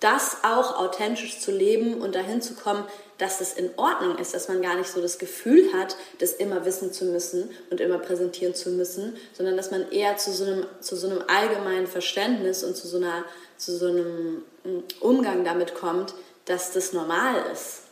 das 0.00 0.38
auch 0.42 0.78
authentisch 0.78 1.40
zu 1.40 1.50
leben 1.50 2.00
und 2.00 2.14
dahin 2.14 2.40
zu 2.40 2.54
kommen, 2.54 2.84
dass 3.18 3.40
es 3.40 3.52
in 3.52 3.70
Ordnung 3.76 4.16
ist, 4.18 4.32
dass 4.32 4.48
man 4.48 4.62
gar 4.62 4.76
nicht 4.76 4.88
so 4.88 5.02
das 5.02 5.18
Gefühl 5.18 5.72
hat, 5.72 5.96
das 6.20 6.32
immer 6.32 6.64
wissen 6.64 6.92
zu 6.92 7.04
müssen 7.04 7.50
und 7.70 7.80
immer 7.80 7.98
präsentieren 7.98 8.54
zu 8.54 8.70
müssen, 8.70 9.16
sondern 9.32 9.56
dass 9.56 9.70
man 9.70 9.90
eher 9.90 10.16
zu 10.16 10.32
so 10.32 10.44
einem, 10.44 10.66
zu 10.80 10.96
so 10.96 11.08
einem 11.08 11.22
allgemeinen 11.26 11.88
Verständnis 11.88 12.62
und 12.62 12.76
zu 12.76 12.86
so, 12.86 12.98
einer, 12.98 13.24
zu 13.56 13.76
so 13.76 13.86
einem 13.86 14.44
mm, 14.64 14.82
Umgang 15.00 15.44
damit 15.44 15.74
kommt, 15.74 16.14
dass 16.44 16.72
das 16.72 16.92
normal 16.92 17.44
ist. 17.52 17.82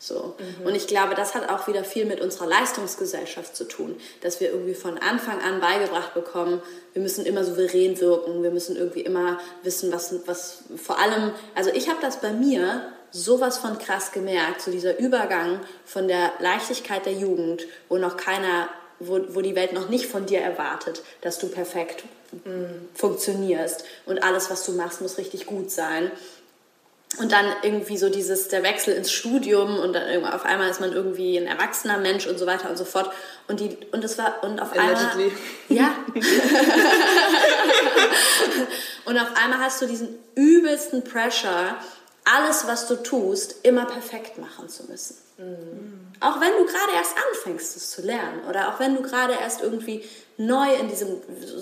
So. 0.00 0.34
Mhm. 0.38 0.66
Und 0.66 0.74
ich 0.74 0.86
glaube, 0.86 1.14
das 1.14 1.34
hat 1.34 1.48
auch 1.48 1.66
wieder 1.66 1.82
viel 1.82 2.04
mit 2.04 2.20
unserer 2.20 2.46
Leistungsgesellschaft 2.46 3.56
zu 3.56 3.64
tun, 3.64 3.96
dass 4.20 4.38
wir 4.38 4.50
irgendwie 4.50 4.74
von 4.74 4.98
Anfang 4.98 5.40
an 5.40 5.60
beigebracht 5.60 6.12
bekommen, 6.12 6.60
wir 6.92 7.00
müssen 7.00 7.24
immer 7.24 7.42
souverän 7.42 7.98
wirken, 8.00 8.42
wir 8.42 8.50
müssen 8.50 8.76
irgendwie 8.76 9.00
immer 9.00 9.38
wissen, 9.62 9.92
was, 9.92 10.14
was 10.26 10.64
vor 10.76 10.98
allem, 10.98 11.32
also 11.54 11.70
ich 11.70 11.88
habe 11.88 12.00
das 12.02 12.20
bei 12.20 12.32
mir 12.32 12.92
sowas 13.14 13.58
von 13.58 13.78
krass 13.78 14.10
gemerkt, 14.10 14.60
so 14.60 14.72
dieser 14.72 14.98
Übergang 14.98 15.60
von 15.86 16.08
der 16.08 16.32
Leichtigkeit 16.40 17.06
der 17.06 17.12
Jugend, 17.12 17.62
wo 17.88 17.96
noch 17.96 18.16
keiner, 18.16 18.68
wo, 18.98 19.20
wo 19.28 19.40
die 19.40 19.54
Welt 19.54 19.72
noch 19.72 19.88
nicht 19.88 20.06
von 20.06 20.26
dir 20.26 20.40
erwartet, 20.40 21.02
dass 21.20 21.38
du 21.38 21.48
perfekt 21.48 22.04
mm, 22.32 22.88
funktionierst 22.94 23.84
und 24.06 24.24
alles, 24.24 24.50
was 24.50 24.66
du 24.66 24.72
machst, 24.72 25.00
muss 25.00 25.16
richtig 25.16 25.46
gut 25.46 25.70
sein 25.70 26.10
und 27.18 27.30
dann 27.30 27.46
irgendwie 27.62 27.96
so 27.96 28.08
dieses, 28.08 28.48
der 28.48 28.64
Wechsel 28.64 28.94
ins 28.94 29.12
Studium 29.12 29.78
und 29.78 29.92
dann 29.92 30.24
auf 30.24 30.44
einmal 30.44 30.68
ist 30.68 30.80
man 30.80 30.92
irgendwie 30.92 31.36
ein 31.36 31.46
erwachsener 31.46 31.98
Mensch 31.98 32.26
und 32.26 32.38
so 32.38 32.46
weiter 32.46 32.68
und 32.68 32.76
so 32.76 32.84
fort. 32.84 33.12
Und 33.46 33.60
die, 33.60 33.76
und 33.92 34.02
das 34.02 34.18
war, 34.18 34.42
und 34.42 34.60
auf 34.60 34.72
Allegedly. 34.72 35.30
einmal. 35.30 35.38
Ja. 35.68 35.94
und 39.04 39.16
auf 39.16 39.28
einmal 39.36 39.60
hast 39.60 39.80
du 39.80 39.86
diesen 39.86 40.18
übelsten 40.34 41.04
Pressure, 41.04 41.76
alles, 42.24 42.66
was 42.66 42.86
du 42.88 42.96
tust, 42.96 43.64
immer 43.64 43.86
perfekt 43.86 44.38
machen 44.38 44.68
zu 44.68 44.84
müssen. 44.84 45.16
Mhm. 45.36 46.12
Auch 46.20 46.40
wenn 46.40 46.52
du 46.52 46.64
gerade 46.64 46.92
erst 46.94 47.14
anfängst, 47.28 47.76
es 47.76 47.90
zu 47.90 48.02
lernen. 48.02 48.42
Oder 48.48 48.68
auch 48.68 48.80
wenn 48.80 48.94
du 48.94 49.02
gerade 49.02 49.34
erst 49.34 49.62
irgendwie 49.62 50.04
neu 50.36 50.74
in 50.74 50.88
diesem, 50.88 51.20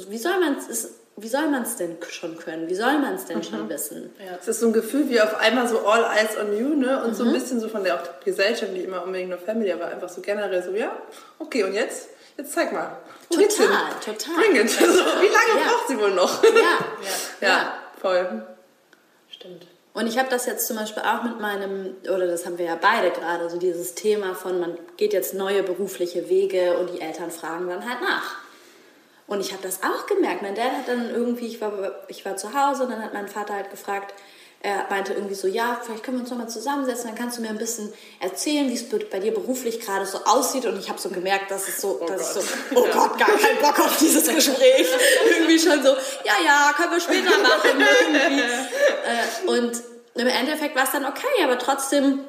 wie 0.08 0.18
soll 0.18 0.38
man 0.38 0.56
es, 0.58 0.90
wie 1.16 1.28
soll 1.28 1.48
man 1.48 1.62
es 1.62 1.76
denn 1.76 1.96
schon 2.08 2.38
können? 2.38 2.68
Wie 2.68 2.74
soll 2.74 2.98
man 2.98 3.14
es 3.14 3.26
denn 3.26 3.38
mhm. 3.38 3.42
schon 3.42 3.68
wissen? 3.68 4.10
Ja. 4.18 4.36
Es 4.40 4.48
ist 4.48 4.60
so 4.60 4.66
ein 4.66 4.72
Gefühl 4.72 5.08
wie 5.08 5.20
auf 5.20 5.34
einmal 5.36 5.68
so 5.68 5.86
all 5.86 6.04
eyes 6.04 6.36
on 6.38 6.56
you, 6.56 6.74
ne? 6.74 7.02
Und 7.02 7.10
mhm. 7.10 7.14
so 7.14 7.24
ein 7.24 7.30
mhm. 7.30 7.34
bisschen 7.34 7.60
so 7.60 7.68
von 7.68 7.84
der 7.84 7.96
auch 7.96 8.20
Gesellschaft, 8.24 8.72
nicht 8.72 8.84
immer 8.84 9.02
unbedingt 9.02 9.30
nur 9.30 9.38
Family, 9.38 9.72
aber 9.72 9.86
einfach 9.86 10.08
so 10.08 10.20
generell 10.20 10.62
so, 10.62 10.70
ja, 10.72 10.96
okay, 11.38 11.64
und 11.64 11.74
jetzt? 11.74 12.08
Jetzt 12.36 12.52
zeig 12.52 12.72
mal. 12.72 12.96
Wo 13.28 13.34
total, 13.34 13.42
geht's 13.42 13.56
hin? 13.56 13.68
total. 14.04 14.34
Bring 14.36 14.56
it. 14.56 14.70
Also, 14.80 15.00
wie 15.00 15.26
lange 15.26 15.60
ja. 15.60 15.68
braucht 15.68 15.88
sie 15.88 15.98
wohl 15.98 16.12
noch? 16.12 16.42
Ja, 16.42 16.50
ja. 17.40 17.48
ja 17.48 17.74
voll. 18.00 18.46
Stimmt. 19.28 19.66
Und 19.94 20.06
ich 20.06 20.18
habe 20.18 20.30
das 20.30 20.46
jetzt 20.46 20.66
zum 20.66 20.76
Beispiel 20.76 21.02
auch 21.02 21.22
mit 21.22 21.38
meinem, 21.38 21.96
oder 22.04 22.26
das 22.26 22.46
haben 22.46 22.56
wir 22.56 22.64
ja 22.64 22.78
beide 22.80 23.10
gerade, 23.10 23.50
so 23.50 23.58
dieses 23.58 23.94
Thema 23.94 24.34
von, 24.34 24.58
man 24.58 24.78
geht 24.96 25.12
jetzt 25.12 25.34
neue 25.34 25.62
berufliche 25.62 26.30
Wege 26.30 26.78
und 26.78 26.90
die 26.90 27.00
Eltern 27.00 27.30
fragen 27.30 27.68
dann 27.68 27.86
halt 27.86 28.00
nach. 28.00 28.36
Und 29.26 29.40
ich 29.40 29.52
habe 29.52 29.62
das 29.62 29.82
auch 29.82 30.06
gemerkt. 30.06 30.42
Mein 30.42 30.54
Dad 30.54 30.72
hat 30.72 30.88
dann 30.88 31.10
irgendwie, 31.10 31.46
ich 31.46 31.60
war, 31.60 31.72
ich 32.08 32.24
war 32.24 32.36
zu 32.36 32.54
Hause 32.54 32.84
und 32.84 32.90
dann 32.90 33.02
hat 33.02 33.12
mein 33.12 33.28
Vater 33.28 33.54
halt 33.54 33.70
gefragt, 33.70 34.14
er 34.64 34.86
meinte 34.88 35.12
irgendwie 35.12 35.34
so, 35.34 35.48
ja, 35.48 35.80
vielleicht 35.84 36.04
können 36.04 36.18
wir 36.18 36.22
uns 36.22 36.30
nochmal 36.30 36.48
zusammensetzen, 36.48 37.08
dann 37.08 37.16
kannst 37.16 37.36
du 37.36 37.42
mir 37.42 37.48
ein 37.48 37.58
bisschen 37.58 37.92
erzählen, 38.20 38.68
wie 38.68 38.74
es 38.74 38.84
bei 38.88 39.18
dir 39.18 39.34
beruflich 39.34 39.80
gerade 39.80 40.06
so 40.06 40.18
aussieht. 40.24 40.66
Und 40.66 40.78
ich 40.78 40.88
habe 40.88 41.00
so 41.00 41.08
gemerkt, 41.08 41.50
dass 41.50 41.66
es 41.66 41.80
so, 41.80 41.98
oh, 42.00 42.06
dass 42.06 42.34
Gott. 42.34 42.44
so, 42.44 42.76
oh 42.76 42.86
ja. 42.86 42.92
Gott, 42.92 43.18
gar 43.18 43.28
keinen 43.28 43.60
Bock 43.60 43.80
auf 43.80 43.96
dieses 43.98 44.28
Gespräch. 44.28 44.86
irgendwie 45.30 45.58
schon 45.58 45.82
so, 45.82 45.90
ja, 46.24 46.34
ja, 46.44 46.72
können 46.76 46.92
wir 46.92 47.00
später 47.00 47.38
machen. 47.38 47.82
Äh, 49.02 49.48
und 49.48 49.82
im 50.14 50.26
Endeffekt 50.28 50.76
war 50.76 50.84
es 50.84 50.92
dann 50.92 51.04
okay, 51.04 51.42
aber 51.42 51.58
trotzdem 51.58 52.20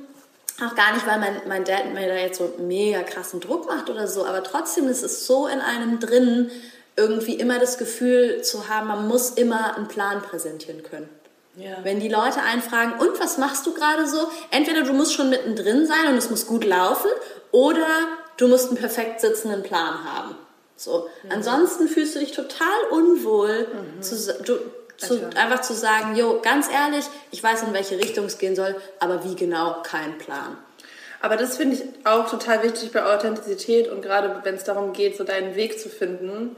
auch 0.66 0.74
gar 0.74 0.94
nicht, 0.94 1.06
weil 1.06 1.20
mein, 1.20 1.42
mein 1.48 1.64
Dad 1.64 1.94
mir 1.94 2.08
da 2.08 2.16
jetzt 2.16 2.40
so 2.40 2.56
mega 2.58 3.04
krassen 3.04 3.40
Druck 3.40 3.68
macht 3.68 3.92
oder 3.92 4.08
so, 4.08 4.26
aber 4.26 4.44
trotzdem 4.44 4.88
ist 4.88 5.04
es 5.04 5.28
so 5.28 5.48
in 5.48 5.60
einem 5.60 6.00
drin, 6.00 6.50
irgendwie 6.96 7.36
immer 7.36 7.60
das 7.60 7.78
Gefühl 7.78 8.42
zu 8.42 8.70
haben, 8.70 8.88
man 8.88 9.08
muss 9.08 9.32
immer 9.32 9.76
einen 9.78 9.88
Plan 9.88 10.22
präsentieren 10.24 10.82
können. 10.82 11.10
Ja. 11.56 11.78
Wenn 11.84 12.00
die 12.00 12.10
Leute 12.10 12.42
einfragen, 12.42 12.94
und 13.00 13.20
was 13.20 13.38
machst 13.38 13.66
du 13.68 13.74
gerade 13.74 14.08
so? 14.08 14.28
Entweder 14.50 14.82
du 14.82 14.94
musst 14.94 15.14
schon 15.14 15.30
mittendrin 15.30 15.86
sein 15.86 16.08
und 16.08 16.18
es 16.18 16.30
muss 16.30 16.48
gut 16.48 16.66
laufen, 16.66 17.10
oder 17.52 17.88
du 18.38 18.48
musst 18.48 18.70
einen 18.70 18.78
perfekt 18.78 19.22
sitzenden 19.22 19.62
Plan 19.62 20.04
haben. 20.04 20.36
So. 20.76 21.08
Mhm. 21.24 21.32
Ansonsten 21.32 21.88
fühlst 21.88 22.16
du 22.16 22.20
dich 22.20 22.32
total 22.32 22.68
unwohl, 22.92 23.68
mhm. 23.68 24.02
zu, 24.02 24.16
du, 24.44 24.58
zu, 24.98 25.30
einfach 25.36 25.62
zu 25.62 25.74
sagen, 25.74 26.16
jo, 26.16 26.40
ganz 26.42 26.68
ehrlich, 26.72 27.06
ich 27.32 27.44
weiß, 27.44 27.64
in 27.64 27.74
welche 27.74 27.98
Richtung 27.98 28.26
es 28.26 28.40
gehen 28.40 28.56
soll, 28.56 28.76
aber 29.00 29.24
wie 29.24 29.36
genau, 29.36 29.82
kein 29.84 30.18
Plan. 30.18 30.58
Aber 31.22 31.38
das 31.38 31.56
finde 31.56 31.76
ich 31.76 31.84
auch 32.06 32.30
total 32.30 32.64
wichtig 32.64 32.92
bei 32.92 33.06
Authentizität 33.06 33.90
und 33.90 34.02
gerade 34.02 34.42
wenn 34.44 34.56
es 34.56 34.64
darum 34.64 34.92
geht, 34.92 35.16
so 35.16 35.24
deinen 35.24 35.56
Weg 35.56 35.80
zu 35.80 35.88
finden 35.88 36.56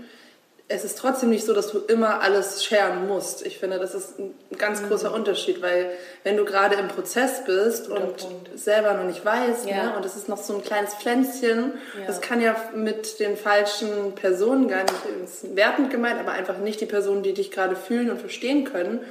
es 0.68 0.84
ist 0.84 0.98
trotzdem 0.98 1.30
nicht 1.30 1.46
so, 1.46 1.54
dass 1.54 1.72
du 1.72 1.80
immer 1.80 2.22
alles 2.22 2.66
scheren 2.66 3.08
musst. 3.08 3.46
Ich 3.46 3.60
finde, 3.60 3.78
das 3.78 3.94
ist 3.94 4.18
ein 4.18 4.34
ganz 4.58 4.82
mhm. 4.82 4.88
großer 4.88 5.14
Unterschied, 5.14 5.62
weil 5.62 5.92
wenn 6.24 6.38
du 6.38 6.46
gerade 6.46 6.76
im 6.76 6.88
Prozess 6.88 7.46
bist 7.46 7.88
Guter 7.88 8.04
und 8.04 8.18
Punkt. 8.18 8.50
selber 8.60 8.94
noch 8.94 9.04
nicht 9.04 9.24
weißt, 9.24 9.68
ja. 9.68 9.84
ne, 9.84 9.96
und 9.96 10.04
es 10.06 10.16
ist 10.16 10.28
noch 10.28 10.42
so 10.42 10.56
ein 10.56 10.64
kleines 10.64 10.96
Pflänzchen, 10.96 11.74
ja. 12.00 12.08
das 12.08 12.20
kann 12.20 12.42
ja 12.42 12.56
mit 12.74 13.20
den 13.20 13.38
falschen 13.38 14.16
Personen 14.16 14.68
gar 14.68 14.82
nicht 14.82 15.56
wertend 15.56 15.92
gemeint, 15.92 16.20
aber 16.20 16.32
einfach 16.32 16.58
nicht 16.58 16.82
die 16.82 16.88
Personen, 16.88 17.22
die 17.22 17.34
dich 17.34 17.52
gerade 17.52 17.76
fühlen 17.76 18.10
und 18.10 18.20
verstehen 18.20 18.64
können, 18.64 19.02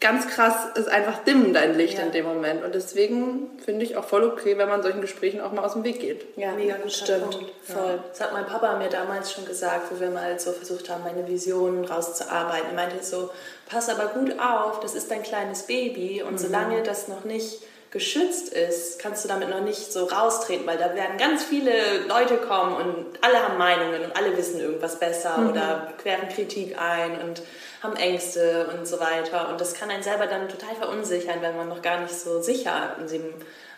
ganz 0.00 0.28
krass 0.28 0.54
ist 0.74 0.88
einfach 0.88 1.24
dimmen 1.24 1.54
dein 1.54 1.74
Licht 1.76 1.98
ja. 1.98 2.04
in 2.04 2.12
dem 2.12 2.26
Moment. 2.26 2.64
Und 2.64 2.74
deswegen 2.74 3.50
finde 3.64 3.84
ich 3.84 3.96
auch 3.96 4.04
voll 4.04 4.24
okay, 4.24 4.58
wenn 4.58 4.68
man 4.68 4.82
solchen 4.82 5.00
Gesprächen 5.00 5.40
auch 5.40 5.52
mal 5.52 5.64
aus 5.64 5.72
dem 5.72 5.84
Weg 5.84 6.00
geht. 6.00 6.26
Ja, 6.36 6.52
mega 6.52 6.76
gut. 6.76 6.92
Stimmt. 6.92 7.34
Voll. 7.62 7.92
Ja. 7.92 8.04
Das 8.10 8.20
hat 8.20 8.32
mein 8.32 8.46
Papa 8.46 8.76
mir 8.76 8.88
damals 8.88 9.32
schon 9.32 9.46
gesagt, 9.46 9.90
wo 9.90 9.98
wir 9.98 10.10
mal 10.10 10.38
so 10.38 10.52
versucht 10.52 10.90
haben, 10.90 11.02
meine 11.02 11.26
Visionen 11.26 11.84
rauszuarbeiten. 11.84 12.68
Er 12.70 12.74
meinte 12.74 13.02
so, 13.02 13.30
pass 13.66 13.88
aber 13.88 14.08
gut 14.08 14.38
auf, 14.38 14.80
das 14.80 14.94
ist 14.94 15.10
dein 15.10 15.22
kleines 15.22 15.62
Baby 15.62 16.22
und 16.22 16.32
mhm. 16.32 16.38
solange 16.38 16.82
das 16.82 17.08
noch 17.08 17.24
nicht 17.24 17.62
geschützt 17.90 18.52
ist, 18.52 18.98
kannst 18.98 19.24
du 19.24 19.28
damit 19.28 19.48
noch 19.48 19.62
nicht 19.62 19.90
so 19.90 20.04
raustreten, 20.04 20.66
weil 20.66 20.76
da 20.76 20.94
werden 20.94 21.16
ganz 21.18 21.44
viele 21.44 21.72
Leute 22.06 22.36
kommen 22.36 22.76
und 22.76 23.06
alle 23.22 23.42
haben 23.42 23.56
Meinungen 23.56 24.04
und 24.04 24.16
alle 24.16 24.36
wissen 24.36 24.60
irgendwas 24.60 24.98
besser 24.98 25.38
mhm. 25.38 25.50
oder 25.50 25.92
queren 26.02 26.28
Kritik 26.28 26.76
ein 26.78 27.12
und 27.22 27.42
haben 27.82 27.96
Ängste 27.96 28.68
und 28.72 28.86
so 28.86 29.00
weiter. 29.00 29.48
Und 29.48 29.60
das 29.60 29.74
kann 29.74 29.90
einen 29.90 30.02
selber 30.02 30.26
dann 30.26 30.48
total 30.48 30.74
verunsichern, 30.74 31.42
wenn 31.42 31.56
man 31.56 31.68
noch 31.68 31.82
gar 31.82 32.00
nicht 32.00 32.14
so 32.14 32.42
sicher 32.42 32.96
in 33.00 33.08
seinem 33.08 33.34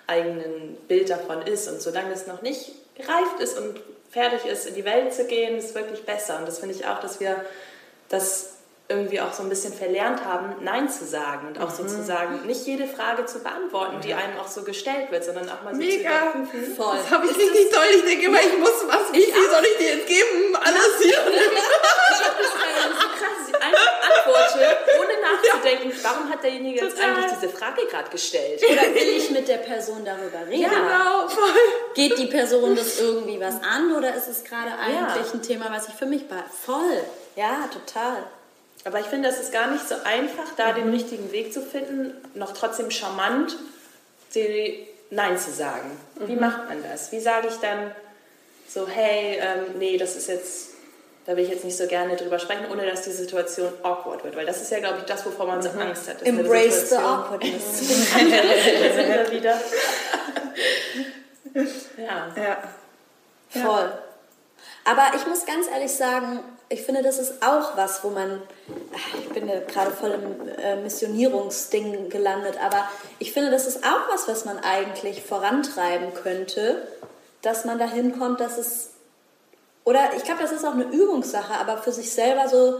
eigenen 0.06 0.76
Bild 0.88 1.10
davon 1.10 1.42
ist. 1.42 1.68
Und 1.68 1.80
solange 1.80 2.12
es 2.12 2.26
noch 2.26 2.42
nicht 2.42 2.72
gereift 2.96 3.40
ist 3.40 3.58
und 3.58 3.80
fertig 4.10 4.50
ist, 4.50 4.66
in 4.66 4.74
die 4.74 4.84
Welt 4.84 5.12
zu 5.12 5.26
gehen, 5.26 5.56
ist 5.56 5.70
es 5.70 5.74
wirklich 5.74 6.04
besser. 6.04 6.38
Und 6.38 6.48
das 6.48 6.58
finde 6.58 6.74
ich 6.74 6.86
auch, 6.86 7.00
dass 7.00 7.20
wir 7.20 7.44
das 8.08 8.54
irgendwie 8.90 9.20
auch 9.20 9.34
so 9.34 9.42
ein 9.42 9.50
bisschen 9.50 9.74
verlernt 9.74 10.24
haben, 10.24 10.64
Nein 10.64 10.88
zu 10.88 11.04
sagen 11.04 11.48
und 11.48 11.60
auch 11.60 11.70
mhm. 11.70 11.88
sozusagen 11.88 12.46
nicht 12.46 12.66
jede 12.66 12.86
Frage 12.86 13.26
zu 13.26 13.40
beantworten, 13.40 14.00
die 14.00 14.14
einem 14.14 14.38
auch 14.38 14.48
so 14.48 14.62
gestellt 14.62 15.10
wird, 15.10 15.24
sondern 15.24 15.50
auch 15.50 15.62
mal 15.62 15.74
so 15.74 15.78
Mega. 15.78 16.32
zu 16.32 16.38
überprüfen. 16.38 16.74
Voll. 16.74 16.96
Das 16.96 17.10
habe 17.10 17.26
ich 17.26 17.36
richtig 17.36 17.70
toll. 17.70 17.84
Ich 17.96 18.04
denke 18.06 18.26
immer, 18.26 18.40
ich 18.40 18.58
muss 18.58 18.86
was, 18.86 19.12
wie 19.12 19.24
viel 19.24 19.50
soll 19.50 19.62
ich 19.72 19.78
dir 19.78 19.96
jetzt 19.96 20.06
geben? 20.06 20.56
Alles 20.56 21.02
hier. 21.02 21.18
das 23.58 23.66
einfach 23.66 24.02
antworte, 24.02 24.76
ohne 24.98 25.12
nachzudenken, 25.20 25.92
warum 26.02 26.30
hat 26.30 26.42
derjenige 26.42 26.84
jetzt 26.84 27.00
eigentlich 27.00 27.32
diese 27.34 27.48
Frage 27.48 27.86
gerade 27.90 28.10
gestellt? 28.10 28.62
Oder 28.70 28.94
will 28.94 29.08
ich 29.16 29.30
mit 29.30 29.48
der 29.48 29.58
Person 29.58 30.04
darüber 30.04 30.46
reden? 30.46 30.62
Ja, 30.62 30.68
genau, 30.68 31.28
voll. 31.28 31.50
Geht 31.94 32.18
die 32.18 32.26
Person 32.26 32.76
das 32.76 33.00
irgendwie 33.00 33.40
was 33.40 33.62
an 33.62 33.92
oder 33.92 34.14
ist 34.14 34.28
es 34.28 34.44
gerade 34.44 34.72
eigentlich 34.72 35.26
ja. 35.26 35.32
ein 35.32 35.42
Thema, 35.42 35.66
was 35.70 35.88
ich 35.88 35.94
für 35.94 36.06
mich 36.06 36.28
bei? 36.28 36.42
Voll. 36.64 37.04
Ja, 37.36 37.68
total. 37.72 38.24
Aber 38.84 39.00
ich 39.00 39.06
finde, 39.06 39.28
es 39.28 39.38
ist 39.38 39.52
gar 39.52 39.70
nicht 39.70 39.86
so 39.88 39.96
einfach, 40.04 40.54
da 40.56 40.72
mhm. 40.72 40.76
den 40.76 40.90
richtigen 40.90 41.32
Weg 41.32 41.52
zu 41.52 41.60
finden, 41.60 42.14
noch 42.34 42.52
trotzdem 42.52 42.90
charmant 42.90 43.56
die 44.34 44.86
Nein 45.10 45.38
zu 45.38 45.50
sagen. 45.50 45.90
Mhm. 46.18 46.28
Wie 46.28 46.36
macht 46.36 46.68
man 46.68 46.82
das? 46.82 47.12
Wie 47.12 47.20
sage 47.20 47.48
ich 47.48 47.56
dann 47.56 47.92
so, 48.68 48.86
hey, 48.86 49.38
ähm, 49.40 49.78
nee, 49.78 49.96
das 49.96 50.16
ist 50.16 50.28
jetzt 50.28 50.70
da 51.28 51.36
will 51.36 51.44
ich 51.44 51.50
jetzt 51.50 51.64
nicht 51.64 51.76
so 51.76 51.86
gerne 51.86 52.16
drüber 52.16 52.38
sprechen, 52.38 52.64
ohne 52.72 52.86
dass 52.86 53.02
die 53.02 53.10
Situation 53.10 53.70
awkward 53.82 54.24
wird, 54.24 54.34
weil 54.34 54.46
das 54.46 54.62
ist 54.62 54.70
ja, 54.70 54.78
glaube 54.78 55.00
ich, 55.00 55.04
das, 55.04 55.26
wovor 55.26 55.46
man 55.46 55.60
so 55.60 55.68
mhm. 55.68 55.80
Angst 55.82 56.08
hat. 56.08 56.22
Embrace 56.22 56.88
the 56.88 56.96
awkwardness. 56.96 57.80
sind 58.14 59.30
wieder. 59.30 59.60
ja. 61.98 62.34
ja. 62.34 62.62
Voll. 63.50 63.92
Aber 64.86 65.10
ich 65.16 65.26
muss 65.26 65.44
ganz 65.44 65.68
ehrlich 65.68 65.92
sagen, 65.92 66.40
ich 66.70 66.80
finde, 66.80 67.02
das 67.02 67.18
ist 67.18 67.42
auch 67.42 67.76
was, 67.76 68.02
wo 68.02 68.08
man, 68.08 68.40
ich 69.20 69.28
bin 69.28 69.50
ja 69.50 69.60
gerade 69.60 69.90
voll 69.90 70.12
im 70.12 70.48
äh, 70.58 70.76
Missionierungsding 70.76 72.08
gelandet, 72.08 72.56
aber 72.58 72.88
ich 73.18 73.34
finde, 73.34 73.50
das 73.50 73.66
ist 73.66 73.84
auch 73.84 74.08
was, 74.10 74.28
was 74.28 74.46
man 74.46 74.60
eigentlich 74.60 75.22
vorantreiben 75.22 76.14
könnte, 76.14 76.88
dass 77.42 77.66
man 77.66 77.78
dahin 77.78 78.18
kommt, 78.18 78.40
dass 78.40 78.56
es 78.56 78.92
oder 79.88 80.10
ich 80.14 80.22
glaube, 80.22 80.42
das 80.42 80.52
ist 80.52 80.66
auch 80.66 80.74
eine 80.74 80.84
Übungssache, 80.84 81.54
aber 81.54 81.78
für 81.78 81.92
sich 81.92 82.12
selber 82.12 82.46
so 82.46 82.78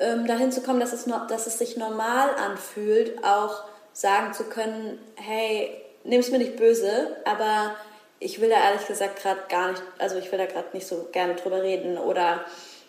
ähm, 0.00 0.26
dahin 0.26 0.50
zu 0.50 0.60
kommen, 0.60 0.80
dass 0.80 0.92
es, 0.92 1.04
dass 1.28 1.46
es 1.46 1.56
sich 1.56 1.76
normal 1.76 2.30
anfühlt, 2.34 3.22
auch 3.22 3.62
sagen 3.92 4.34
zu 4.34 4.42
können, 4.42 4.98
hey, 5.14 5.70
nimm 6.02 6.18
es 6.18 6.32
mir 6.32 6.38
nicht 6.38 6.56
böse, 6.56 7.16
aber 7.24 7.76
ich 8.18 8.40
will 8.40 8.48
da 8.48 8.56
ehrlich 8.56 8.88
gesagt 8.88 9.22
gerade 9.22 9.42
gar 9.48 9.70
nicht, 9.70 9.82
also 9.98 10.16
ich 10.16 10.32
will 10.32 10.38
da 10.40 10.46
gerade 10.46 10.66
nicht 10.72 10.88
so 10.88 11.06
gerne 11.12 11.36
drüber 11.36 11.62
reden 11.62 11.96
oder, 11.96 12.44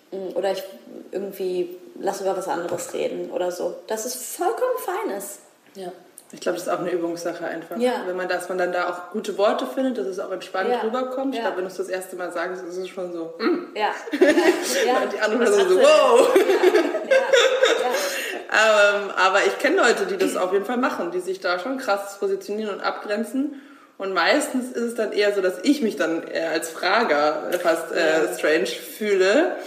mm, 0.09 0.36
oder 0.36 0.53
ich 0.53 0.63
irgendwie 1.11 1.78
lass 1.99 2.22
über 2.22 2.36
was 2.36 2.47
anderes 2.47 2.91
reden 2.95 3.30
oder 3.30 3.51
so. 3.51 3.76
Dass 3.86 4.05
es 4.05 4.15
vollkommen 4.15 4.80
fein 4.80 5.15
ist. 5.15 5.41
Ja. 5.76 5.91
Ich 6.34 6.40
glaube, 6.40 6.58
das 6.58 6.68
ist 6.68 6.74
auch 6.74 6.80
eine 6.80 6.92
Übungssache 6.92 7.46
einfach. 7.46 7.78
Ja. 7.78 8.04
Wenn 8.06 8.16
man, 8.16 8.30
dass 8.30 8.48
man 8.48 8.58
dann 8.58 8.72
da 8.72 8.90
auch 8.90 9.12
gute 9.12 9.38
Worte 9.38 9.66
findet, 9.66 9.98
dass 9.98 10.08
es 10.08 10.20
auch 10.20 10.32
entspannt 10.32 10.70
ja. 10.70 10.80
rüberkommt. 10.80 11.36
Ich 11.36 11.42
glaube, 11.42 11.58
wenn 11.58 11.66
du 11.66 11.70
es 11.70 11.76
das 11.78 11.90
erste 11.90 12.16
Mal 12.16 12.32
sagst, 12.32 12.64
ist 12.64 12.78
es 12.78 12.88
schon 12.88 13.12
so. 13.12 13.34
Mm. 13.38 13.76
Ja. 13.76 13.94
ja. 14.86 15.02
Und 15.04 15.14
die 15.14 15.20
anderen 15.20 15.44
Personen 15.44 15.70
so, 15.70 15.80
wow. 15.80 16.36
ähm, 18.50 19.12
aber 19.18 19.46
ich 19.46 19.60
kenne 19.60 19.76
Leute, 19.78 20.06
die 20.06 20.18
das 20.18 20.38
auf 20.38 20.54
jeden 20.54 20.66
Fall 20.66 20.78
machen, 20.78 21.12
die 21.12 21.20
sich 21.20 21.42
da 21.42 21.60
schon 21.60 21.78
krass 21.78 22.18
positionieren 22.20 22.76
und 22.76 22.82
abgrenzen. 22.82 23.62
Und 23.98 24.14
meistens 24.14 24.72
ist 24.72 24.84
es 24.84 24.96
dann 24.96 25.12
eher 25.12 25.36
so, 25.36 25.42
dass 25.42 25.60
ich 25.64 25.82
mich 25.82 25.98
dann 25.98 26.24
eher 26.24 26.52
als 26.52 26.70
Frager 26.70 27.52
fast 27.62 27.92
äh, 27.92 28.34
strange 28.38 28.66
fühle. 28.66 29.58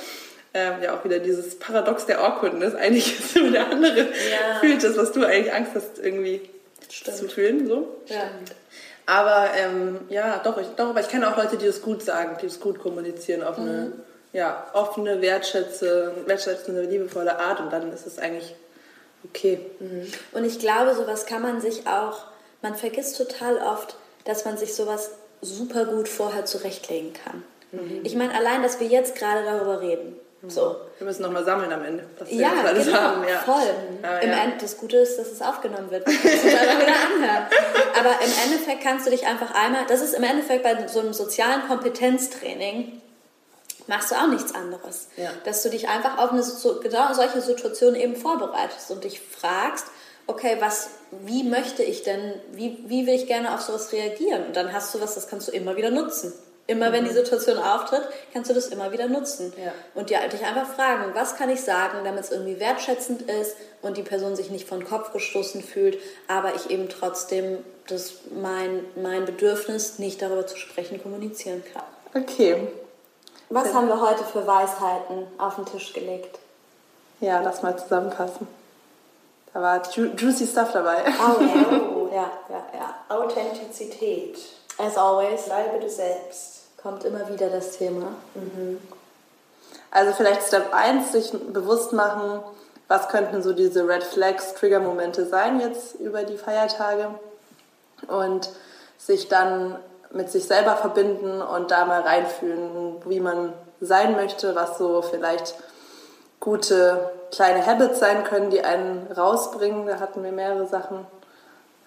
Ähm, 0.57 0.75
ja, 0.83 0.97
auch 0.97 1.05
wieder 1.05 1.19
dieses 1.19 1.59
Paradox 1.59 2.07
der 2.07 2.23
Awkwardness. 2.23 2.75
Eigentlich 2.77 3.19
ist 3.19 3.37
immer 3.37 3.51
der 3.51 3.71
andere 3.71 4.01
ja. 4.01 4.61
fühlt 4.61 4.83
das, 4.85 4.97
was 4.97 5.11
du 5.13 5.25
eigentlich 5.25 5.53
Angst 5.53 5.73
hast, 5.75 5.99
irgendwie 6.01 6.49
Stimmt. 6.89 7.17
zu 7.17 7.29
fühlen. 7.29 7.67
So. 7.67 7.89
Ja. 8.07 8.31
Aber 9.07 9.51
ähm, 9.57 10.01
ja, 10.09 10.41
doch, 10.43 10.57
ich, 10.59 10.69
doch, 10.77 10.91
aber 10.91 11.01
ich 11.01 11.09
kenne 11.09 11.31
auch 11.31 11.37
Leute, 11.37 11.57
die 11.57 11.67
das 11.67 11.83
gut 11.83 12.03
sagen, 12.03 12.37
die 12.41 12.47
das 12.47 12.61
gut 12.61 12.79
kommunizieren 12.79 13.43
auf 13.43 13.59
mhm. 13.59 13.65
eine 13.69 13.93
ja, 14.33 14.67
offene, 14.73 15.21
wertschätzende, 15.21 16.13
wertschätzende, 16.27 16.83
liebevolle 16.83 17.39
Art 17.39 17.61
und 17.61 17.73
dann 17.73 17.93
ist 17.93 18.07
es 18.07 18.19
eigentlich 18.19 18.55
okay. 19.25 19.61
Mhm. 19.79 20.13
Und 20.33 20.45
ich 20.45 20.59
glaube, 20.59 20.95
sowas 20.95 21.27
kann 21.27 21.43
man 21.43 21.61
sich 21.61 21.87
auch, 21.87 22.25
man 22.63 22.75
vergisst 22.75 23.17
total 23.17 23.59
oft, 23.59 23.97
dass 24.25 24.45
man 24.45 24.57
sich 24.57 24.75
sowas 24.75 25.11
super 25.41 25.85
gut 25.85 26.09
vorher 26.09 26.47
zurechtlegen 26.47 27.13
kann. 27.13 27.45
Mhm. 27.73 28.01
Ich 28.03 28.17
meine, 28.17 28.35
allein, 28.35 28.63
dass 28.63 28.81
wir 28.81 28.87
jetzt 28.87 29.15
gerade 29.15 29.45
darüber 29.45 29.81
reden, 29.81 30.17
so. 30.49 30.77
Wir 30.99 31.07
müssen 31.07 31.23
nochmal 31.23 31.45
sammeln 31.45 31.73
am 31.73 31.85
Ende. 31.85 32.05
Was 32.19 32.29
wir 32.29 32.37
ja, 32.37 32.53
alles 32.65 32.87
genau, 32.87 32.99
haben. 32.99 33.29
ja, 33.29 33.39
voll. 33.39 33.63
Ja, 34.03 34.19
Im 34.19 34.31
ja. 34.31 34.45
End, 34.45 34.63
das 34.63 34.79
Gute 34.79 34.99
ist, 34.99 35.19
dass 35.19 35.29
es 35.29 35.43
aufgenommen 35.43 35.91
wird. 35.91 36.07
Es 36.07 36.23
wieder 36.45 36.59
anhören. 36.61 37.47
Aber 37.99 38.11
im 38.25 38.33
Endeffekt 38.45 38.83
kannst 38.83 39.07
du 39.07 39.11
dich 39.11 39.27
einfach 39.27 39.55
einmal, 39.55 39.87
das 39.89 40.01
ist 40.01 40.15
im 40.15 40.23
Endeffekt 40.23 40.63
bei 40.63 40.87
so 40.87 41.01
einem 41.01 41.13
sozialen 41.13 41.67
Kompetenztraining, 41.67 43.01
machst 43.87 44.11
du 44.11 44.15
auch 44.15 44.29
nichts 44.29 44.55
anderes. 44.55 45.09
Dass 45.45 45.63
du 45.63 45.71
dich 45.71 45.89
einfach 45.89 46.19
auf 46.19 46.33
eine 46.33 46.43
so, 46.43 46.81
genau 46.81 47.13
solche 47.13 47.41
Situation 47.41 47.95
eben 47.95 48.17
vorbereitest 48.17 48.91
und 48.91 49.05
dich 49.05 49.21
fragst, 49.21 49.87
okay, 50.27 50.57
was, 50.61 50.89
wie 51.11 51.43
möchte 51.43 51.83
ich 51.83 52.03
denn, 52.03 52.35
wie, 52.53 52.79
wie 52.87 53.07
will 53.07 53.15
ich 53.15 53.27
gerne 53.27 53.55
auf 53.55 53.61
sowas 53.61 53.93
reagieren? 53.93 54.47
Und 54.47 54.57
dann 54.57 54.73
hast 54.73 54.95
du 54.95 55.01
was, 55.01 55.15
das 55.15 55.29
kannst 55.29 55.49
du 55.49 55.53
immer 55.53 55.77
wieder 55.77 55.91
nutzen. 55.91 56.33
Immer 56.67 56.93
wenn 56.93 57.05
die 57.05 57.11
mhm. 57.11 57.17
Situation 57.17 57.59
auftritt, 57.59 58.03
kannst 58.33 58.49
du 58.49 58.55
das 58.55 58.69
immer 58.69 58.91
wieder 58.91 59.07
nutzen. 59.07 59.53
Ja. 59.63 59.73
Und 59.95 60.09
dir, 60.09 60.19
dich 60.29 60.45
einfach 60.45 60.67
fragen, 60.67 61.15
was 61.15 61.37
kann 61.37 61.51
ich 61.51 61.61
sagen, 61.61 61.99
damit 62.05 62.25
es 62.25 62.31
irgendwie 62.31 62.59
wertschätzend 62.59 63.23
ist 63.23 63.57
und 63.83 63.99
die 63.99 64.03
Person 64.03 64.35
sich 64.35 64.51
nicht 64.51 64.67
von 64.67 64.83
Kopf 64.83 65.13
gestoßen 65.13 65.63
fühlt, 65.63 65.99
aber 66.27 66.55
ich 66.55 66.71
eben 66.71 66.89
trotzdem 66.89 67.59
das, 67.87 68.15
mein, 68.31 68.83
mein 68.97 69.27
Bedürfnis, 69.27 69.99
nicht 69.99 70.23
darüber 70.23 70.47
zu 70.47 70.57
sprechen, 70.57 71.03
kommunizieren 71.03 71.63
kann. 71.75 71.83
Okay. 72.23 72.67
Was 73.51 73.75
haben 73.75 73.89
wir 73.89 74.01
heute 74.01 74.25
für 74.25 74.47
Weisheiten 74.47 75.27
auf 75.37 75.57
den 75.57 75.67
Tisch 75.67 75.93
gelegt? 75.93 76.39
Ja, 77.21 77.43
lass 77.43 77.63
mal 77.63 77.79
zusammenfassen. 77.79 78.49
Da 79.53 79.61
war 79.61 79.83
ju 79.93 80.07
juicy 80.17 80.47
Stuff 80.47 80.73
dabei. 80.73 81.03
Oh 81.07 81.43
ja, 81.43 81.81
oh, 81.95 82.09
ja, 82.13 82.33
ja, 82.49 82.67
ja. 82.75 83.17
Authentizität. 83.17 84.39
As 84.79 84.97
always. 84.97 85.45
Bleibe 85.45 85.79
du 85.79 85.89
selbst 85.89 86.54
kommt 86.85 87.05
immer 87.05 87.29
wieder 87.31 87.49
das 87.49 87.79
Thema. 87.79 88.09
Mhm. 88.35 88.79
Also 89.91 90.13
vielleicht 90.13 90.43
Step 90.43 90.73
1, 90.73 91.13
sich 91.13 91.33
bewusst 91.33 91.95
machen, 91.95 92.41
was 92.89 93.09
könnten 93.09 93.43
so 93.43 93.55
diese 93.55 93.89
Red 93.89 94.05
Flags, 94.05 94.55
Trigger-Momente 94.55 95.25
sein 95.25 95.61
jetzt 95.61 95.95
über 95.95 96.25
die 96.25 96.37
Feiertage 96.37 97.09
und 98.07 98.51
sich 98.99 99.29
dann 99.29 99.79
mit 100.11 100.31
sich 100.31 100.45
selber 100.45 100.77
verbinden 100.77 101.41
und 101.41 101.71
da 101.71 101.87
mal 101.87 102.03
reinfühlen, 102.03 102.97
wie 103.07 103.21
man 103.21 103.55
sein 103.81 104.15
möchte, 104.15 104.55
was 104.55 104.77
so 104.77 105.01
vielleicht 105.01 105.55
gute 106.39 107.11
kleine 107.33 107.65
Habits 107.65 107.99
sein 107.99 108.25
können, 108.25 108.51
die 108.51 108.63
einen 108.63 109.11
rausbringen. 109.11 109.87
Da 109.87 110.01
hatten 110.01 110.23
wir 110.23 110.33
mehrere 110.33 110.67
Sachen 110.67 111.07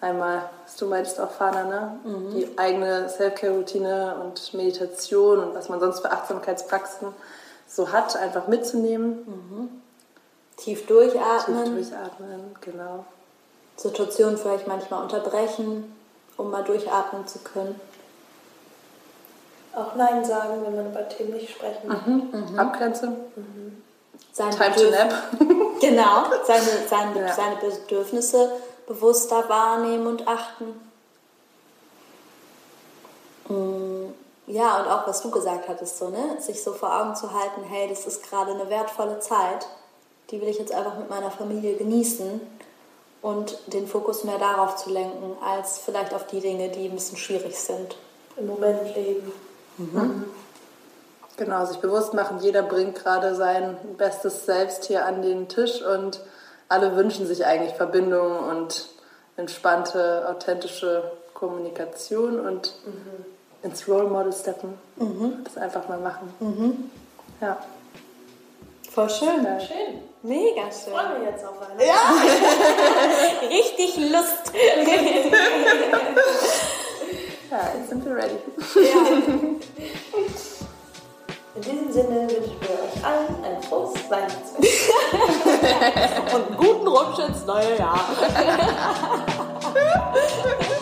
Einmal, 0.00 0.48
was 0.64 0.76
du 0.76 0.86
meinst 0.86 1.20
auch, 1.20 1.30
Fana, 1.30 1.64
ne? 1.64 1.98
Mhm. 2.04 2.34
Die 2.34 2.56
eigene 2.56 3.08
Self-Care-Routine 3.08 4.16
und 4.22 4.54
Meditation 4.54 5.40
und 5.40 5.54
was 5.54 5.68
man 5.68 5.80
sonst 5.80 6.00
für 6.00 6.12
Achtsamkeitspraxen 6.12 7.08
so 7.66 7.90
hat, 7.90 8.16
einfach 8.16 8.46
mitzunehmen. 8.46 9.26
Mhm. 9.26 9.82
Tief 10.56 10.86
durchatmen. 10.86 11.64
Tief 11.64 11.90
durchatmen, 11.90 12.56
genau. 12.60 13.04
Situation 13.76 14.36
vielleicht 14.36 14.68
manchmal 14.68 15.02
unterbrechen, 15.02 15.92
um 16.36 16.50
mal 16.50 16.62
durchatmen 16.62 17.26
zu 17.26 17.40
können. 17.40 17.80
Auch 19.74 19.94
Nein 19.96 20.24
sagen, 20.24 20.64
wenn 20.64 20.76
man 20.76 20.90
über 20.90 21.08
Themen 21.08 21.34
nicht 21.34 21.50
sprechen 21.50 21.88
mhm. 21.88 22.52
mhm. 22.52 22.58
Abgrenzen. 22.58 23.16
Mhm. 23.36 23.82
Time 24.34 24.74
to 24.74 24.90
nap. 24.90 25.12
genau, 25.80 26.24
seine, 26.46 26.66
seine, 26.88 27.20
ja. 27.26 27.32
seine 27.32 27.56
Bedürfnisse 27.56 28.52
bewusster 28.88 29.48
wahrnehmen 29.48 30.06
und 30.06 30.26
achten. 30.26 30.80
Mm, 33.48 34.12
ja, 34.46 34.80
und 34.80 34.88
auch 34.88 35.06
was 35.06 35.20
du 35.20 35.30
gesagt 35.30 35.68
hattest, 35.68 35.98
so, 35.98 36.08
ne? 36.08 36.40
sich 36.40 36.62
so 36.64 36.72
vor 36.72 36.98
Augen 36.98 37.14
zu 37.14 37.32
halten, 37.32 37.62
hey, 37.68 37.86
das 37.88 38.06
ist 38.06 38.22
gerade 38.28 38.52
eine 38.52 38.68
wertvolle 38.70 39.20
Zeit, 39.20 39.68
die 40.30 40.40
will 40.40 40.48
ich 40.48 40.58
jetzt 40.58 40.72
einfach 40.72 40.96
mit 40.96 41.10
meiner 41.10 41.30
Familie 41.30 41.76
genießen 41.76 42.40
und 43.20 43.58
den 43.66 43.86
Fokus 43.86 44.24
mehr 44.24 44.38
darauf 44.38 44.76
zu 44.76 44.90
lenken, 44.90 45.36
als 45.44 45.78
vielleicht 45.78 46.14
auf 46.14 46.26
die 46.26 46.40
Dinge, 46.40 46.70
die 46.70 46.86
ein 46.86 46.94
bisschen 46.94 47.18
schwierig 47.18 47.58
sind. 47.58 47.96
Im 48.36 48.46
Moment 48.46 48.94
leben. 48.94 49.32
Mhm. 49.76 50.00
Mhm. 50.00 50.24
Genau, 51.36 51.64
sich 51.66 51.78
bewusst 51.78 52.14
machen, 52.14 52.38
jeder 52.40 52.62
bringt 52.62 52.96
gerade 52.96 53.34
sein 53.34 53.76
bestes 53.96 54.46
Selbst 54.46 54.86
hier 54.86 55.04
an 55.04 55.22
den 55.22 55.48
Tisch 55.48 55.82
und 55.82 56.20
alle 56.68 56.96
wünschen 56.96 57.26
sich 57.26 57.44
eigentlich 57.44 57.74
Verbindung 57.74 58.38
und 58.38 58.88
entspannte, 59.36 60.26
authentische 60.28 61.12
Kommunikation 61.34 62.40
und 62.40 62.74
mhm. 62.84 63.24
ins 63.62 63.88
Role 63.88 64.08
Model 64.08 64.32
steppen. 64.32 64.74
Mhm. 64.96 65.44
Das 65.44 65.56
einfach 65.56 65.88
mal 65.88 65.98
machen. 65.98 66.32
Mhm. 66.40 66.90
Ja. 67.40 67.58
Voll 68.90 69.08
schön. 69.08 69.46
Schön. 69.60 70.02
Mega 70.22 70.62
schön. 70.62 70.92
Ich 70.92 70.92
freue 70.92 71.18
mich 71.18 71.28
jetzt 71.30 71.44
auf 71.44 71.54
eine. 71.62 71.86
Ja! 71.86 71.94
Richtig 73.48 73.96
Lust. 74.10 74.52
ja, 77.50 77.72
jetzt 77.78 77.88
sind 77.88 78.04
wir 78.04 78.16
ready. 78.16 78.38
Ja. 78.74 79.06
In 81.58 81.64
diesem 81.64 81.92
Sinne 81.92 82.20
wünschen 82.30 82.56
wir 82.60 82.70
euch 82.70 83.04
allen 83.04 83.44
ein 83.44 83.60
frohes 83.60 84.08
Weihnachtsfest. 84.08 84.92
Und 86.34 86.46
einen 86.46 86.56
guten 86.56 86.86
Rutsch 86.86 87.18
ins 87.18 87.44
neue 87.46 87.76
Jahr. 87.76 88.04